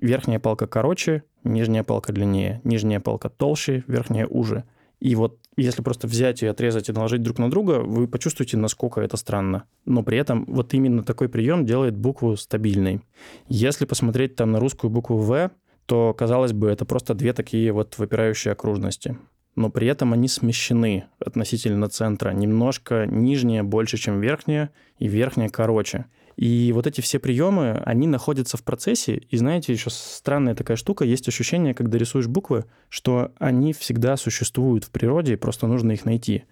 Верхняя 0.00 0.38
палка 0.38 0.68
короче, 0.68 1.24
нижняя 1.42 1.82
палка 1.82 2.12
длиннее. 2.12 2.60
Нижняя 2.62 3.00
палка 3.00 3.28
толще, 3.28 3.82
верхняя 3.88 4.26
уже. 4.26 4.64
И 5.00 5.14
вот 5.14 5.38
если 5.56 5.82
просто 5.82 6.06
взять 6.06 6.42
и 6.42 6.46
отрезать 6.46 6.88
и 6.88 6.92
наложить 6.92 7.22
друг 7.22 7.38
на 7.38 7.50
друга, 7.50 7.80
вы 7.80 8.08
почувствуете, 8.08 8.56
насколько 8.56 9.00
это 9.00 9.16
странно. 9.16 9.64
Но 9.84 10.02
при 10.02 10.18
этом 10.18 10.44
вот 10.46 10.74
именно 10.74 11.02
такой 11.02 11.28
прием 11.28 11.66
делает 11.66 11.96
букву 11.96 12.36
стабильной. 12.36 13.00
Если 13.48 13.84
посмотреть 13.84 14.36
там 14.36 14.52
на 14.52 14.60
русскую 14.60 14.90
букву 14.90 15.18
«В», 15.18 15.50
то, 15.86 16.12
казалось 16.12 16.52
бы, 16.52 16.68
это 16.68 16.84
просто 16.84 17.14
две 17.14 17.32
такие 17.32 17.72
вот 17.72 17.96
выпирающие 17.98 18.52
окружности. 18.52 19.16
Но 19.56 19.70
при 19.70 19.88
этом 19.88 20.12
они 20.12 20.28
смещены 20.28 21.06
относительно 21.18 21.88
центра. 21.88 22.30
Немножко 22.30 23.06
нижняя 23.06 23.62
больше, 23.64 23.96
чем 23.96 24.20
верхняя, 24.20 24.70
и 24.98 25.08
верхняя 25.08 25.48
короче. 25.48 26.06
И 26.38 26.70
вот 26.72 26.86
эти 26.86 27.00
все 27.00 27.18
приемы, 27.18 27.82
они 27.84 28.06
находятся 28.06 28.56
в 28.56 28.62
процессе. 28.62 29.16
И 29.28 29.36
знаете, 29.36 29.72
еще 29.72 29.90
странная 29.90 30.54
такая 30.54 30.76
штука, 30.76 31.04
есть 31.04 31.26
ощущение, 31.26 31.74
когда 31.74 31.98
рисуешь 31.98 32.28
буквы, 32.28 32.64
что 32.88 33.32
они 33.40 33.72
всегда 33.72 34.16
существуют 34.16 34.84
в 34.84 34.90
природе, 34.90 35.36
просто 35.36 35.66
нужно 35.66 35.90
их 35.90 36.04
найти. 36.04 36.44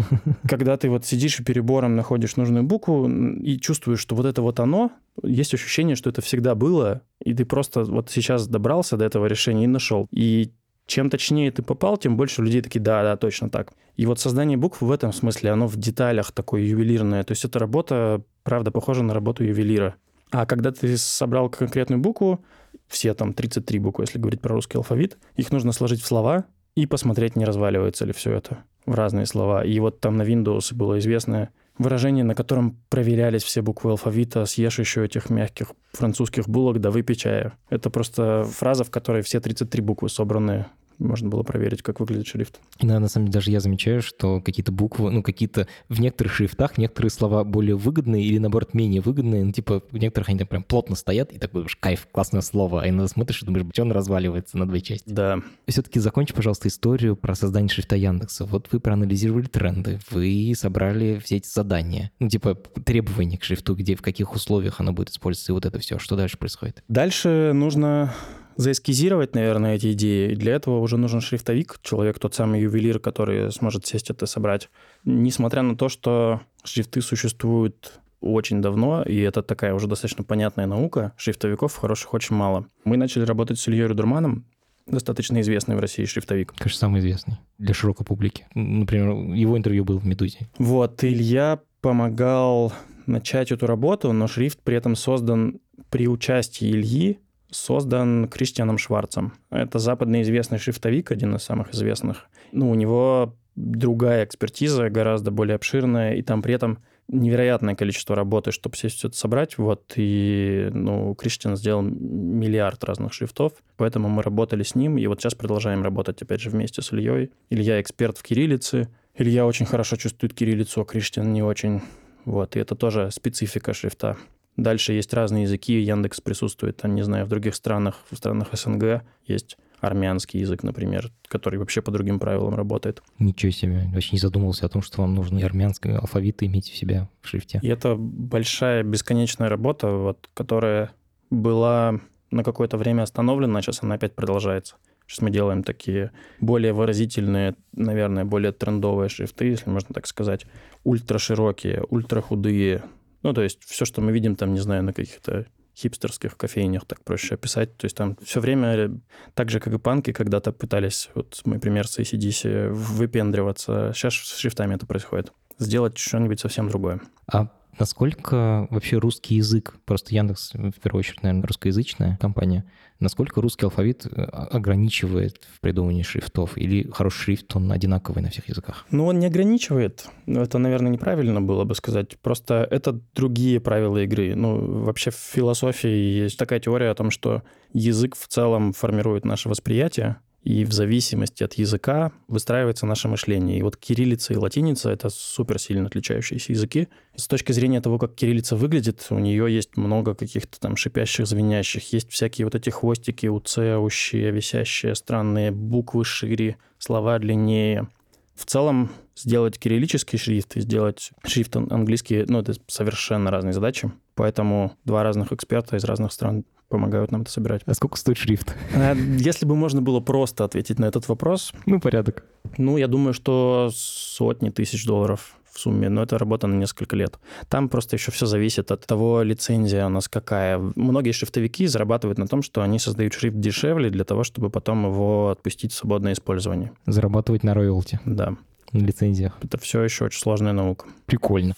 Когда 0.48 0.78
ты 0.78 0.88
вот 0.88 1.04
сидишь 1.04 1.40
и 1.40 1.44
перебором 1.44 1.94
находишь 1.94 2.36
нужную 2.36 2.64
букву 2.64 3.06
и 3.06 3.60
чувствуешь, 3.60 4.00
что 4.00 4.14
вот 4.14 4.24
это 4.24 4.40
вот 4.40 4.60
оно, 4.60 4.92
есть 5.22 5.52
ощущение, 5.52 5.94
что 5.94 6.08
это 6.08 6.22
всегда 6.22 6.54
было, 6.54 7.02
и 7.22 7.34
ты 7.34 7.44
просто 7.44 7.84
вот 7.84 8.10
сейчас 8.10 8.48
добрался 8.48 8.96
до 8.96 9.04
этого 9.04 9.26
решения 9.26 9.64
и 9.64 9.68
нашел. 9.68 10.08
И 10.10 10.52
чем 10.86 11.10
точнее 11.10 11.50
ты 11.50 11.62
попал, 11.62 11.96
тем 11.96 12.16
больше 12.16 12.42
людей 12.42 12.60
такие, 12.60 12.80
да, 12.80 13.02
да, 13.02 13.16
точно 13.16 13.48
так. 13.48 13.72
И 13.96 14.06
вот 14.06 14.20
создание 14.20 14.56
букв 14.56 14.80
в 14.80 14.90
этом 14.90 15.12
смысле, 15.12 15.50
оно 15.50 15.66
в 15.66 15.76
деталях 15.76 16.32
такое 16.32 16.62
ювелирное. 16.62 17.22
То 17.24 17.32
есть 17.32 17.44
эта 17.44 17.58
работа, 17.58 18.22
правда, 18.42 18.70
похожа 18.70 19.02
на 19.02 19.14
работу 19.14 19.44
ювелира. 19.44 19.94
А 20.30 20.46
когда 20.46 20.72
ты 20.72 20.96
собрал 20.96 21.48
конкретную 21.48 22.00
букву, 22.00 22.44
все 22.88 23.14
там 23.14 23.32
33 23.32 23.78
буквы, 23.78 24.04
если 24.04 24.18
говорить 24.18 24.40
про 24.40 24.54
русский 24.54 24.76
алфавит, 24.76 25.16
их 25.36 25.52
нужно 25.52 25.72
сложить 25.72 26.02
в 26.02 26.06
слова 26.06 26.44
и 26.74 26.86
посмотреть, 26.86 27.36
не 27.36 27.44
разваливается 27.44 28.04
ли 28.04 28.12
все 28.12 28.32
это 28.32 28.64
в 28.84 28.94
разные 28.94 29.26
слова. 29.26 29.64
И 29.64 29.78
вот 29.78 30.00
там 30.00 30.16
на 30.16 30.22
Windows 30.22 30.74
было 30.74 30.98
известное 30.98 31.50
выражение, 31.78 32.24
на 32.24 32.34
котором 32.34 32.78
проверялись 32.88 33.42
все 33.42 33.62
буквы 33.62 33.92
алфавита, 33.92 34.46
съешь 34.46 34.78
еще 34.78 35.04
этих 35.04 35.30
мягких 35.30 35.72
французских 35.92 36.48
булок, 36.48 36.80
да 36.80 36.90
выпей 36.90 37.16
чая. 37.16 37.52
Это 37.68 37.90
просто 37.90 38.44
фраза, 38.44 38.84
в 38.84 38.90
которой 38.90 39.22
все 39.22 39.40
33 39.40 39.82
буквы 39.82 40.08
собраны 40.08 40.66
можно 40.98 41.28
было 41.28 41.42
проверить, 41.42 41.82
как 41.82 42.00
выглядит 42.00 42.26
шрифт. 42.26 42.60
Да, 42.80 42.98
на 42.98 43.08
самом 43.08 43.26
деле 43.26 43.34
даже 43.34 43.50
я 43.50 43.60
замечаю, 43.60 44.02
что 44.02 44.40
какие-то 44.40 44.72
буквы, 44.72 45.10
ну, 45.10 45.22
какие-то 45.22 45.66
в 45.88 46.00
некоторых 46.00 46.34
шрифтах 46.34 46.78
некоторые 46.78 47.10
слова 47.10 47.44
более 47.44 47.76
выгодные 47.76 48.24
или, 48.24 48.38
наоборот, 48.38 48.74
менее 48.74 49.00
выгодные. 49.00 49.44
Ну, 49.44 49.52
типа, 49.52 49.82
в 49.90 49.96
некоторых 49.96 50.28
они 50.28 50.38
там 50.38 50.48
прям 50.48 50.62
плотно 50.62 50.96
стоят, 50.96 51.32
и 51.32 51.38
такой 51.38 51.64
уж 51.64 51.76
кайф, 51.76 52.06
классное 52.10 52.40
слово. 52.40 52.82
А 52.82 52.88
иногда 52.88 53.08
смотришь 53.08 53.42
и 53.42 53.46
думаешь, 53.46 53.66
что 53.72 53.82
он 53.82 53.92
разваливается 53.92 54.58
на 54.58 54.68
две 54.68 54.80
части. 54.80 55.08
Да. 55.08 55.40
Все-таки 55.66 56.00
закончи, 56.00 56.34
пожалуйста, 56.34 56.68
историю 56.68 57.16
про 57.16 57.34
создание 57.34 57.68
шрифта 57.68 57.96
Яндекса. 57.96 58.44
Вот 58.44 58.68
вы 58.72 58.80
проанализировали 58.80 59.46
тренды, 59.46 60.00
вы 60.10 60.52
собрали 60.56 61.20
все 61.22 61.36
эти 61.36 61.48
задания, 61.48 62.10
ну, 62.18 62.28
типа, 62.28 62.54
требования 62.54 63.38
к 63.38 63.44
шрифту, 63.44 63.74
где, 63.74 63.96
в 63.96 64.02
каких 64.02 64.34
условиях 64.34 64.80
оно 64.80 64.92
будет 64.92 65.10
использоваться, 65.10 65.52
и 65.52 65.54
вот 65.54 65.66
это 65.66 65.78
все. 65.78 65.98
Что 65.98 66.16
дальше 66.16 66.38
происходит? 66.38 66.82
Дальше 66.88 67.52
нужно 67.54 68.14
заэскизировать, 68.56 69.34
наверное, 69.34 69.76
эти 69.76 69.92
идеи. 69.92 70.32
И 70.32 70.36
для 70.36 70.54
этого 70.54 70.78
уже 70.80 70.96
нужен 70.96 71.20
шрифтовик, 71.20 71.78
человек, 71.82 72.18
тот 72.18 72.34
самый 72.34 72.60
ювелир, 72.60 72.98
который 72.98 73.50
сможет 73.52 73.86
сесть 73.86 74.10
это 74.10 74.26
собрать. 74.26 74.70
Несмотря 75.04 75.62
на 75.62 75.76
то, 75.76 75.88
что 75.88 76.40
шрифты 76.64 77.00
существуют 77.02 78.00
очень 78.20 78.62
давно, 78.62 79.02
и 79.02 79.18
это 79.20 79.42
такая 79.42 79.74
уже 79.74 79.86
достаточно 79.86 80.24
понятная 80.24 80.66
наука, 80.66 81.12
шрифтовиков 81.16 81.76
хороших 81.76 82.14
очень 82.14 82.36
мало. 82.36 82.66
Мы 82.84 82.96
начали 82.96 83.24
работать 83.24 83.58
с 83.58 83.68
Ильей 83.68 83.86
Рудерманом, 83.86 84.46
достаточно 84.86 85.40
известный 85.40 85.76
в 85.76 85.80
России 85.80 86.04
шрифтовик. 86.04 86.54
Конечно, 86.56 86.78
самый 86.78 87.00
известный 87.00 87.38
для 87.58 87.74
широкой 87.74 88.06
публики. 88.06 88.46
Например, 88.54 89.34
его 89.34 89.56
интервью 89.58 89.84
было 89.84 89.98
в 89.98 90.06
«Медузе». 90.06 90.48
Вот, 90.58 91.04
Илья 91.04 91.60
помогал 91.80 92.72
начать 93.06 93.52
эту 93.52 93.66
работу, 93.66 94.12
но 94.12 94.26
шрифт 94.26 94.60
при 94.62 94.76
этом 94.76 94.96
создан 94.96 95.60
при 95.90 96.08
участии 96.08 96.70
Ильи, 96.70 97.18
создан 97.54 98.28
Кристианом 98.28 98.78
Шварцем. 98.78 99.34
Это 99.50 99.78
западный 99.78 100.22
известный 100.22 100.58
шрифтовик, 100.58 101.10
один 101.10 101.34
из 101.36 101.42
самых 101.42 101.72
известных. 101.74 102.26
Ну, 102.52 102.70
у 102.70 102.74
него 102.74 103.34
другая 103.56 104.24
экспертиза, 104.24 104.90
гораздо 104.90 105.30
более 105.30 105.54
обширная, 105.54 106.14
и 106.14 106.22
там 106.22 106.42
при 106.42 106.54
этом 106.54 106.78
невероятное 107.08 107.74
количество 107.74 108.16
работы, 108.16 108.50
чтобы 108.50 108.74
все 108.76 108.88
это 108.88 109.16
собрать. 109.16 109.58
Вот, 109.58 109.92
и, 109.96 110.70
ну, 110.72 111.14
Кристиан 111.14 111.56
сделал 111.56 111.82
миллиард 111.82 112.82
разных 112.84 113.12
шрифтов, 113.12 113.52
поэтому 113.76 114.08
мы 114.08 114.22
работали 114.22 114.62
с 114.62 114.74
ним, 114.74 114.98
и 114.98 115.06
вот 115.06 115.20
сейчас 115.20 115.34
продолжаем 115.34 115.82
работать, 115.82 116.22
опять 116.22 116.40
же, 116.40 116.50
вместе 116.50 116.82
с 116.82 116.92
Ильей. 116.92 117.30
Илья 117.50 117.80
эксперт 117.80 118.18
в 118.18 118.22
кириллице, 118.22 118.88
Илья 119.16 119.46
очень 119.46 119.66
хорошо 119.66 119.96
чувствует 119.96 120.34
кириллицу, 120.34 120.80
а 120.80 120.84
Кристиан 120.84 121.32
не 121.32 121.42
очень. 121.42 121.82
Вот, 122.24 122.56
и 122.56 122.58
это 122.58 122.74
тоже 122.74 123.10
специфика 123.12 123.74
шрифта. 123.74 124.16
Дальше 124.56 124.92
есть 124.92 125.12
разные 125.12 125.44
языки, 125.44 125.80
Яндекс 125.80 126.20
присутствует, 126.20 126.76
там, 126.76 126.94
не 126.94 127.02
знаю, 127.02 127.26
в 127.26 127.28
других 127.28 127.54
странах, 127.54 127.96
в 128.10 128.16
странах 128.16 128.48
СНГ 128.52 129.02
есть 129.26 129.56
армянский 129.80 130.40
язык, 130.40 130.62
например, 130.62 131.10
который 131.28 131.58
вообще 131.58 131.82
по 131.82 131.90
другим 131.90 132.18
правилам 132.18 132.54
работает. 132.54 133.02
Ничего 133.18 133.52
себе. 133.52 133.90
Вообще 133.92 134.10
не 134.12 134.18
задумывался 134.18 134.66
о 134.66 134.68
том, 134.68 134.82
что 134.82 135.02
вам 135.02 135.14
нужно 135.14 135.38
и 135.38 135.42
армянский 135.42 135.94
алфавит 135.96 136.42
иметь 136.42 136.70
в 136.70 136.76
себя 136.76 137.08
в 137.20 137.28
шрифте. 137.28 137.58
И 137.62 137.68
это 137.68 137.94
большая 137.96 138.82
бесконечная 138.82 139.48
работа, 139.48 139.88
вот, 139.88 140.30
которая 140.34 140.92
была 141.30 142.00
на 142.30 142.44
какое-то 142.44 142.76
время 142.76 143.02
остановлена, 143.02 143.58
а 143.58 143.62
сейчас 143.62 143.82
она 143.82 143.96
опять 143.96 144.14
продолжается. 144.14 144.76
Сейчас 145.06 145.20
мы 145.20 145.30
делаем 145.30 145.62
такие 145.62 146.12
более 146.40 146.72
выразительные, 146.72 147.54
наверное, 147.72 148.24
более 148.24 148.52
трендовые 148.52 149.08
шрифты, 149.10 149.46
если 149.46 149.68
можно 149.68 149.94
так 149.94 150.06
сказать, 150.06 150.46
ультраширокие, 150.82 151.84
ультрахудые. 151.90 152.82
Ну, 153.24 153.32
то 153.32 153.42
есть 153.42 153.64
все, 153.64 153.84
что 153.84 154.00
мы 154.00 154.12
видим 154.12 154.36
там, 154.36 154.52
не 154.52 154.60
знаю, 154.60 154.84
на 154.84 154.92
каких-то 154.92 155.46
хипстерских 155.76 156.36
кофейнях, 156.36 156.84
так 156.84 157.02
проще 157.02 157.34
описать. 157.34 157.76
То 157.76 157.86
есть 157.86 157.96
там 157.96 158.16
все 158.22 158.38
время, 158.38 159.00
так 159.34 159.50
же, 159.50 159.60
как 159.60 159.72
и 159.72 159.78
панки, 159.78 160.12
когда-то 160.12 160.52
пытались, 160.52 161.10
вот 161.14 161.40
мой 161.44 161.58
пример 161.58 161.88
с 161.88 161.98
ACDC, 161.98 162.68
выпендриваться. 162.68 163.92
Сейчас 163.94 164.14
с 164.14 164.36
шрифтами 164.36 164.74
это 164.74 164.86
происходит. 164.86 165.32
Сделать 165.58 165.98
что-нибудь 165.98 166.38
совсем 166.38 166.68
другое. 166.68 167.00
А 167.26 167.48
насколько 167.78 168.66
вообще 168.70 168.98
русский 168.98 169.36
язык, 169.36 169.76
просто 169.84 170.14
Яндекс, 170.14 170.52
в 170.54 170.80
первую 170.80 171.00
очередь, 171.00 171.22
наверное, 171.22 171.46
русскоязычная 171.46 172.18
компания, 172.20 172.64
насколько 173.00 173.40
русский 173.40 173.64
алфавит 173.64 174.06
э, 174.06 174.10
ограничивает 174.10 175.40
в 175.54 175.60
придумывании 175.60 176.02
шрифтов? 176.02 176.56
Или 176.56 176.88
хороший 176.90 177.24
шрифт, 177.24 177.56
он 177.56 177.70
одинаковый 177.70 178.22
на 178.22 178.30
всех 178.30 178.48
языках? 178.48 178.86
Ну, 178.90 179.06
он 179.06 179.18
не 179.18 179.26
ограничивает. 179.26 180.06
Это, 180.26 180.58
наверное, 180.58 180.92
неправильно 180.92 181.40
было 181.40 181.64
бы 181.64 181.74
сказать. 181.74 182.18
Просто 182.18 182.66
это 182.70 183.00
другие 183.14 183.60
правила 183.60 183.98
игры. 183.98 184.34
Ну, 184.34 184.82
вообще 184.82 185.10
в 185.10 185.16
философии 185.16 186.24
есть 186.24 186.38
такая 186.38 186.60
теория 186.60 186.90
о 186.90 186.94
том, 186.94 187.10
что 187.10 187.42
язык 187.72 188.16
в 188.16 188.26
целом 188.28 188.72
формирует 188.72 189.24
наше 189.24 189.48
восприятие, 189.48 190.16
и 190.44 190.66
в 190.66 190.72
зависимости 190.72 191.42
от 191.42 191.54
языка 191.54 192.12
выстраивается 192.28 192.84
наше 192.84 193.08
мышление. 193.08 193.58
И 193.58 193.62
вот 193.62 193.78
кириллица 193.78 194.34
и 194.34 194.36
латиница— 194.36 194.90
это 194.92 195.08
супер 195.08 195.58
сильно 195.58 195.86
отличающиеся 195.86 196.52
языки. 196.52 196.88
С 197.16 197.26
точки 197.26 197.52
зрения 197.52 197.80
того, 197.80 197.98
как 197.98 198.14
кириллица 198.14 198.54
выглядит, 198.54 199.06
у 199.08 199.18
нее 199.18 199.52
есть 199.52 199.78
много 199.78 200.14
каких-то 200.14 200.60
там 200.60 200.76
шипящих, 200.76 201.26
звенящих. 201.26 201.90
Есть 201.94 202.10
всякие 202.10 202.44
вот 202.44 202.54
эти 202.54 202.68
хвостики, 202.68 203.26
уцеущие, 203.26 204.30
висящие, 204.30 204.94
странные 204.94 205.50
буквы 205.50 206.04
шире, 206.04 206.58
слова 206.78 207.18
длиннее. 207.18 207.88
В 208.34 208.44
целом, 208.44 208.90
сделать 209.16 209.58
кириллический 209.58 210.18
шрифт 210.18 210.56
и 210.56 210.60
сделать 210.60 211.12
шрифт 211.26 211.56
английский, 211.56 212.24
ну, 212.28 212.40
это 212.40 212.54
совершенно 212.66 213.30
разные 213.30 213.52
задачи. 213.52 213.92
Поэтому 214.14 214.76
два 214.84 215.02
разных 215.02 215.32
эксперта 215.32 215.76
из 215.76 215.84
разных 215.84 216.12
стран 216.12 216.44
помогают 216.68 217.12
нам 217.12 217.22
это 217.22 217.30
собирать. 217.30 217.62
А 217.66 217.74
сколько 217.74 217.96
стоит 217.96 218.16
шрифт? 218.16 218.54
А, 218.74 218.94
если 218.94 219.46
бы 219.46 219.54
можно 219.54 219.82
было 219.82 220.00
просто 220.00 220.44
ответить 220.44 220.78
на 220.78 220.86
этот 220.86 221.08
вопрос. 221.08 221.52
Ну, 221.66 221.80
порядок. 221.80 222.24
Ну, 222.58 222.76
я 222.76 222.88
думаю, 222.88 223.14
что 223.14 223.70
сотни 223.72 224.50
тысяч 224.50 224.84
долларов 224.86 225.36
в 225.54 225.60
сумме, 225.60 225.88
но 225.88 226.02
это 226.02 226.18
работа 226.18 226.46
на 226.48 226.54
несколько 226.54 226.96
лет. 226.96 227.18
Там 227.48 227.68
просто 227.68 227.94
еще 227.94 228.10
все 228.10 228.26
зависит 228.26 228.72
от 228.72 228.84
того, 228.86 229.22
лицензия 229.22 229.86
у 229.86 229.88
нас 229.88 230.08
какая. 230.08 230.58
Многие 230.74 231.12
шрифтовики 231.12 231.66
зарабатывают 231.66 232.18
на 232.18 232.26
том, 232.26 232.42
что 232.42 232.62
они 232.62 232.78
создают 232.78 233.14
шрифт 233.14 233.38
дешевле 233.38 233.90
для 233.90 234.04
того, 234.04 234.24
чтобы 234.24 234.50
потом 234.50 234.86
его 234.86 235.30
отпустить 235.30 235.72
в 235.72 235.76
свободное 235.76 236.14
использование. 236.14 236.72
Зарабатывать 236.86 237.44
на 237.44 237.54
роялти. 237.54 238.00
Да. 238.04 238.36
На 238.74 238.80
лицензиях. 238.80 239.38
Это 239.40 239.56
все 239.56 239.82
еще 239.82 240.06
очень 240.06 240.18
сложная 240.18 240.52
наука. 240.52 240.86
Прикольно. 241.06 241.54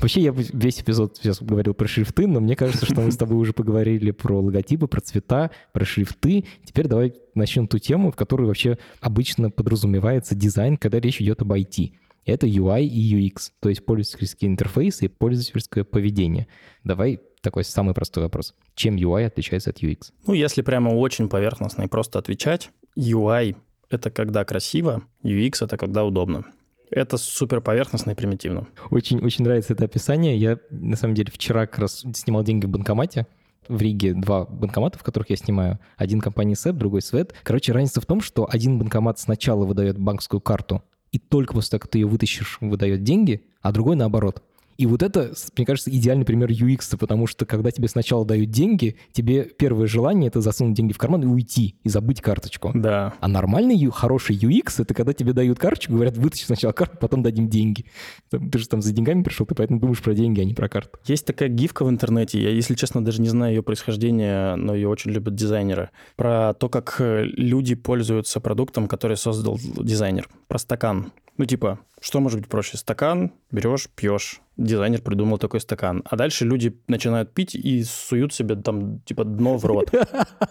Вообще, 0.00 0.22
я 0.22 0.32
весь 0.32 0.80
эпизод 0.80 1.16
сейчас 1.16 1.40
говорил 1.40 1.72
про 1.72 1.86
шрифты, 1.86 2.26
но 2.26 2.40
мне 2.40 2.56
кажется, 2.56 2.84
что 2.84 3.00
мы 3.00 3.12
с 3.12 3.16
тобой 3.16 3.38
уже 3.38 3.52
поговорили 3.52 4.10
про 4.10 4.40
логотипы, 4.40 4.88
про 4.88 5.00
цвета, 5.00 5.52
про 5.72 5.84
шрифты. 5.84 6.44
Теперь 6.64 6.88
давай 6.88 7.14
начнем 7.34 7.68
ту 7.68 7.78
тему, 7.78 8.10
в 8.10 8.16
которой 8.16 8.48
вообще 8.48 8.78
обычно 9.00 9.50
подразумевается 9.50 10.34
дизайн, 10.34 10.78
когда 10.78 10.98
речь 10.98 11.20
идет 11.20 11.42
об 11.42 11.52
IT. 11.52 11.92
Это 12.26 12.46
UI 12.48 12.86
и 12.86 13.28
UX, 13.28 13.52
то 13.60 13.68
есть 13.68 13.84
пользовательский 13.84 14.48
интерфейс 14.48 15.00
и 15.02 15.08
пользовательское 15.08 15.84
поведение. 15.84 16.48
Давай 16.82 17.20
такой 17.40 17.62
самый 17.62 17.94
простой 17.94 18.24
вопрос. 18.24 18.54
Чем 18.74 18.96
UI 18.96 19.26
отличается 19.26 19.70
от 19.70 19.80
UX? 19.80 20.10
Ну, 20.26 20.34
если 20.34 20.62
прямо 20.62 20.90
очень 20.90 21.28
поверхностно 21.28 21.84
и 21.84 21.88
просто 21.88 22.18
отвечать, 22.18 22.70
UI— 22.96 23.56
это 23.90 24.10
когда 24.10 24.44
красиво, 24.44 25.02
UX— 25.22 25.58
это 25.64 25.76
когда 25.76 26.04
удобно. 26.04 26.44
Это 26.90 27.18
супер 27.18 27.60
поверхностно 27.60 28.12
и 28.12 28.14
примитивно. 28.14 28.66
Очень, 28.90 29.20
очень 29.20 29.44
нравится 29.44 29.74
это 29.74 29.84
описание. 29.84 30.36
Я, 30.36 30.58
на 30.70 30.96
самом 30.96 31.14
деле, 31.14 31.30
вчера 31.30 31.66
как 31.66 31.80
раз 31.80 32.04
снимал 32.14 32.42
деньги 32.44 32.66
в 32.66 32.70
банкомате. 32.70 33.26
В 33.68 33.82
Риге 33.82 34.14
два 34.14 34.46
банкомата, 34.46 34.98
в 34.98 35.02
которых 35.02 35.28
я 35.28 35.36
снимаю. 35.36 35.78
Один 35.98 36.20
компания 36.20 36.56
СЭП, 36.56 36.76
другой 36.76 37.02
СВЭД. 37.02 37.34
Короче, 37.42 37.72
разница 37.72 38.00
в 38.00 38.06
том, 38.06 38.22
что 38.22 38.48
один 38.50 38.78
банкомат 38.78 39.18
сначала 39.18 39.66
выдает 39.66 39.98
банковскую 39.98 40.40
карту, 40.40 40.82
и 41.12 41.18
только 41.18 41.52
после 41.52 41.72
того, 41.72 41.80
как 41.80 41.90
ты 41.90 41.98
ее 41.98 42.06
вытащишь, 42.06 42.58
выдает 42.62 43.02
деньги, 43.02 43.44
а 43.60 43.72
другой 43.72 43.96
наоборот. 43.96 44.42
И 44.78 44.86
вот 44.86 45.02
это, 45.02 45.32
мне 45.56 45.66
кажется, 45.66 45.90
идеальный 45.90 46.24
пример 46.24 46.50
UX, 46.50 46.96
потому 46.96 47.26
что 47.26 47.44
когда 47.46 47.72
тебе 47.72 47.88
сначала 47.88 48.24
дают 48.24 48.50
деньги, 48.50 48.96
тебе 49.10 49.42
первое 49.44 49.88
желание— 49.88 50.28
это 50.28 50.40
засунуть 50.40 50.76
деньги 50.76 50.92
в 50.92 50.98
карман 50.98 51.24
и 51.24 51.26
уйти, 51.26 51.74
и 51.82 51.88
забыть 51.88 52.20
карточку. 52.20 52.70
Да. 52.74 53.12
А 53.18 53.26
нормальный, 53.26 53.76
хороший 53.90 54.36
UX— 54.36 54.74
это 54.78 54.94
когда 54.94 55.12
тебе 55.12 55.32
дают 55.32 55.58
карточку, 55.58 55.94
говорят, 55.94 56.16
вытащи 56.16 56.44
сначала 56.44 56.70
карту, 56.70 56.96
потом 57.00 57.24
дадим 57.24 57.48
деньги. 57.48 57.86
Ты 58.30 58.56
же 58.56 58.68
там 58.68 58.80
за 58.80 58.92
деньгами 58.92 59.24
пришел, 59.24 59.46
ты 59.46 59.56
поэтому 59.56 59.80
думаешь 59.80 60.00
про 60.00 60.14
деньги, 60.14 60.40
а 60.40 60.44
не 60.44 60.54
про 60.54 60.68
карту. 60.68 61.00
Есть 61.06 61.26
такая 61.26 61.48
гифка 61.48 61.84
в 61.84 61.90
интернете, 61.90 62.40
я, 62.40 62.50
если 62.50 62.76
честно, 62.76 63.04
даже 63.04 63.20
не 63.20 63.28
знаю 63.28 63.56
ее 63.56 63.62
происхождения, 63.64 64.54
но 64.54 64.76
ее 64.76 64.88
очень 64.88 65.10
любят 65.10 65.34
дизайнеры, 65.34 65.90
про 66.14 66.54
то, 66.54 66.68
как 66.68 67.00
э, 67.00 67.24
люди 67.24 67.74
пользуются 67.74 68.38
продуктом, 68.38 68.86
который 68.86 69.16
создал 69.16 69.58
дизайнер. 69.58 70.28
Про 70.46 70.58
стакан. 70.58 71.10
Ну, 71.38 71.44
типа, 71.44 71.78
что 72.00 72.18
может 72.20 72.40
быть 72.40 72.48
проще? 72.48 72.76
Стакан, 72.76 73.32
берешь, 73.52 73.88
пьешь. 73.94 74.40
Дизайнер 74.56 75.00
придумал 75.00 75.38
такой 75.38 75.60
стакан. 75.60 76.02
А 76.04 76.16
дальше 76.16 76.44
люди 76.44 76.76
начинают 76.88 77.32
пить 77.32 77.54
и 77.54 77.84
суют 77.84 78.34
себе 78.34 78.56
там, 78.56 78.98
типа, 79.02 79.24
дно 79.24 79.56
в 79.56 79.64
рот. 79.64 79.90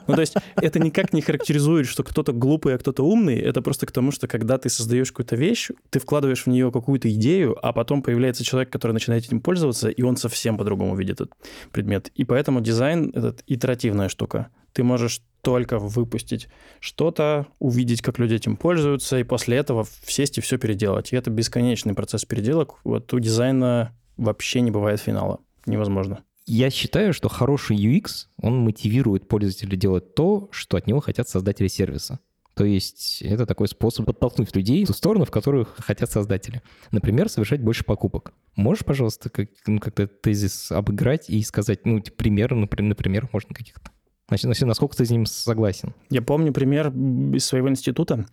Ну, 0.08 0.16
то 0.16 0.22
есть 0.22 0.36
это 0.56 0.80
никак 0.80 1.12
не 1.12 1.22
характеризует, 1.22 1.86
что 1.86 2.02
кто-то 2.02 2.32
глупый, 2.32 2.74
а 2.74 2.78
кто-то 2.78 3.04
умный. 3.04 3.38
Это 3.38 3.62
просто 3.62 3.86
к 3.86 3.92
тому, 3.92 4.12
что 4.12 4.30
когда 4.30 4.58
ты 4.58 4.70
создаешь 4.70 5.12
какую-то 5.12 5.36
вещь, 5.36 5.70
ты 5.90 6.00
вкладываешь 6.00 6.44
в 6.44 6.48
нее 6.48 6.72
какую-то 6.72 7.12
идею, 7.14 7.58
а 7.62 7.74
потом 7.74 8.02
появляется 8.02 8.46
человек, 8.46 8.70
который 8.70 8.94
начинает 8.94 9.26
этим 9.26 9.42
пользоваться, 9.42 9.90
и 9.90 10.02
он 10.04 10.16
совсем 10.16 10.58
по-другому 10.58 10.96
видит 10.96 11.20
этот 11.20 11.34
предмет. 11.74 12.10
И 12.16 12.24
поэтому 12.24 12.62
дизайн— 12.62 13.12
это 13.14 13.36
итеративная 13.48 14.08
штука. 14.08 14.48
Ты 14.72 14.86
можешь 14.86 15.22
только 15.48 15.80
выпустить 15.80 16.50
что-то, 16.82 17.48
увидеть, 17.60 18.02
как 18.02 18.20
люди 18.20 18.34
этим 18.34 18.58
пользуются, 18.58 19.18
и 19.18 19.24
после 19.24 19.56
этого 19.56 19.88
сесть 20.06 20.38
и 20.38 20.42
все 20.42 20.58
переделать. 20.58 21.14
И 21.14 21.16
это 21.16 21.30
бесконечный 21.30 21.94
процесс 21.94 22.26
переделок. 22.26 22.82
Вот 22.84 23.14
у 23.14 23.20
дизайна 23.20 23.96
вообще 24.18 24.60
не 24.60 24.72
бывает 24.72 25.00
финала. 25.00 25.40
Невозможно. 25.66 26.20
Я 26.46 26.70
считаю, 26.70 27.14
что 27.14 27.30
хороший 27.30 27.78
UX, 27.78 28.26
он 28.42 28.58
мотивирует 28.58 29.30
пользователя 29.30 29.78
делать 29.78 30.16
то, 30.16 30.50
что 30.52 30.76
от 30.76 30.86
него 30.86 31.00
хотят 31.00 31.30
создатели 31.30 31.70
сервиса. 31.70 32.20
То 32.54 32.66
есть 32.66 33.22
это 33.22 33.46
такой 33.46 33.70
способ 33.70 34.06
подтолкнуть 34.06 34.54
людей 34.54 34.84
в 34.84 34.88
ту 34.88 34.94
сторону, 34.94 35.24
в 35.24 35.32
которую 35.32 35.66
хотят 35.78 36.12
создатели. 36.12 36.62
Например, 36.92 37.30
совершать 37.30 37.62
больше 37.62 37.86
покупок. 37.86 38.34
Можешь, 38.58 38.84
пожалуйста, 38.84 39.30
как, 39.30 39.48
ну, 39.66 39.80
как-то 39.80 40.08
тезис 40.08 40.74
обыграть 40.74 41.30
и 41.30 41.42
сказать, 41.44 41.86
ну, 41.86 42.02
пример, 42.02 42.54
например, 42.54 42.90
например 42.90 43.30
можно 43.32 43.56
каких-то? 43.56 43.92
Значит, 44.30 44.62
насколько 44.62 44.96
ты 44.98 45.06
с 45.06 45.10
ним 45.10 45.26
согласен? 45.26 45.94
Я 46.10 46.22
помню 46.22 46.52
пример 46.52 46.90
из 46.90 47.46
своего 47.46 47.70
института, 47.70 48.26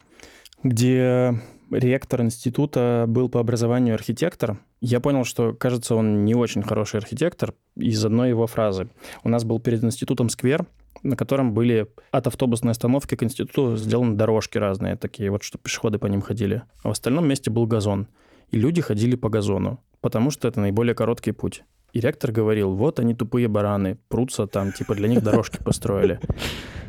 где 0.62 1.40
ректор 1.70 2.22
института 2.22 3.04
был 3.06 3.28
по 3.28 3.40
образованию 3.40 3.94
архитектор. 3.94 4.58
Я 4.80 5.00
понял, 5.00 5.24
что, 5.24 5.52
кажется, 5.52 5.94
он 5.94 6.24
не 6.24 6.34
очень 6.34 6.62
хороший 6.62 6.98
архитектор 6.98 7.54
из 7.76 8.04
одной 8.04 8.30
его 8.30 8.46
фразы. 8.46 8.88
У 9.22 9.28
нас 9.28 9.44
был 9.44 9.60
перед 9.60 9.84
институтом 9.84 10.30
сквер, 10.30 10.66
на 11.02 11.16
котором 11.16 11.54
были 11.54 11.86
от 12.10 12.26
автобусной 12.26 12.72
остановки 12.72 13.14
к 13.14 13.22
институту 13.22 13.76
сделаны 13.76 14.16
дорожки 14.16 14.58
разные 14.58 14.96
такие, 14.96 15.30
вот 15.30 15.42
чтобы 15.42 15.62
пешеходы 15.62 15.98
по 15.98 16.06
ним 16.06 16.22
ходили. 16.22 16.62
А 16.82 16.88
в 16.88 16.90
остальном 16.92 17.28
месте 17.28 17.50
был 17.50 17.66
газон. 17.66 18.08
И 18.50 18.58
люди 18.58 18.80
ходили 18.80 19.16
по 19.16 19.28
газону, 19.28 19.80
потому 20.00 20.30
что 20.30 20.48
это 20.48 20.60
наиболее 20.60 20.94
короткий 20.94 21.32
путь. 21.32 21.64
И 21.94 22.00
ректор 22.00 22.32
говорил, 22.32 22.74
вот 22.74 22.98
они 22.98 23.14
тупые 23.14 23.46
бараны, 23.46 23.98
прутся 24.08 24.48
там, 24.48 24.72
типа 24.72 24.96
для 24.96 25.06
них 25.06 25.22
дорожки 25.22 25.58
построили. 25.62 26.18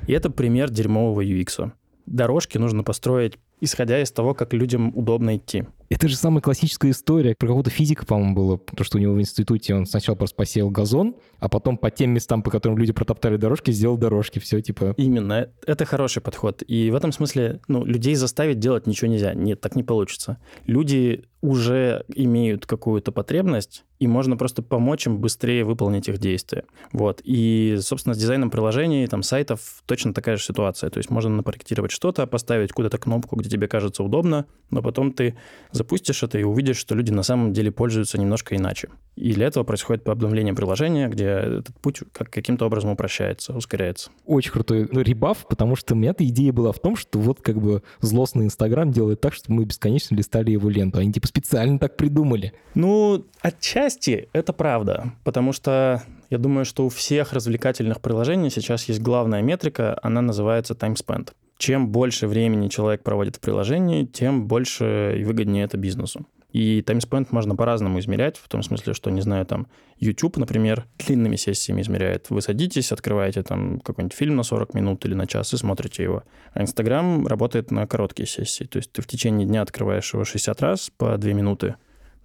И 0.07 0.13
это 0.13 0.31
пример 0.31 0.71
дерьмового 0.71 1.23
UX. 1.23 1.71
Дорожки 2.07 2.57
нужно 2.57 2.83
построить, 2.83 3.37
исходя 3.61 4.01
из 4.01 4.11
того, 4.11 4.33
как 4.33 4.53
людям 4.53 4.91
удобно 4.95 5.37
идти. 5.37 5.65
Это 5.89 6.07
же 6.07 6.15
самая 6.15 6.41
классическая 6.41 6.91
история. 6.91 7.35
Про 7.37 7.47
какого-то 7.47 7.69
физика, 7.69 8.05
по-моему, 8.05 8.35
было. 8.35 8.57
То, 8.57 8.83
что 8.83 8.97
у 8.97 9.01
него 9.01 9.13
в 9.13 9.19
институте 9.19 9.75
он 9.75 9.85
сначала 9.85 10.15
просто 10.15 10.35
посеял 10.35 10.69
газон, 10.69 11.15
а 11.39 11.47
потом 11.47 11.77
по 11.77 11.91
тем 11.91 12.11
местам, 12.11 12.41
по 12.41 12.49
которым 12.49 12.77
люди 12.77 12.91
протоптали 12.91 13.37
дорожки, 13.37 13.71
сделал 13.71 13.97
дорожки. 13.97 14.39
Все 14.39 14.61
типа... 14.61 14.93
Именно. 14.97 15.49
Это 15.65 15.85
хороший 15.85 16.21
подход. 16.21 16.63
И 16.67 16.89
в 16.89 16.95
этом 16.95 17.11
смысле, 17.11 17.59
ну, 17.67 17.85
людей 17.85 18.15
заставить 18.15 18.59
делать 18.59 18.87
ничего 18.87 19.11
нельзя. 19.11 19.33
Нет, 19.33 19.61
так 19.61 19.75
не 19.75 19.83
получится. 19.83 20.37
Люди 20.65 21.25
уже 21.45 22.05
имеют 22.15 22.65
какую-то 22.65 23.11
потребность, 23.11 23.85
и 23.99 24.07
можно 24.07 24.35
просто 24.35 24.63
помочь 24.63 25.05
им 25.05 25.19
быстрее 25.19 25.63
выполнить 25.63 26.09
их 26.09 26.17
действия. 26.17 26.63
Вот. 26.91 27.21
И, 27.23 27.77
собственно, 27.81 28.15
с 28.15 28.17
дизайном 28.17 28.49
приложений, 28.49 29.07
там, 29.07 29.21
сайтов 29.21 29.83
точно 29.85 30.13
такая 30.13 30.37
же 30.37 30.43
ситуация. 30.43 30.89
То 30.89 30.97
есть 30.97 31.11
можно 31.11 31.35
напроектировать 31.35 31.91
что-то, 31.91 32.25
поставить 32.25 32.71
куда-то 32.71 32.97
кнопку, 32.97 33.35
где 33.35 33.49
тебе 33.49 33.67
кажется 33.67 34.03
удобно, 34.03 34.47
но 34.71 34.81
потом 34.81 35.13
ты 35.13 35.37
запустишь 35.75 36.23
это 36.23 36.37
и 36.37 36.43
увидишь, 36.43 36.77
что 36.77 36.95
люди 36.95 37.11
на 37.11 37.23
самом 37.23 37.53
деле 37.53 37.71
пользуются 37.71 38.17
немножко 38.17 38.55
иначе. 38.55 38.89
И 39.15 39.33
для 39.33 39.47
этого 39.47 39.63
происходит 39.63 40.07
обновление 40.07 40.53
приложения, 40.53 41.07
где 41.07 41.25
этот 41.25 41.79
путь 41.79 41.99
как 42.11 42.29
каким-то 42.29 42.65
образом 42.65 42.91
упрощается, 42.91 43.53
ускоряется. 43.53 44.09
Очень 44.25 44.51
крутой 44.51 44.87
ну, 44.91 45.01
ребаф, 45.01 45.45
потому 45.47 45.75
что 45.75 45.93
у 45.93 45.97
меня-то 45.97 46.25
идея 46.25 46.53
была 46.53 46.71
в 46.71 46.79
том, 46.79 46.95
что 46.95 47.19
вот 47.19 47.41
как 47.41 47.61
бы 47.61 47.83
злостный 47.99 48.45
Инстаграм 48.45 48.91
делает 48.91 49.21
так, 49.21 49.33
что 49.33 49.51
мы 49.51 49.65
бесконечно 49.65 50.15
листали 50.15 50.51
его 50.51 50.69
ленту. 50.69 50.99
Они 50.99 51.11
типа 51.11 51.27
специально 51.27 51.77
так 51.77 51.97
придумали. 51.97 52.53
Ну, 52.73 53.25
отчасти 53.41 54.29
это 54.33 54.53
правда, 54.53 55.13
потому 55.23 55.51
что 55.51 56.03
я 56.29 56.37
думаю, 56.37 56.65
что 56.65 56.85
у 56.85 56.89
всех 56.89 57.33
развлекательных 57.33 58.01
приложений 58.01 58.49
сейчас 58.51 58.85
есть 58.85 59.01
главная 59.01 59.41
метрика, 59.41 59.99
она 60.01 60.21
называется 60.21 60.73
time 60.73 60.95
spent 60.95 61.29
чем 61.57 61.89
больше 61.89 62.27
времени 62.27 62.67
человек 62.67 63.03
проводит 63.03 63.37
в 63.37 63.39
приложении, 63.39 64.05
тем 64.05 64.47
больше 64.47 65.15
и 65.19 65.23
выгоднее 65.23 65.65
это 65.65 65.77
бизнесу. 65.77 66.25
И 66.55 66.81
таймспенд 66.81 67.33
можно 67.33 67.53
по-разному 67.53 67.99
измерять, 67.99 68.37
в 68.37 68.47
том 68.47 68.63
смысле, 68.63 68.93
что, 68.93 69.09
не 69.09 69.19
знаю, 69.19 69.45
там, 69.45 69.67
YouTube, 69.99 70.37
например, 70.37 70.85
длинными 70.97 71.35
сессиями 71.35 71.81
измеряет. 71.81 72.29
Вы 72.29 72.41
садитесь, 72.41 72.93
открываете 72.93 73.43
там 73.43 73.81
какой-нибудь 73.81 74.15
фильм 74.15 74.37
на 74.37 74.43
40 74.43 74.73
минут 74.73 75.05
или 75.05 75.15
на 75.15 75.27
час 75.27 75.53
и 75.53 75.57
смотрите 75.57 76.03
его. 76.03 76.23
А 76.53 76.61
Instagram 76.61 77.27
работает 77.27 77.71
на 77.71 77.85
короткие 77.87 78.25
сессии. 78.25 78.63
То 78.63 78.77
есть 78.77 78.89
ты 78.93 79.01
в 79.01 79.07
течение 79.07 79.45
дня 79.45 79.63
открываешь 79.63 80.13
его 80.13 80.23
60 80.23 80.61
раз 80.61 80.91
по 80.97 81.17
2 81.17 81.33
минуты, 81.33 81.75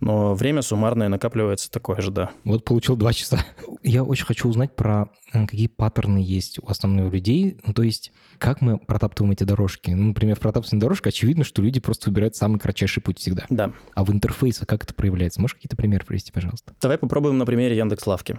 но 0.00 0.34
время 0.34 0.62
суммарное 0.62 1.08
накапливается 1.08 1.70
такое 1.70 2.00
же, 2.00 2.10
да. 2.10 2.30
Вот 2.44 2.64
получил 2.64 2.96
два 2.96 3.12
часа. 3.12 3.44
Я 3.82 4.02
очень 4.02 4.24
хочу 4.24 4.48
узнать 4.48 4.74
про 4.74 5.10
какие 5.32 5.68
паттерны 5.68 6.18
есть 6.18 6.58
у 6.58 6.66
основных 6.66 7.12
людей. 7.12 7.58
Ну, 7.64 7.72
то 7.72 7.82
есть, 7.82 8.12
как 8.38 8.60
мы 8.60 8.78
протаптываем 8.78 9.32
эти 9.32 9.44
дорожки? 9.44 9.90
Ну, 9.90 10.08
например, 10.08 10.36
в 10.36 10.40
протаптывании 10.40 10.80
дорожки 10.80 11.08
очевидно, 11.08 11.44
что 11.44 11.62
люди 11.62 11.80
просто 11.80 12.10
выбирают 12.10 12.34
самый 12.34 12.58
кратчайший 12.58 13.02
путь 13.02 13.18
всегда. 13.18 13.44
Да. 13.50 13.72
А 13.94 14.04
в 14.04 14.10
интерфейсах 14.10 14.66
как 14.66 14.84
это 14.84 14.94
проявляется? 14.94 15.40
Можешь 15.40 15.54
какие-то 15.54 15.76
примеры 15.76 16.04
привести, 16.04 16.32
пожалуйста? 16.32 16.74
Давай 16.80 16.98
попробуем 16.98 17.38
на 17.38 17.46
примере 17.46 17.76
Яндекс.Лавки. 17.76 18.38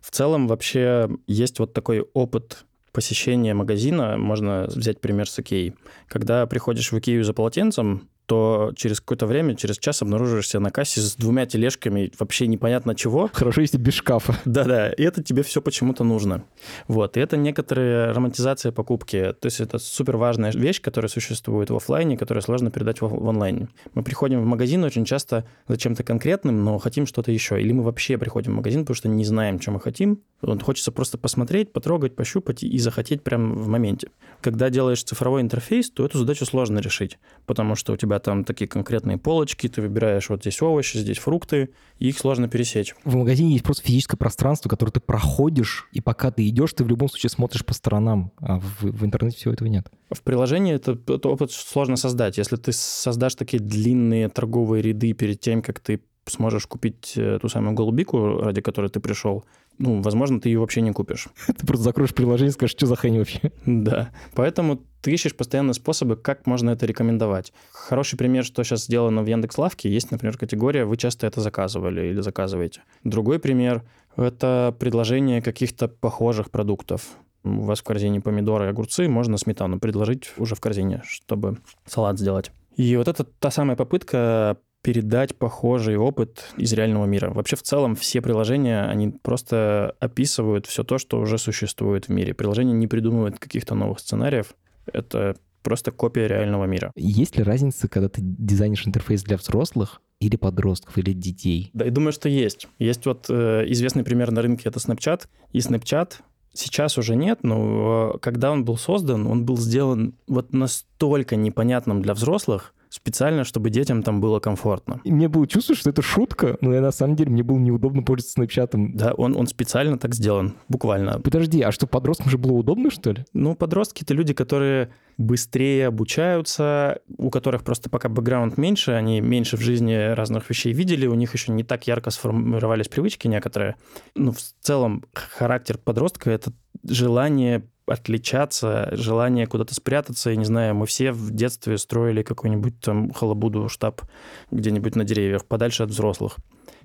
В 0.00 0.10
целом 0.10 0.48
вообще 0.48 1.08
есть 1.26 1.58
вот 1.58 1.74
такой 1.74 2.00
опыт 2.00 2.64
посещения 2.92 3.54
магазина, 3.54 4.16
можно 4.16 4.66
взять 4.68 5.00
пример 5.00 5.28
с 5.28 5.38
Икеей. 5.38 5.74
Когда 6.08 6.46
приходишь 6.46 6.90
в 6.90 6.98
Икею 6.98 7.24
за 7.24 7.32
полотенцем, 7.32 8.08
то 8.30 8.70
через 8.76 9.00
какое-то 9.00 9.26
время, 9.26 9.56
через 9.56 9.76
час 9.76 10.02
обнаруживаешь 10.02 10.48
себя 10.48 10.60
на 10.60 10.70
кассе 10.70 11.00
с 11.00 11.16
двумя 11.16 11.46
тележками 11.46 12.12
вообще 12.16 12.46
непонятно 12.46 12.94
чего. 12.94 13.28
Хорошо, 13.32 13.60
если 13.60 13.76
без 13.76 13.94
шкафа. 13.94 14.36
Да-да, 14.44 14.92
и 14.92 15.02
это 15.02 15.20
тебе 15.20 15.42
все 15.42 15.60
почему-то 15.60 16.04
нужно. 16.04 16.44
Вот, 16.86 17.16
и 17.16 17.20
это 17.20 17.36
некоторая 17.36 18.14
романтизация 18.14 18.70
покупки. 18.70 19.34
То 19.40 19.46
есть 19.46 19.58
это 19.58 19.80
супер 19.80 20.16
важная 20.16 20.52
вещь, 20.52 20.80
которая 20.80 21.08
существует 21.08 21.70
в 21.70 21.74
офлайне, 21.74 22.16
которую 22.16 22.42
сложно 22.42 22.70
передать 22.70 23.00
в, 23.00 23.08
в 23.08 23.28
онлайне. 23.28 23.66
Мы 23.94 24.04
приходим 24.04 24.40
в 24.42 24.44
магазин 24.44 24.84
очень 24.84 25.04
часто 25.04 25.44
за 25.66 25.76
чем-то 25.76 26.04
конкретным, 26.04 26.64
но 26.64 26.78
хотим 26.78 27.06
что-то 27.06 27.32
еще. 27.32 27.60
Или 27.60 27.72
мы 27.72 27.82
вообще 27.82 28.16
приходим 28.16 28.52
в 28.52 28.56
магазин, 28.56 28.82
потому 28.82 28.94
что 28.94 29.08
не 29.08 29.24
знаем, 29.24 29.60
что 29.60 29.72
мы 29.72 29.80
хотим. 29.80 30.20
Вот, 30.40 30.62
хочется 30.62 30.92
просто 30.92 31.18
посмотреть, 31.18 31.72
потрогать, 31.72 32.14
пощупать 32.14 32.62
и 32.62 32.78
захотеть 32.78 33.24
прямо 33.24 33.56
в 33.56 33.66
моменте. 33.66 34.10
Когда 34.40 34.70
делаешь 34.70 35.02
цифровой 35.02 35.40
интерфейс, 35.40 35.90
то 35.90 36.04
эту 36.04 36.18
задачу 36.18 36.46
сложно 36.46 36.78
решить, 36.78 37.18
потому 37.44 37.74
что 37.74 37.92
у 37.92 37.96
тебя 37.96 38.19
там 38.20 38.44
такие 38.44 38.68
конкретные 38.68 39.18
полочки, 39.18 39.68
ты 39.68 39.82
выбираешь 39.82 40.28
вот 40.28 40.42
здесь 40.42 40.60
овощи, 40.62 40.98
здесь 40.98 41.18
фрукты, 41.18 41.70
и 41.98 42.08
их 42.08 42.18
сложно 42.18 42.48
пересечь. 42.48 42.94
В 43.04 43.16
магазине 43.16 43.52
есть 43.52 43.64
просто 43.64 43.84
физическое 43.84 44.16
пространство, 44.16 44.68
которое 44.68 44.92
ты 44.92 45.00
проходишь, 45.00 45.88
и 45.92 46.00
пока 46.00 46.30
ты 46.30 46.48
идешь, 46.48 46.72
ты 46.72 46.84
в 46.84 46.88
любом 46.88 47.08
случае 47.08 47.30
смотришь 47.30 47.64
по 47.64 47.74
сторонам, 47.74 48.32
а 48.38 48.60
в, 48.60 48.82
в 48.82 49.04
интернете 49.04 49.36
всего 49.36 49.52
этого 49.52 49.68
нет. 49.68 49.90
В 50.10 50.22
приложении 50.22 50.74
это, 50.74 50.92
это 50.92 51.28
опыт 51.28 51.52
сложно 51.52 51.96
создать. 51.96 52.38
Если 52.38 52.56
ты 52.56 52.72
создашь 52.72 53.34
такие 53.34 53.62
длинные 53.62 54.28
торговые 54.28 54.82
ряды 54.82 55.12
перед 55.12 55.40
тем, 55.40 55.62
как 55.62 55.80
ты 55.80 56.00
сможешь 56.26 56.66
купить 56.66 57.14
э, 57.16 57.38
ту 57.40 57.48
самую 57.48 57.74
голубику, 57.74 58.38
ради 58.40 58.60
которой 58.60 58.90
ты 58.90 59.00
пришел, 59.00 59.44
ну, 59.78 60.02
возможно, 60.02 60.40
ты 60.40 60.50
ее 60.50 60.60
вообще 60.60 60.82
не 60.82 60.92
купишь. 60.92 61.28
Ты 61.46 61.66
просто 61.66 61.84
закроешь 61.84 62.14
приложение 62.14 62.50
и 62.50 62.52
скажешь, 62.52 62.72
что 62.72 62.86
за 62.86 62.96
хрень 62.96 63.18
вообще. 63.18 63.50
Да. 63.64 64.10
Поэтому 64.34 64.82
ты 65.00 65.12
ищешь 65.12 65.36
постоянно 65.36 65.72
способы, 65.72 66.16
как 66.16 66.46
можно 66.46 66.70
это 66.70 66.86
рекомендовать. 66.86 67.52
Хороший 67.72 68.16
пример, 68.16 68.44
что 68.44 68.62
сейчас 68.64 68.84
сделано 68.84 69.22
в 69.22 69.26
Яндекс.Лавке, 69.26 69.90
есть, 69.90 70.10
например, 70.10 70.36
категория 70.36 70.84
«Вы 70.84 70.96
часто 70.96 71.26
это 71.26 71.40
заказывали 71.40 72.08
или 72.08 72.20
заказываете». 72.20 72.82
Другой 73.04 73.38
пример— 73.38 73.82
это 74.16 74.74
предложение 74.78 75.42
каких-то 75.42 75.88
похожих 75.88 76.50
продуктов. 76.50 77.08
У 77.42 77.62
вас 77.62 77.80
в 77.80 77.84
корзине 77.84 78.20
помидоры 78.20 78.66
и 78.66 78.68
огурцы, 78.68 79.08
можно 79.08 79.38
сметану 79.38 79.78
предложить 79.78 80.32
уже 80.36 80.54
в 80.54 80.60
корзине, 80.60 81.02
чтобы 81.06 81.58
салат 81.86 82.18
сделать. 82.18 82.52
И 82.76 82.96
вот 82.96 83.08
это 83.08 83.24
та 83.24 83.50
самая 83.50 83.76
попытка 83.76 84.58
передать 84.82 85.36
похожий 85.36 85.96
опыт 85.96 86.44
из 86.56 86.72
реального 86.72 87.04
мира. 87.04 87.30
Вообще, 87.30 87.56
в 87.56 87.62
целом, 87.62 87.96
все 87.96 88.22
приложения, 88.22 88.84
они 88.84 89.10
просто 89.10 89.94
описывают 90.00 90.66
все 90.66 90.84
то, 90.84 90.98
что 90.98 91.20
уже 91.20 91.38
существует 91.38 92.06
в 92.06 92.08
мире. 92.10 92.32
Приложение 92.32 92.74
не 92.74 92.86
придумывает 92.86 93.38
каких-то 93.38 93.74
новых 93.74 94.00
сценариев. 94.00 94.54
Это 94.92 95.36
просто 95.62 95.90
копия 95.90 96.26
реального 96.26 96.64
мира. 96.64 96.92
Есть 96.96 97.36
ли 97.36 97.42
разница, 97.42 97.88
когда 97.88 98.08
ты 98.08 98.20
дизайнишь 98.22 98.86
интерфейс 98.86 99.22
для 99.22 99.36
взрослых 99.36 100.00
или 100.20 100.36
подростков, 100.36 100.96
или 100.98 101.12
детей? 101.12 101.70
Да, 101.72 101.84
я 101.84 101.90
думаю, 101.90 102.12
что 102.12 102.28
есть. 102.28 102.68
Есть 102.78 103.06
вот 103.06 103.26
э, 103.28 103.64
известный 103.68 104.04
пример 104.04 104.30
на 104.30 104.42
рынке, 104.42 104.68
это 104.68 104.78
Snapchat. 104.78 105.26
И 105.52 105.58
Snapchat 105.58 106.14
Сейчас 106.52 106.98
уже 106.98 107.14
нет, 107.14 107.44
но 107.44 108.18
когда 108.20 108.50
он 108.50 108.64
был 108.64 108.76
создан, 108.76 109.26
он 109.26 109.44
был 109.44 109.56
сделан 109.56 110.14
вот 110.26 110.52
настолько 110.52 111.36
непонятным 111.36 112.02
для 112.02 112.12
взрослых, 112.12 112.74
специально, 112.90 113.44
чтобы 113.44 113.70
детям 113.70 114.02
там 114.02 114.20
было 114.20 114.40
комфортно. 114.40 115.00
И 115.04 115.12
мне 115.12 115.28
было 115.28 115.46
чувство, 115.46 115.74
что 115.74 115.88
это 115.90 116.02
шутка, 116.02 116.58
но 116.60 116.74
я 116.74 116.80
на 116.80 116.90
самом 116.90 117.16
деле 117.16 117.30
мне 117.30 117.42
было 117.42 117.58
неудобно 117.58 118.02
пользоваться 118.02 118.34
снапчатом. 118.34 118.96
Да, 118.96 119.14
он, 119.14 119.36
он 119.36 119.46
специально 119.46 119.96
так 119.96 120.14
сделан, 120.14 120.56
буквально. 120.68 121.20
Подожди, 121.20 121.62
а 121.62 121.72
что, 121.72 121.86
подросткам 121.86 122.30
же 122.30 122.36
было 122.36 122.52
удобно, 122.52 122.90
что 122.90 123.12
ли? 123.12 123.24
Ну, 123.32 123.54
подростки— 123.54 124.02
это 124.04 124.12
люди, 124.12 124.34
которые 124.34 124.90
быстрее 125.16 125.86
обучаются, 125.86 127.00
у 127.16 127.30
которых 127.30 127.62
просто 127.62 127.90
пока 127.90 128.08
бэкграунд 128.08 128.58
меньше, 128.58 128.92
они 128.92 129.20
меньше 129.20 129.56
в 129.56 129.60
жизни 129.60 130.12
разных 130.14 130.50
вещей 130.50 130.72
видели, 130.72 131.06
у 131.06 131.14
них 131.14 131.32
еще 131.34 131.52
не 131.52 131.62
так 131.62 131.86
ярко 131.86 132.10
сформировались 132.10 132.88
привычки 132.88 133.28
некоторые. 133.28 133.76
Ну, 134.16 134.32
в 134.32 134.38
целом, 134.60 135.04
характер 135.12 135.78
подростка— 135.78 136.30
это 136.32 136.52
желание 136.82 137.68
отличаться, 137.90 138.88
желание 138.92 139.46
куда-то 139.46 139.74
спрятаться. 139.74 140.30
Я 140.30 140.36
не 140.36 140.44
знаю, 140.44 140.74
мы 140.74 140.86
все 140.86 141.10
в 141.10 141.32
детстве 141.32 141.76
строили 141.76 142.22
какой-нибудь 142.22 142.80
там 142.80 143.10
халабуду, 143.10 143.68
штаб 143.68 144.02
где-нибудь 144.50 144.94
на 144.94 145.04
деревьях, 145.04 145.44
подальше 145.44 145.82
от 145.82 145.90
взрослых. 145.90 146.36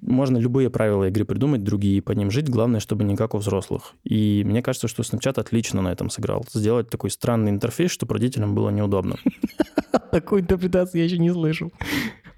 Можно 0.02 0.38
любые 0.38 0.70
правила 0.70 1.08
игры 1.08 1.24
придумать, 1.24 1.64
другие 1.64 2.02
по 2.02 2.12
ним 2.12 2.32
жить, 2.32 2.50
главное, 2.50 2.80
чтобы 2.80 3.04
не 3.04 3.16
как 3.16 3.36
у 3.36 3.38
взрослых. 3.38 3.94
И 4.04 4.44
мне 4.46 4.62
кажется, 4.62 4.88
что 4.88 5.04
Snapchat 5.04 5.40
отлично 5.40 5.82
на 5.82 5.92
этом 5.92 6.10
сыграл. 6.10 6.44
Сделать 6.52 6.90
такой 6.90 7.12
странный 7.12 7.52
интерфейс, 7.52 7.92
чтобы 7.92 8.16
родителям 8.16 8.56
было 8.56 8.70
неудобно. 8.70 9.18
Такой 10.12 10.42
интерпретации 10.42 11.00
я 11.00 11.06
еще 11.06 11.18
не 11.18 11.32
слышал. 11.32 11.72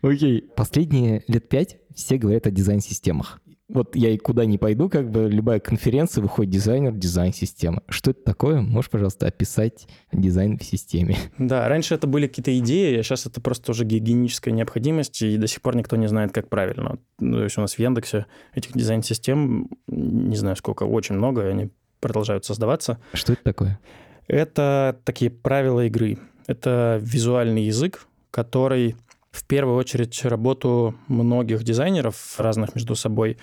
Окей. 0.01 0.41
Последние 0.55 1.23
лет 1.27 1.47
пять 1.49 1.77
все 1.95 2.17
говорят 2.17 2.47
о 2.47 2.51
дизайн-системах 2.51 3.39
вот 3.77 3.95
я 3.95 4.09
и 4.09 4.17
куда 4.17 4.45
не 4.45 4.57
пойду, 4.57 4.89
как 4.89 5.09
бы 5.09 5.29
любая 5.29 5.59
конференция, 5.59 6.21
выходит 6.21 6.51
дизайнер, 6.51 6.91
дизайн-система. 6.91 7.83
Что 7.87 8.11
это 8.11 8.23
такое? 8.23 8.61
Можешь, 8.61 8.89
пожалуйста, 8.89 9.27
описать 9.27 9.87
дизайн 10.11 10.57
в 10.57 10.63
системе? 10.63 11.15
Да, 11.37 11.67
раньше 11.69 11.95
это 11.95 12.07
были 12.07 12.27
какие-то 12.27 12.57
идеи, 12.59 12.97
а 12.97 13.03
сейчас 13.03 13.25
это 13.25 13.39
просто 13.39 13.71
уже 13.71 13.85
гигиеническая 13.85 14.53
необходимость, 14.53 15.21
и 15.21 15.37
до 15.37 15.47
сих 15.47 15.61
пор 15.61 15.75
никто 15.75 15.95
не 15.95 16.07
знает, 16.07 16.31
как 16.33 16.49
правильно. 16.49 16.99
Ну, 17.19 17.37
то 17.37 17.43
есть 17.43 17.57
у 17.57 17.61
нас 17.61 17.75
в 17.75 17.79
Яндексе 17.79 18.25
этих 18.53 18.73
дизайн-систем, 18.73 19.69
не 19.87 20.35
знаю 20.35 20.55
сколько, 20.55 20.83
очень 20.83 21.15
много, 21.15 21.47
и 21.47 21.51
они 21.51 21.69
продолжают 21.99 22.45
создаваться. 22.45 22.99
Что 23.13 23.33
это 23.33 23.43
такое? 23.43 23.79
Это 24.27 24.99
такие 25.03 25.31
правила 25.31 25.85
игры. 25.85 26.17
Это 26.47 26.99
визуальный 27.01 27.63
язык, 27.63 28.07
который 28.31 28.95
в 29.37 29.43
первую 29.43 29.77
очередь 29.77 30.25
работу 30.25 30.95
многих 31.07 31.63
дизайнеров 31.63 32.39
разных 32.39 32.73
между 32.73 32.95
собой 32.95 33.37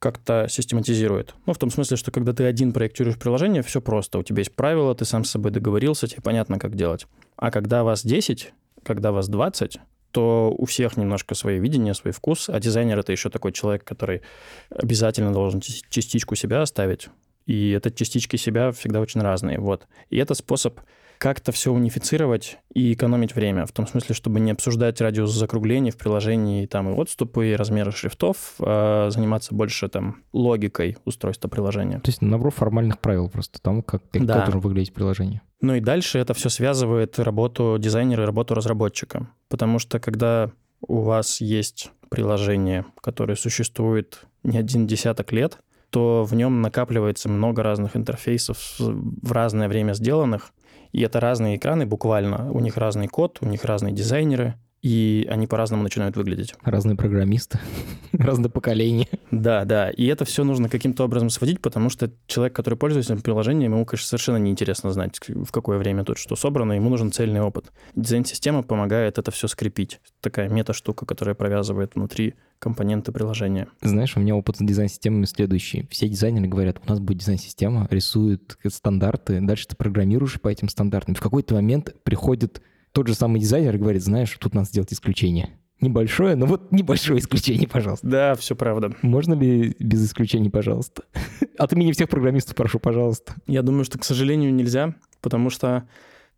как-то 0.00 0.46
систематизирует. 0.48 1.34
Ну, 1.46 1.52
в 1.52 1.58
том 1.58 1.70
смысле, 1.70 1.96
что 1.96 2.10
когда 2.10 2.32
ты 2.32 2.44
один 2.44 2.72
проектируешь 2.72 3.16
приложение, 3.16 3.62
все 3.62 3.80
просто. 3.80 4.18
У 4.18 4.22
тебя 4.24 4.40
есть 4.40 4.54
правила, 4.54 4.94
ты 4.94 5.04
сам 5.04 5.24
с 5.24 5.30
собой 5.30 5.52
договорился, 5.52 6.08
тебе 6.08 6.20
понятно, 6.20 6.58
как 6.58 6.74
делать. 6.74 7.06
А 7.36 7.50
когда 7.50 7.84
вас 7.84 8.04
10, 8.04 8.52
когда 8.82 9.12
вас 9.12 9.28
20, 9.28 9.78
то 10.10 10.52
у 10.56 10.66
всех 10.66 10.96
немножко 10.96 11.34
свое 11.34 11.60
видение, 11.60 11.94
свой 11.94 12.12
вкус, 12.12 12.48
а 12.48 12.58
дизайнер— 12.58 12.98
это 13.00 13.12
еще 13.12 13.30
такой 13.30 13.52
человек, 13.52 13.84
который 13.84 14.22
обязательно 14.70 15.32
должен 15.32 15.60
частичку 15.60 16.34
себя 16.34 16.62
оставить. 16.62 17.08
И 17.46 17.70
это 17.70 17.92
частички 17.92 18.36
себя 18.36 18.72
всегда 18.72 19.00
очень 19.00 19.20
разные. 19.20 19.60
Вот. 19.60 19.86
И 20.10 20.16
это 20.16 20.34
способ 20.34 20.80
как-то 21.18 21.52
все 21.52 21.72
унифицировать 21.72 22.58
и 22.72 22.92
экономить 22.92 23.34
время. 23.34 23.66
В 23.66 23.72
том 23.72 23.86
смысле, 23.86 24.14
чтобы 24.14 24.40
не 24.40 24.50
обсуждать 24.50 25.00
радиус 25.00 25.30
закруглений 25.32 25.90
в 25.90 25.96
приложении, 25.96 26.66
там 26.66 26.90
и 26.90 26.94
отступы, 26.94 27.48
и 27.48 27.54
размеры 27.54 27.92
шрифтов, 27.92 28.54
а 28.60 29.08
заниматься 29.10 29.54
больше 29.54 29.88
там 29.88 30.22
логикой 30.32 30.96
устройства 31.04 31.48
приложения. 31.48 32.00
То 32.00 32.10
есть 32.10 32.22
набор 32.22 32.50
формальных 32.50 32.98
правил 32.98 33.28
просто 33.28 33.60
тому, 33.60 33.82
как, 33.82 34.02
как 34.10 34.24
да. 34.24 34.38
должно 34.38 34.60
выглядеть 34.60 34.92
приложение. 34.92 35.42
Ну 35.60 35.74
и 35.74 35.80
дальше 35.80 36.18
это 36.18 36.34
все 36.34 36.48
связывает 36.48 37.18
работу 37.18 37.76
дизайнера 37.78 38.22
и 38.22 38.26
работу 38.26 38.54
разработчика. 38.54 39.28
Потому 39.48 39.78
что 39.78 39.98
когда 39.98 40.50
у 40.80 41.00
вас 41.00 41.40
есть 41.40 41.90
приложение, 42.10 42.84
которое 43.00 43.36
существует 43.36 44.26
не 44.42 44.58
один 44.58 44.86
десяток 44.86 45.32
лет, 45.32 45.58
то 45.90 46.24
в 46.24 46.34
нем 46.34 46.62
накапливается 46.62 47.28
много 47.28 47.62
разных 47.62 47.96
интерфейсов 47.96 48.74
в 48.78 49.32
разное 49.32 49.68
время 49.68 49.94
сделанных, 49.94 50.52
и 50.92 51.02
это 51.02 51.20
разные 51.20 51.56
экраны 51.56 51.86
буквально. 51.86 52.50
У 52.52 52.60
них 52.60 52.76
разный 52.76 53.08
код, 53.08 53.38
у 53.40 53.46
них 53.46 53.64
разные 53.64 53.92
дизайнеры, 53.94 54.54
и 54.82 55.26
они 55.30 55.46
по-разному 55.46 55.82
начинают 55.82 56.16
выглядеть. 56.16 56.54
Разные 56.62 56.96
программисты, 56.96 57.58
разное 58.12 58.50
поколение. 58.50 59.08
Да, 59.30 59.64
да. 59.64 59.90
И 59.90 60.06
это 60.06 60.24
все 60.24 60.44
нужно 60.44 60.68
каким-то 60.68 61.04
образом 61.04 61.30
сводить, 61.30 61.60
потому 61.60 61.88
что 61.88 62.10
человек, 62.26 62.54
который 62.54 62.76
пользуется 62.76 63.12
этим 63.12 63.22
приложением, 63.22 63.72
ему, 63.74 63.84
конечно, 63.84 64.06
совершенно 64.06 64.36
неинтересно 64.36 64.92
знать, 64.92 65.18
в 65.28 65.50
какое 65.50 65.78
время 65.78 66.04
тут 66.04 66.18
что 66.18 66.36
собрано, 66.36 66.74
ему 66.74 66.88
нужен 66.88 67.10
цельный 67.10 67.40
опыт. 67.40 67.72
Дизайн-система 67.94 68.62
помогает 68.62 69.18
это 69.18 69.30
все 69.30 69.48
скрепить. 69.48 70.00
Такая 70.20 70.48
мета-штука, 70.48 71.06
которая 71.06 71.34
провязывает 71.34 71.94
внутри 71.94 72.34
компоненты 72.58 73.12
приложения. 73.12 73.68
Знаешь, 73.82 74.16
у 74.16 74.20
меня 74.20 74.36
опыт 74.36 74.56
с 74.56 74.60
дизайн-системами 74.60 75.24
следующий. 75.24 75.86
Все 75.90 76.08
дизайнеры 76.08 76.48
говорят, 76.48 76.80
у 76.86 76.88
нас 76.88 77.00
будет 77.00 77.18
дизайн-система, 77.18 77.86
рисуют 77.90 78.58
стандарты, 78.68 79.40
дальше 79.40 79.68
ты 79.68 79.76
программируешь 79.76 80.40
по 80.40 80.48
этим 80.48 80.68
стандартам. 80.68 81.14
В 81.14 81.20
какой-то 81.20 81.54
момент 81.54 81.94
приходит 82.02 82.62
тот 82.96 83.08
же 83.08 83.14
самый 83.14 83.42
дизайнер 83.42 83.76
говорит, 83.76 84.02
знаешь, 84.02 84.34
тут 84.40 84.54
надо 84.54 84.68
сделать 84.68 84.90
исключение. 84.90 85.50
Небольшое, 85.82 86.34
но 86.34 86.46
вот 86.46 86.72
небольшое 86.72 87.18
исключение, 87.18 87.68
пожалуйста. 87.68 88.06
Да, 88.06 88.34
все 88.36 88.56
правда. 88.56 88.96
Можно 89.02 89.34
ли 89.34 89.76
без 89.78 90.06
исключений, 90.06 90.48
пожалуйста? 90.48 91.02
От 91.58 91.74
имени 91.74 91.92
всех 91.92 92.08
программистов 92.08 92.56
прошу, 92.56 92.78
пожалуйста. 92.78 93.34
Я 93.46 93.60
думаю, 93.60 93.84
что, 93.84 93.98
к 93.98 94.04
сожалению, 94.04 94.54
нельзя, 94.54 94.94
потому 95.20 95.50
что 95.50 95.86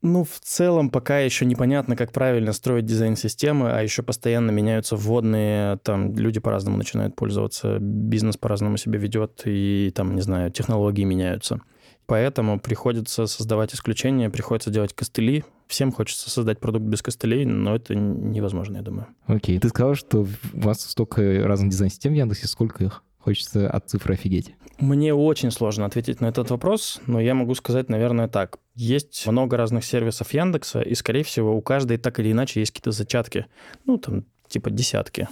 ну, 0.02 0.24
в 0.24 0.40
целом, 0.40 0.90
пока 0.90 1.20
еще 1.20 1.46
непонятно, 1.46 1.94
как 1.94 2.10
правильно 2.10 2.52
строить 2.52 2.86
дизайн-системы, 2.86 3.70
а 3.70 3.80
еще 3.80 4.02
постоянно 4.02 4.50
меняются 4.50 4.96
вводные, 4.96 5.76
там 5.84 6.12
люди 6.16 6.40
по-разному 6.40 6.76
начинают 6.76 7.14
пользоваться, 7.14 7.78
бизнес 7.78 8.36
по-разному 8.36 8.78
себя 8.78 8.98
ведет, 8.98 9.42
и 9.44 9.92
там, 9.94 10.16
не 10.16 10.22
знаю, 10.22 10.50
технологии 10.50 11.04
меняются. 11.04 11.60
Поэтому 12.08 12.58
приходится 12.58 13.26
создавать 13.26 13.74
исключения, 13.74 14.30
приходится 14.30 14.70
делать 14.70 14.94
костыли. 14.94 15.44
Всем 15.66 15.92
хочется 15.92 16.30
создать 16.30 16.58
продукт 16.58 16.86
без 16.86 17.02
костылей, 17.02 17.44
но 17.44 17.76
это 17.76 17.94
невозможно, 17.94 18.78
я 18.78 18.82
думаю. 18.82 19.08
Окей. 19.26 19.58
Ты 19.60 19.68
сказал, 19.68 19.94
что 19.94 20.20
у 20.20 20.26
вас 20.54 20.80
столько 20.80 21.46
разных 21.46 21.68
дизайн-систем 21.68 22.14
в 22.14 22.16
Яндексе. 22.16 22.48
Сколько 22.48 22.82
их? 22.82 23.02
Хочется 23.18 23.68
от 23.68 23.90
цифры 23.90 24.14
офигеть. 24.14 24.54
Мне 24.78 25.12
очень 25.12 25.50
сложно 25.50 25.84
ответить 25.84 26.22
на 26.22 26.26
этот 26.26 26.48
вопрос, 26.48 26.98
но 27.06 27.20
я 27.20 27.34
могу 27.34 27.54
сказать, 27.54 27.90
наверное, 27.90 28.26
так. 28.26 28.58
Есть 28.74 29.26
много 29.26 29.58
разных 29.58 29.84
сервисов 29.84 30.32
Яндекса, 30.32 30.80
и, 30.80 30.94
скорее 30.94 31.24
всего, 31.24 31.54
у 31.54 31.60
каждой 31.60 31.98
так 31.98 32.20
или 32.20 32.32
иначе 32.32 32.60
есть 32.60 32.70
какие-то 32.70 32.92
зачатки. 32.92 33.44
Ну, 33.84 33.98
там, 33.98 34.24
типа 34.48 34.70
десятки. 34.70 35.28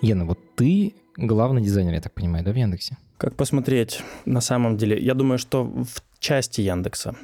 Ена, 0.00 0.24
вот 0.24 0.40
ты 0.56 0.96
главный 1.16 1.62
дизайнер, 1.62 1.92
я 1.94 2.00
так 2.00 2.14
понимаю, 2.14 2.44
да, 2.44 2.50
в 2.50 2.56
Яндексе? 2.56 2.96
Как 3.22 3.36
посмотреть? 3.36 4.02
На 4.24 4.40
самом 4.40 4.76
деле, 4.76 4.98
я 5.00 5.14
думаю, 5.14 5.38
что 5.38 5.62
в 5.62 6.02
части 6.18 6.60
Яндекса. 6.60 7.14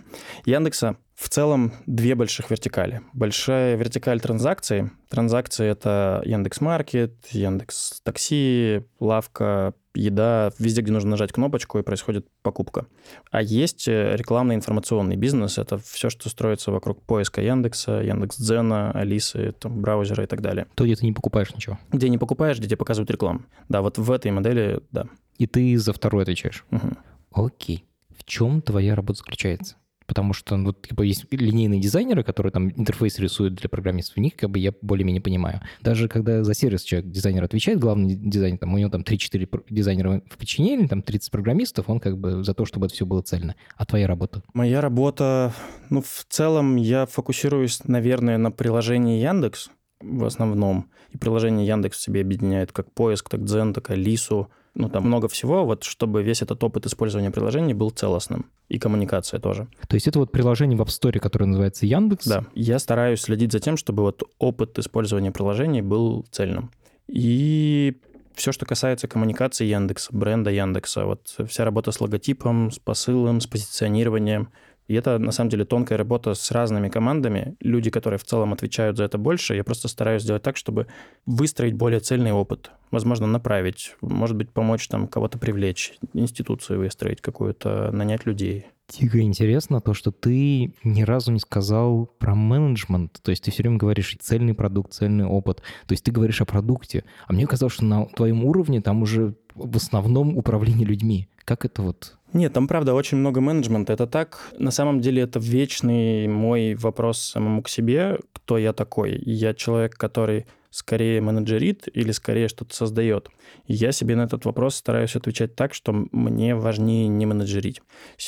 Яндекса 0.44 0.96
в 1.18 1.28
целом 1.28 1.72
две 1.86 2.14
больших 2.14 2.48
вертикали. 2.48 3.02
Большая 3.12 3.74
вертикаль 3.74 4.20
транзакций. 4.20 4.90
Транзакции— 5.08 5.66
это 5.68 6.22
Яндекс 6.24 6.60
Маркет, 6.60 7.26
Яндекс 7.32 8.00
Такси, 8.04 8.84
лавка, 9.00 9.74
еда, 9.94 10.52
везде, 10.60 10.82
где 10.82 10.92
нужно 10.92 11.10
нажать 11.10 11.32
кнопочку, 11.32 11.80
и 11.80 11.82
происходит 11.82 12.28
покупка. 12.42 12.86
А 13.32 13.42
есть 13.42 13.88
э, 13.88 14.14
рекламно-информационный 14.14 15.16
бизнес. 15.16 15.58
Это 15.58 15.78
все, 15.78 16.08
что 16.08 16.28
строится 16.28 16.70
вокруг 16.70 17.02
поиска 17.02 17.42
Яндекса, 17.42 18.00
Яндекс.Дзена, 18.00 18.92
Алисы, 18.92 19.52
там, 19.58 19.82
браузера 19.82 20.22
и 20.22 20.28
так 20.28 20.40
далее. 20.40 20.68
То, 20.76 20.84
где 20.84 20.94
ты 20.94 21.04
не 21.04 21.12
покупаешь 21.12 21.52
ничего. 21.52 21.80
Где 21.90 22.08
не 22.10 22.18
покупаешь, 22.18 22.58
где 22.58 22.68
тебе 22.68 22.76
показывают 22.76 23.10
рекламу. 23.10 23.42
Да, 23.68 23.82
вот 23.82 23.98
в 23.98 24.12
этой 24.12 24.30
модели, 24.30 24.80
да. 24.92 25.06
И 25.36 25.48
ты 25.48 25.76
за 25.78 25.92
второй 25.92 26.22
отвечаешь? 26.22 26.64
Угу. 26.70 27.46
Окей. 27.46 27.84
В 28.16 28.24
чем 28.24 28.62
твоя 28.62 28.94
работа 28.94 29.18
заключается? 29.18 29.74
Потому 30.18 30.32
что 30.32 30.56
ну, 30.56 30.72
типа, 30.72 31.02
есть 31.02 31.26
линейные 31.30 31.78
дизайнеры, 31.78 32.24
которые 32.24 32.50
там 32.50 32.70
интерфейс 32.70 33.20
рисуют 33.20 33.54
для 33.54 33.68
программистов, 33.68 34.16
у 34.16 34.20
них 34.20 34.34
как 34.34 34.50
бы 34.50 34.58
я 34.58 34.72
более-менее 34.82 35.22
понимаю. 35.22 35.60
Даже 35.80 36.08
когда 36.08 36.42
за 36.42 36.54
сервис 36.54 36.82
человек, 36.82 37.08
дизайнер 37.08 37.44
отвечает, 37.44 37.78
главный 37.78 38.16
дизайнер, 38.16 38.58
там, 38.58 38.74
у 38.74 38.78
него 38.78 38.90
там 38.90 39.02
3-4 39.02 39.66
дизайнера 39.70 40.20
в 40.28 40.36
подчинении, 40.36 40.88
там 40.88 41.02
30 41.02 41.30
программистов, 41.30 41.88
он 41.88 42.00
как 42.00 42.18
бы 42.18 42.42
за 42.42 42.52
то, 42.52 42.64
чтобы 42.64 42.86
это 42.86 42.96
все 42.96 43.06
было 43.06 43.22
цельно. 43.22 43.54
А 43.76 43.86
твоя 43.86 44.08
работа? 44.08 44.42
Моя 44.54 44.80
работа, 44.80 45.52
ну, 45.88 46.02
в 46.02 46.26
целом 46.28 46.74
я 46.74 47.06
фокусируюсь, 47.06 47.84
наверное, 47.84 48.38
на 48.38 48.50
приложении 48.50 49.22
Яндекс 49.22 49.70
в 50.00 50.24
основном. 50.24 50.90
И 51.10 51.16
приложение 51.18 51.64
Яндекс 51.64 51.98
в 51.98 52.02
себе 52.02 52.22
объединяет 52.22 52.72
как 52.72 52.92
поиск, 52.92 53.28
так 53.28 53.44
Дзен, 53.44 53.72
так 53.72 53.90
Алису, 53.90 54.50
ну, 54.74 54.88
там 54.88 55.04
много 55.04 55.28
всего, 55.28 55.64
вот 55.64 55.84
чтобы 55.84 56.22
весь 56.22 56.42
этот 56.42 56.62
опыт 56.62 56.86
использования 56.86 57.30
приложений 57.30 57.74
был 57.74 57.90
целостным. 57.90 58.46
И 58.68 58.78
коммуникация 58.78 59.40
тоже. 59.40 59.66
То 59.88 59.94
есть 59.94 60.06
это 60.06 60.18
вот 60.18 60.30
приложение 60.30 60.76
в 60.76 60.82
App 60.82 60.88
Store, 60.88 61.18
которое 61.18 61.46
называется 61.46 61.86
Яндекс? 61.86 62.26
Да. 62.26 62.44
Я 62.54 62.78
стараюсь 62.78 63.20
следить 63.20 63.52
за 63.52 63.60
тем, 63.60 63.76
чтобы 63.76 64.02
вот 64.02 64.22
опыт 64.38 64.78
использования 64.78 65.30
приложений 65.32 65.82
был 65.82 66.26
цельным. 66.30 66.70
И 67.08 67.96
все, 68.34 68.52
что 68.52 68.66
касается 68.66 69.08
коммуникации 69.08 69.66
Яндекса, 69.66 70.10
бренда 70.12 70.50
Яндекса, 70.50 71.06
вот 71.06 71.34
вся 71.48 71.64
работа 71.64 71.90
с 71.90 72.00
логотипом, 72.00 72.70
с 72.70 72.78
посылом, 72.78 73.40
с 73.40 73.46
позиционированием, 73.46 74.50
и 74.89 74.95
это, 74.95 75.18
на 75.18 75.32
самом 75.32 75.51
деле, 75.51 75.66
тонкая 75.66 75.99
работа 75.99 76.32
с 76.34 76.51
разными 76.51 76.89
командами. 76.89 77.57
Люди, 77.61 77.91
которые 77.91 78.18
в 78.18 78.24
целом 78.24 78.55
отвечают 78.55 78.97
за 78.97 79.05
это 79.05 79.18
больше, 79.18 79.55
я 79.55 79.62
просто 79.62 79.86
стараюсь 79.86 80.22
сделать 80.22 80.43
так, 80.43 80.57
чтобы 80.57 80.86
выстроить 81.26 81.74
более 81.74 82.01
цельный 82.01 82.32
опыт. 82.32 82.70
Возможно, 82.91 83.26
направить, 83.26 83.95
может 84.01 84.36
быть, 84.36 84.51
помочь 84.51 84.89
там 84.89 85.07
кого-то 85.07 85.39
привлечь, 85.39 85.99
институцию 86.14 86.78
выстроить 86.78 87.20
какую-то, 87.20 87.91
нанять 87.93 88.24
людей. 88.24 88.66
Дико 88.89 89.20
интересно 89.20 89.82
то, 89.82 89.93
что 89.93 90.11
ты 90.11 90.72
ни 90.82 91.03
разу 91.03 91.32
не 91.32 91.41
сказал 91.41 92.07
про 92.18 92.34
менеджмент. 92.34 93.20
То 93.22 93.30
есть 93.30 93.45
ты 93.45 93.51
все 93.51 93.62
время 93.62 93.76
говоришь 93.76 94.16
цельный 94.18 94.55
продукт, 94.55 94.95
цельный 94.95 95.26
опыт. 95.26 95.61
То 95.86 95.93
есть 95.93 96.05
ты 96.05 96.11
говоришь 96.11 96.41
о 96.41 96.47
продукте. 96.47 97.05
А 97.26 97.34
мне 97.34 97.47
казалось, 97.47 97.74
что 97.74 97.84
на 97.84 98.07
твоем 98.07 98.43
уровне 98.43 98.80
там 98.80 99.03
уже 99.03 99.34
в 99.55 99.76
основном 99.76 100.39
управление 100.39 100.86
людьми. 100.86 101.28
Как 101.45 101.66
это 101.66 101.82
вот 101.82 102.17
нет, 102.32 102.52
там, 102.52 102.68
правда, 102.68 102.94
очень 102.94 103.18
много 103.18 103.40
менеджмента. 103.40 103.92
Это 103.92 104.06
так. 104.06 104.52
На 104.58 104.70
самом 104.70 105.00
деле 105.00 105.22
это 105.22 105.38
вечный 105.38 106.28
мой 106.28 106.74
вопрос 106.74 107.18
самому 107.18 107.62
к 107.62 107.68
себе, 107.68 108.18
кто 108.32 108.58
я 108.58 108.72
такой. 108.72 109.18
Я 109.24 109.54
человек, 109.54 109.94
который 109.96 110.46
скорее 110.70 111.20
менеджерит 111.20 111.88
или 111.92 112.12
скорее 112.12 112.48
что-то 112.48 112.74
создает. 112.74 113.30
И 113.66 113.74
я 113.74 113.92
себе 113.92 114.16
на 114.16 114.22
этот 114.22 114.44
вопрос 114.44 114.76
стараюсь 114.76 115.16
отвечать 115.16 115.54
так, 115.54 115.72
что 115.72 115.92
мне 116.12 116.54
важнее 116.54 117.08
не 117.08 117.24
менеджерить. 117.24 117.80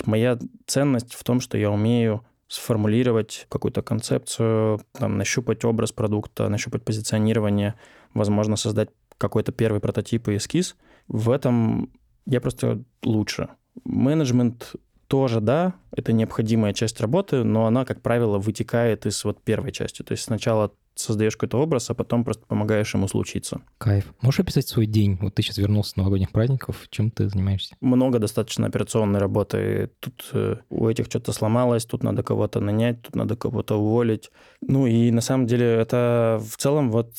Моя 0.06 0.38
ценность 0.66 1.14
в 1.14 1.22
том, 1.22 1.40
что 1.40 1.58
я 1.58 1.70
умею 1.70 2.24
сформулировать 2.48 3.46
какую-то 3.48 3.82
концепцию, 3.82 4.80
там, 4.92 5.18
нащупать 5.18 5.64
образ 5.64 5.92
продукта, 5.92 6.48
нащупать 6.48 6.84
позиционирование, 6.84 7.74
возможно, 8.14 8.56
создать 8.56 8.88
какой-то 9.18 9.52
первый 9.52 9.80
прототип 9.80 10.28
и 10.28 10.36
эскиз. 10.36 10.76
В 11.06 11.30
этом 11.30 11.92
я 12.26 12.40
просто 12.40 12.82
лучше. 13.04 13.48
Менеджмент 13.90 14.76
тоже, 15.10 15.40
да, 15.40 15.74
это 15.90 16.12
необходимая 16.12 16.72
часть 16.72 17.00
работы, 17.00 17.42
но 17.42 17.66
она, 17.66 17.84
как 17.84 18.00
правило, 18.00 18.38
вытекает 18.38 19.06
из 19.06 19.24
вот 19.24 19.42
первой 19.42 19.72
части. 19.72 20.02
То 20.02 20.12
есть 20.12 20.22
сначала 20.22 20.72
создаешь 20.94 21.34
какой-то 21.34 21.58
образ, 21.58 21.90
а 21.90 21.94
потом 21.94 22.24
просто 22.24 22.46
помогаешь 22.46 22.94
ему 22.94 23.08
случиться. 23.08 23.62
Кайф. 23.78 24.12
Можешь 24.20 24.40
описать 24.40 24.68
свой 24.68 24.86
день? 24.86 25.18
Вот 25.20 25.34
ты 25.34 25.42
сейчас 25.42 25.58
вернулся 25.58 25.90
с 25.90 25.96
новогодних 25.96 26.30
праздников. 26.30 26.86
Чем 26.90 27.10
ты 27.10 27.28
занимаешься? 27.28 27.74
Много 27.80 28.18
достаточно 28.18 28.66
операционной 28.66 29.18
работы. 29.18 29.90
Тут 29.98 30.30
э, 30.32 30.56
у 30.68 30.88
этих 30.88 31.06
что-то 31.06 31.32
сломалось, 31.32 31.84
тут 31.86 32.02
надо 32.02 32.22
кого-то 32.22 32.60
нанять, 32.60 33.02
тут 33.02 33.16
надо 33.16 33.34
кого-то 33.36 33.76
уволить. 33.80 34.30
Ну 34.60 34.86
и 34.86 35.10
на 35.10 35.20
самом 35.22 35.46
деле 35.46 35.66
это 35.66 36.40
в 36.40 36.56
целом 36.56 36.90
вот 36.90 37.14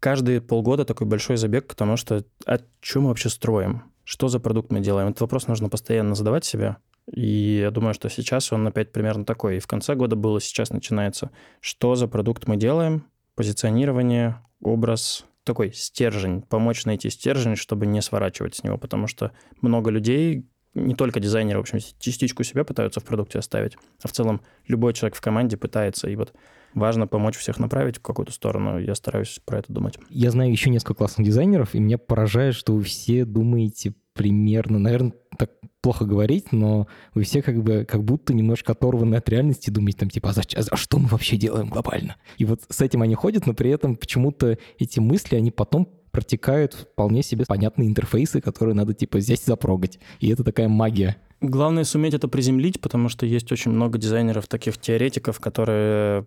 каждые 0.00 0.40
полгода 0.40 0.84
такой 0.84 1.06
большой 1.06 1.36
забег 1.36 1.66
к 1.66 1.74
тому, 1.74 1.96
что 1.96 2.24
а 2.46 2.58
что 2.80 3.00
мы 3.00 3.08
вообще 3.08 3.28
строим? 3.28 3.82
Что 4.04 4.28
за 4.28 4.38
продукт 4.38 4.70
мы 4.70 4.80
делаем? 4.80 5.08
Этот 5.08 5.22
вопрос 5.22 5.46
нужно 5.46 5.68
постоянно 5.68 6.14
задавать 6.14 6.44
себе. 6.44 6.76
И 7.12 7.60
я 7.62 7.70
думаю, 7.70 7.94
что 7.94 8.08
сейчас 8.08 8.52
он 8.52 8.66
опять 8.66 8.92
примерно 8.92 9.24
такой. 9.24 9.56
И 9.56 9.60
в 9.60 9.66
конце 9.66 9.94
года 9.94 10.16
было, 10.16 10.40
сейчас 10.40 10.70
начинается. 10.70 11.30
Что 11.60 11.94
за 11.94 12.06
продукт 12.06 12.46
мы 12.46 12.56
делаем? 12.56 13.06
Позиционирование, 13.34 14.40
образ, 14.60 15.24
такой 15.44 15.72
стержень, 15.72 16.42
помочь 16.42 16.84
найти 16.84 17.10
стержень, 17.10 17.56
чтобы 17.56 17.86
не 17.86 18.00
сворачивать 18.00 18.56
с 18.56 18.64
него, 18.64 18.78
потому 18.78 19.06
что 19.06 19.32
много 19.60 19.90
людей, 19.90 20.46
не 20.74 20.94
только 20.94 21.20
дизайнеры, 21.20 21.58
в 21.58 21.62
общем, 21.62 21.78
частичку 21.98 22.42
себя 22.44 22.64
пытаются 22.64 23.00
в 23.00 23.04
продукте 23.04 23.38
оставить, 23.38 23.76
а 24.02 24.08
в 24.08 24.12
целом 24.12 24.40
любой 24.66 24.94
человек 24.94 25.16
в 25.16 25.20
команде 25.20 25.56
пытается, 25.56 26.08
и 26.08 26.16
вот 26.16 26.32
важно 26.74 27.06
помочь 27.06 27.36
всех 27.36 27.58
направить 27.58 27.98
в 27.98 28.02
какую-то 28.02 28.32
сторону. 28.32 28.78
Я 28.78 28.94
стараюсь 28.94 29.40
про 29.44 29.58
это 29.58 29.72
думать. 29.72 29.98
Я 30.08 30.30
знаю 30.30 30.50
еще 30.50 30.70
несколько 30.70 30.94
классных 30.94 31.26
дизайнеров, 31.26 31.74
и 31.74 31.80
меня 31.80 31.98
поражает, 31.98 32.54
что 32.54 32.74
вы 32.74 32.82
все 32.82 33.24
думаете 33.24 33.94
примерно, 34.14 34.78
наверное, 34.78 35.12
так 35.36 35.50
плохо 35.80 36.04
говорить, 36.04 36.52
но 36.52 36.86
вы 37.14 37.24
все 37.24 37.42
как 37.42 37.62
бы 37.62 37.84
как 37.84 38.04
будто 38.04 38.32
немножко 38.32 38.72
оторваны 38.72 39.16
от 39.16 39.28
реальности, 39.28 39.70
думаете 39.70 39.98
там 39.98 40.10
типа, 40.10 40.30
а, 40.30 40.32
за, 40.32 40.42
а 40.70 40.76
что 40.76 40.98
мы 40.98 41.08
вообще 41.08 41.36
делаем 41.36 41.68
глобально? 41.68 42.16
И 42.38 42.44
вот 42.44 42.62
с 42.68 42.80
этим 42.80 43.02
они 43.02 43.14
ходят, 43.14 43.46
но 43.46 43.54
при 43.54 43.70
этом 43.70 43.96
почему-то 43.96 44.56
эти 44.78 45.00
мысли, 45.00 45.36
они 45.36 45.50
потом 45.50 45.88
протекают 46.10 46.74
вполне 46.74 47.22
себе 47.22 47.44
понятные 47.46 47.88
интерфейсы, 47.88 48.40
которые 48.40 48.74
надо 48.74 48.94
типа 48.94 49.20
здесь 49.20 49.44
запрогать. 49.44 49.98
И 50.20 50.28
это 50.28 50.44
такая 50.44 50.68
магия. 50.68 51.16
Главное 51.40 51.84
суметь 51.84 52.14
это 52.14 52.28
приземлить, 52.28 52.80
потому 52.80 53.08
что 53.08 53.26
есть 53.26 53.50
очень 53.50 53.72
много 53.72 53.98
дизайнеров, 53.98 54.46
таких 54.46 54.78
теоретиков, 54.78 55.40
которые 55.40 56.26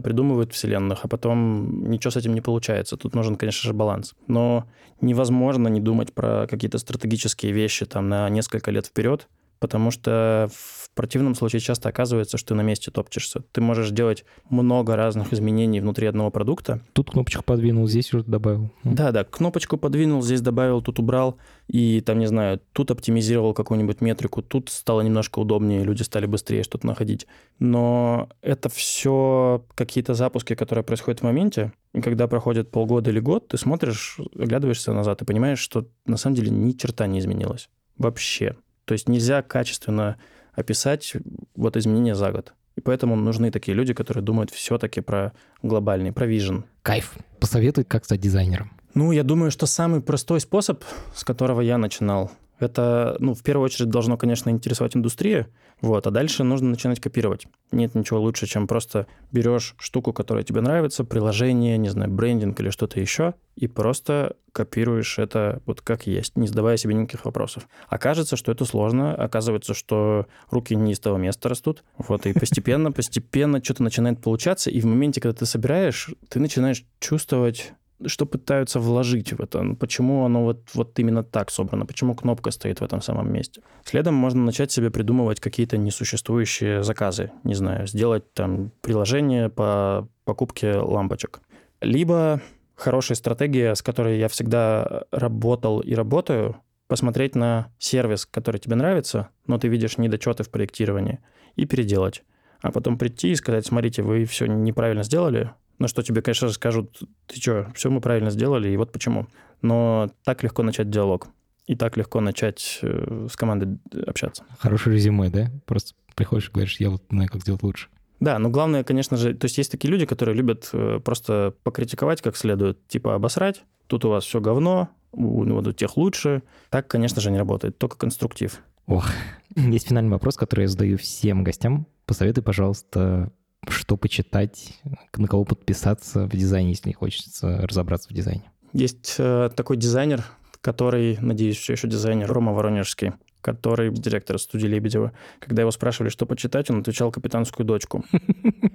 придумывают 0.00 0.52
вселенных, 0.52 1.00
а 1.04 1.08
потом 1.08 1.88
ничего 1.90 2.10
с 2.10 2.16
этим 2.16 2.34
не 2.34 2.40
получается. 2.40 2.96
Тут 2.96 3.14
нужен, 3.14 3.36
конечно 3.36 3.66
же, 3.66 3.74
баланс. 3.74 4.14
Но 4.26 4.66
невозможно 5.00 5.68
не 5.68 5.80
думать 5.80 6.12
про 6.12 6.46
какие-то 6.46 6.78
стратегические 6.78 7.52
вещи 7.52 7.86
там 7.86 8.08
на 8.08 8.28
несколько 8.28 8.70
лет 8.70 8.86
вперед, 8.86 9.28
потому 9.58 9.90
что 9.90 10.48
в 10.52 10.83
противном 10.94 11.34
случае 11.34 11.60
часто 11.60 11.88
оказывается, 11.88 12.38
что 12.38 12.48
ты 12.48 12.54
на 12.54 12.62
месте 12.62 12.90
топчешься. 12.90 13.42
Ты 13.52 13.60
можешь 13.60 13.90
делать 13.90 14.24
много 14.48 14.96
разных 14.96 15.32
изменений 15.32 15.80
внутри 15.80 16.06
одного 16.06 16.30
продукта. 16.30 16.80
Тут 16.92 17.10
кнопочку 17.10 17.42
подвинул, 17.42 17.88
здесь 17.88 18.12
уже 18.12 18.24
добавил. 18.24 18.70
Да-да, 18.84 19.24
кнопочку 19.24 19.76
подвинул, 19.76 20.22
здесь 20.22 20.40
добавил, 20.40 20.82
тут 20.82 20.98
убрал, 20.98 21.36
и 21.68 22.00
там, 22.00 22.18
не 22.18 22.26
знаю, 22.26 22.60
тут 22.72 22.90
оптимизировал 22.90 23.54
какую-нибудь 23.54 24.00
метрику, 24.00 24.42
тут 24.42 24.70
стало 24.70 25.00
немножко 25.00 25.38
удобнее, 25.38 25.84
люди 25.84 26.02
стали 26.02 26.26
быстрее 26.26 26.62
что-то 26.62 26.86
находить. 26.86 27.26
Но 27.58 28.28
это 28.42 28.68
все 28.68 29.64
какие-то 29.74 30.14
запуски, 30.14 30.54
которые 30.54 30.84
происходят 30.84 31.20
в 31.20 31.24
моменте, 31.24 31.72
и 31.92 32.00
когда 32.00 32.26
проходит 32.26 32.70
полгода 32.70 33.10
или 33.10 33.20
год, 33.20 33.48
ты 33.48 33.56
смотришь, 33.56 34.18
оглядываешься 34.34 34.92
назад 34.92 35.22
и 35.22 35.24
понимаешь, 35.24 35.60
что 35.60 35.86
на 36.06 36.16
самом 36.16 36.36
деле 36.36 36.50
ни 36.50 36.72
черта 36.72 37.06
не 37.06 37.20
изменилось. 37.20 37.68
Вообще. 37.96 38.56
То 38.84 38.92
есть 38.92 39.08
нельзя 39.08 39.42
качественно 39.42 40.18
описать 40.54 41.14
вот 41.54 41.76
изменения 41.76 42.14
за 42.14 42.32
год. 42.32 42.54
И 42.76 42.80
поэтому 42.80 43.16
нужны 43.16 43.50
такие 43.50 43.74
люди, 43.74 43.94
которые 43.94 44.24
думают 44.24 44.50
все-таки 44.50 45.00
про 45.00 45.32
глобальный, 45.62 46.12
про 46.12 46.26
вижен. 46.26 46.64
Кайф. 46.82 47.14
Посоветуй, 47.38 47.84
как 47.84 48.04
стать 48.04 48.20
дизайнером. 48.20 48.72
Ну, 48.94 49.12
я 49.12 49.22
думаю, 49.22 49.50
что 49.50 49.66
самый 49.66 50.00
простой 50.00 50.40
способ, 50.40 50.82
с 51.14 51.24
которого 51.24 51.60
я 51.60 51.78
начинал, 51.78 52.30
это, 52.58 53.16
ну, 53.18 53.34
в 53.34 53.42
первую 53.42 53.64
очередь 53.64 53.90
должно, 53.90 54.16
конечно, 54.16 54.50
интересовать 54.50 54.96
индустрия, 54.96 55.48
вот, 55.80 56.06
а 56.06 56.10
дальше 56.10 56.44
нужно 56.44 56.70
начинать 56.70 57.00
копировать. 57.00 57.46
Нет 57.72 57.94
ничего 57.94 58.20
лучше, 58.20 58.46
чем 58.46 58.66
просто 58.66 59.06
берешь 59.32 59.74
штуку, 59.78 60.12
которая 60.12 60.44
тебе 60.44 60.60
нравится, 60.60 61.04
приложение, 61.04 61.76
не 61.78 61.88
знаю, 61.88 62.10
брендинг 62.10 62.58
или 62.60 62.70
что-то 62.70 63.00
еще, 63.00 63.34
и 63.56 63.66
просто 63.66 64.36
копируешь 64.52 65.18
это 65.18 65.60
вот 65.66 65.80
как 65.80 66.06
есть, 66.06 66.36
не 66.36 66.46
задавая 66.46 66.76
себе 66.76 66.94
никаких 66.94 67.24
вопросов. 67.24 67.68
Окажется, 67.88 68.36
что 68.36 68.52
это 68.52 68.64
сложно, 68.64 69.14
оказывается, 69.14 69.74
что 69.74 70.26
руки 70.50 70.74
не 70.74 70.92
из 70.92 71.00
того 71.00 71.18
места 71.18 71.48
растут, 71.48 71.84
вот, 71.98 72.26
и 72.26 72.32
постепенно, 72.32 72.92
постепенно 72.92 73.62
что-то 73.62 73.82
начинает 73.82 74.20
получаться, 74.20 74.70
и 74.70 74.80
в 74.80 74.86
моменте, 74.86 75.20
когда 75.20 75.36
ты 75.36 75.46
собираешь, 75.46 76.10
ты 76.28 76.40
начинаешь 76.40 76.84
чувствовать 77.00 77.72
что 78.06 78.26
пытаются 78.26 78.80
вложить 78.80 79.32
в 79.32 79.40
это, 79.40 79.74
почему 79.78 80.24
оно 80.24 80.44
вот, 80.44 80.68
вот 80.74 80.98
именно 80.98 81.22
так 81.22 81.50
собрано, 81.50 81.86
почему 81.86 82.14
кнопка 82.14 82.50
стоит 82.50 82.80
в 82.80 82.84
этом 82.84 83.00
самом 83.00 83.32
месте. 83.32 83.62
Следом 83.84 84.14
можно 84.14 84.42
начать 84.42 84.72
себе 84.72 84.90
придумывать 84.90 85.40
какие-то 85.40 85.76
несуществующие 85.76 86.82
заказы, 86.82 87.30
не 87.44 87.54
знаю, 87.54 87.86
сделать 87.86 88.32
там 88.32 88.70
приложение 88.80 89.48
по 89.48 90.08
покупке 90.24 90.76
лампочек. 90.76 91.40
Либо 91.80 92.40
хорошая 92.74 93.16
стратегия, 93.16 93.74
с 93.74 93.82
которой 93.82 94.18
я 94.18 94.28
всегда 94.28 95.04
работал 95.10 95.80
и 95.80 95.94
работаю, 95.94 96.56
посмотреть 96.86 97.34
на 97.34 97.72
сервис, 97.78 98.26
который 98.26 98.60
тебе 98.60 98.76
нравится, 98.76 99.28
но 99.46 99.58
ты 99.58 99.68
видишь 99.68 99.98
недочеты 99.98 100.42
в 100.42 100.50
проектировании, 100.50 101.20
и 101.56 101.66
переделать. 101.66 102.24
А 102.60 102.72
потом 102.72 102.98
прийти 102.98 103.30
и 103.30 103.36
сказать, 103.36 103.66
смотрите, 103.66 104.02
вы 104.02 104.24
все 104.24 104.46
неправильно 104.46 105.04
сделали, 105.04 105.52
на 105.78 105.88
что 105.88 106.02
тебе, 106.02 106.22
конечно 106.22 106.48
скажут, 106.50 107.02
ты 107.26 107.40
что, 107.40 107.70
все 107.74 107.90
мы 107.90 108.00
правильно 108.00 108.30
сделали, 108.30 108.68
и 108.68 108.76
вот 108.76 108.92
почему. 108.92 109.26
Но 109.62 110.10
так 110.24 110.42
легко 110.42 110.62
начать 110.62 110.90
диалог. 110.90 111.28
И 111.66 111.76
так 111.76 111.96
легко 111.96 112.20
начать 112.20 112.80
э, 112.82 113.26
с 113.30 113.36
командой 113.36 113.78
общаться. 114.06 114.44
Хорошее 114.58 114.96
резюме, 114.96 115.30
да? 115.30 115.50
Просто 115.64 115.94
приходишь 116.14 116.48
и 116.48 116.52
говоришь, 116.52 116.76
я 116.78 116.90
вот 116.90 117.02
знаю, 117.10 117.30
как 117.30 117.40
сделать 117.40 117.62
лучше. 117.62 117.88
Да, 118.20 118.38
но 118.38 118.48
главное, 118.48 118.84
конечно 118.84 119.16
же, 119.16 119.34
то 119.34 119.46
есть 119.46 119.58
есть 119.58 119.70
такие 119.70 119.90
люди, 119.90 120.06
которые 120.06 120.36
любят 120.36 120.70
э, 120.72 121.00
просто 121.02 121.54
покритиковать 121.62 122.22
как 122.22 122.36
следует, 122.36 122.86
типа 122.86 123.14
обосрать, 123.14 123.64
тут 123.86 124.04
у 124.04 124.10
вас 124.10 124.24
все 124.24 124.40
говно, 124.40 124.88
у, 125.12 125.44
вот 125.44 125.66
у 125.66 125.72
тех 125.72 125.96
лучше. 125.96 126.42
Так, 126.70 126.86
конечно 126.86 127.20
же, 127.20 127.30
не 127.30 127.38
работает, 127.38 127.78
только 127.78 127.96
конструктив. 127.96 128.60
Ох, 128.86 129.08
есть 129.56 129.88
финальный 129.88 130.12
вопрос, 130.12 130.36
который 130.36 130.62
я 130.62 130.68
задаю 130.68 130.98
всем 130.98 131.44
гостям. 131.44 131.86
Посоветуй, 132.06 132.42
пожалуйста, 132.42 133.32
что 133.68 133.96
почитать, 133.96 134.78
на 135.16 135.28
кого 135.28 135.44
подписаться 135.44 136.26
в 136.26 136.30
дизайне, 136.30 136.70
если 136.70 136.92
хочется 136.92 137.66
разобраться 137.66 138.08
в 138.08 138.12
дизайне. 138.12 138.50
Есть 138.72 139.16
э, 139.18 139.50
такой 139.54 139.76
дизайнер, 139.76 140.24
который, 140.60 141.18
надеюсь, 141.20 141.58
все 141.58 141.74
еще 141.74 141.88
дизайнер, 141.88 142.30
Рома 142.30 142.52
Воронежский, 142.52 143.12
который 143.40 143.92
директор 143.92 144.38
студии 144.38 144.66
Лебедева. 144.66 145.12
Когда 145.38 145.62
его 145.62 145.70
спрашивали, 145.70 146.08
что 146.08 146.24
почитать, 146.24 146.70
он 146.70 146.80
отвечал 146.80 147.12
«Капитанскую 147.12 147.66
дочку». 147.66 148.04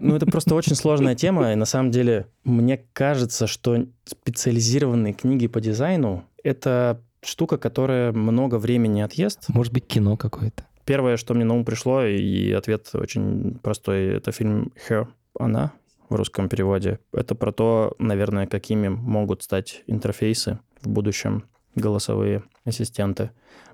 Ну, 0.02 0.16
это 0.16 0.26
просто 0.26 0.56
очень 0.56 0.76
сложная 0.76 1.14
тема, 1.14 1.52
и 1.52 1.56
на 1.56 1.66
самом 1.66 1.92
деле 1.92 2.28
мне 2.46 2.78
кажется, 2.94 3.48
что 3.48 3.86
специализированные 4.06 5.14
книги 5.14 5.48
по 5.48 5.60
дизайну— 5.60 6.24
это 6.44 7.02
штука, 7.22 7.58
которая 7.58 8.14
много 8.14 8.56
времени 8.60 9.02
отъест. 9.02 9.50
Может 9.50 9.74
быть, 9.74 9.86
кино 9.86 10.16
какое-то. 10.16 10.64
Первое, 10.90 11.18
что 11.18 11.36
мне 11.36 11.46
на 11.46 11.54
ум 11.54 11.66
пришло, 11.66 12.04
и 12.04 12.52
ответ 12.52 12.90
очень 12.94 13.60
простой, 13.62 14.08
это 14.08 14.32
фильм 14.32 14.74
«Her», 14.90 15.08
«Она» 15.40 15.72
в 16.10 16.16
русском 16.16 16.50
переводе. 16.50 16.98
Это 17.14 17.36
про 17.36 17.52
то, 17.52 17.94
наверное, 18.00 18.48
какими 18.48 18.88
могут 18.88 19.44
стать 19.44 19.84
интерфейсы 19.86 20.58
в 20.82 20.90
будущем, 20.90 21.44
голосовые 21.76 22.42
ассистенты. 22.66 23.30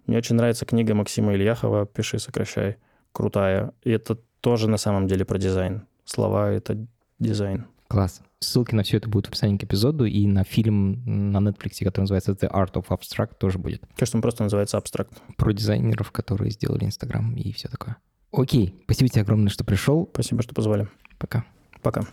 Мне 0.08 0.18
очень 0.18 0.36
нравится 0.36 0.66
книга 0.66 0.94
Максима 0.94 1.34
Ильяхова 1.36 1.86
«Пиши, 1.86 2.20
сокращай». 2.20 2.76
Крутая. 3.14 3.72
И 3.86 3.92
это 3.92 4.16
тоже 4.42 4.70
на 4.70 4.76
самом 4.76 5.08
деле 5.08 5.24
про 5.24 5.38
дизайн. 5.38 5.88
Слова— 6.04 6.52
это 6.52 6.86
дизайн. 7.20 7.64
Класс. 7.88 8.20
Ссылки 8.46 8.76
на 8.76 8.84
все 8.84 8.98
это 8.98 9.10
будут 9.10 9.28
в 9.28 9.30
описании 9.30 9.58
к 9.58 9.64
эпизоду, 9.64 10.06
и 10.06 10.28
на 10.28 10.44
фильм 10.44 11.04
на 11.06 11.38
Netflix, 11.38 11.84
который 11.84 12.04
называется 12.04 12.34
The 12.34 12.52
Art 12.52 12.74
of 12.74 12.88
Abstract, 12.90 13.38
тоже 13.40 13.58
будет. 13.58 13.82
Кажется, 13.98 14.18
он 14.18 14.22
просто 14.22 14.44
называется 14.44 14.78
Abstract. 14.78 15.18
Про 15.38 15.52
дизайнеров, 15.52 16.12
которые 16.12 16.52
сделали 16.52 16.86
Инстаграм 16.86 17.36
и 17.36 17.52
все 17.52 17.68
такое. 17.68 17.98
Окей, 18.32 18.76
спасибо 18.84 19.10
тебе 19.10 19.22
огромное, 19.22 19.50
что 19.50 19.64
пришел. 19.64 20.10
Спасибо, 20.14 20.44
что 20.44 20.54
позвали. 20.54 20.88
Пока. 21.18 21.46
Пока. 21.82 22.06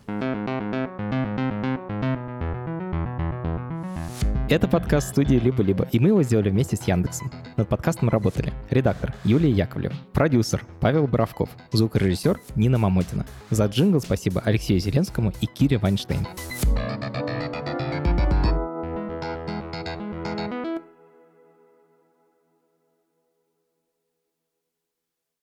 Это 4.52 4.68
подкаст 4.68 5.08
студии 5.08 5.36
«Либо-либо», 5.36 5.88
и 5.92 5.98
мы 5.98 6.08
его 6.08 6.22
сделали 6.22 6.50
вместе 6.50 6.76
с 6.76 6.82
Яндексом. 6.82 7.32
Над 7.56 7.70
подкастом 7.70 8.10
работали 8.10 8.52
редактор 8.68 9.14
Юлия 9.24 9.50
Яковлева, 9.50 9.94
продюсер 10.12 10.62
Павел 10.78 11.06
Боровков, 11.06 11.48
звукорежиссер 11.72 12.38
Нина 12.54 12.76
Мамотина. 12.76 13.24
За 13.48 13.64
джингл 13.64 14.02
спасибо 14.02 14.42
Алексею 14.44 14.78
Зеленскому 14.78 15.32
и 15.40 15.46
Кире 15.46 15.78
Вайнштейн. 15.78 16.26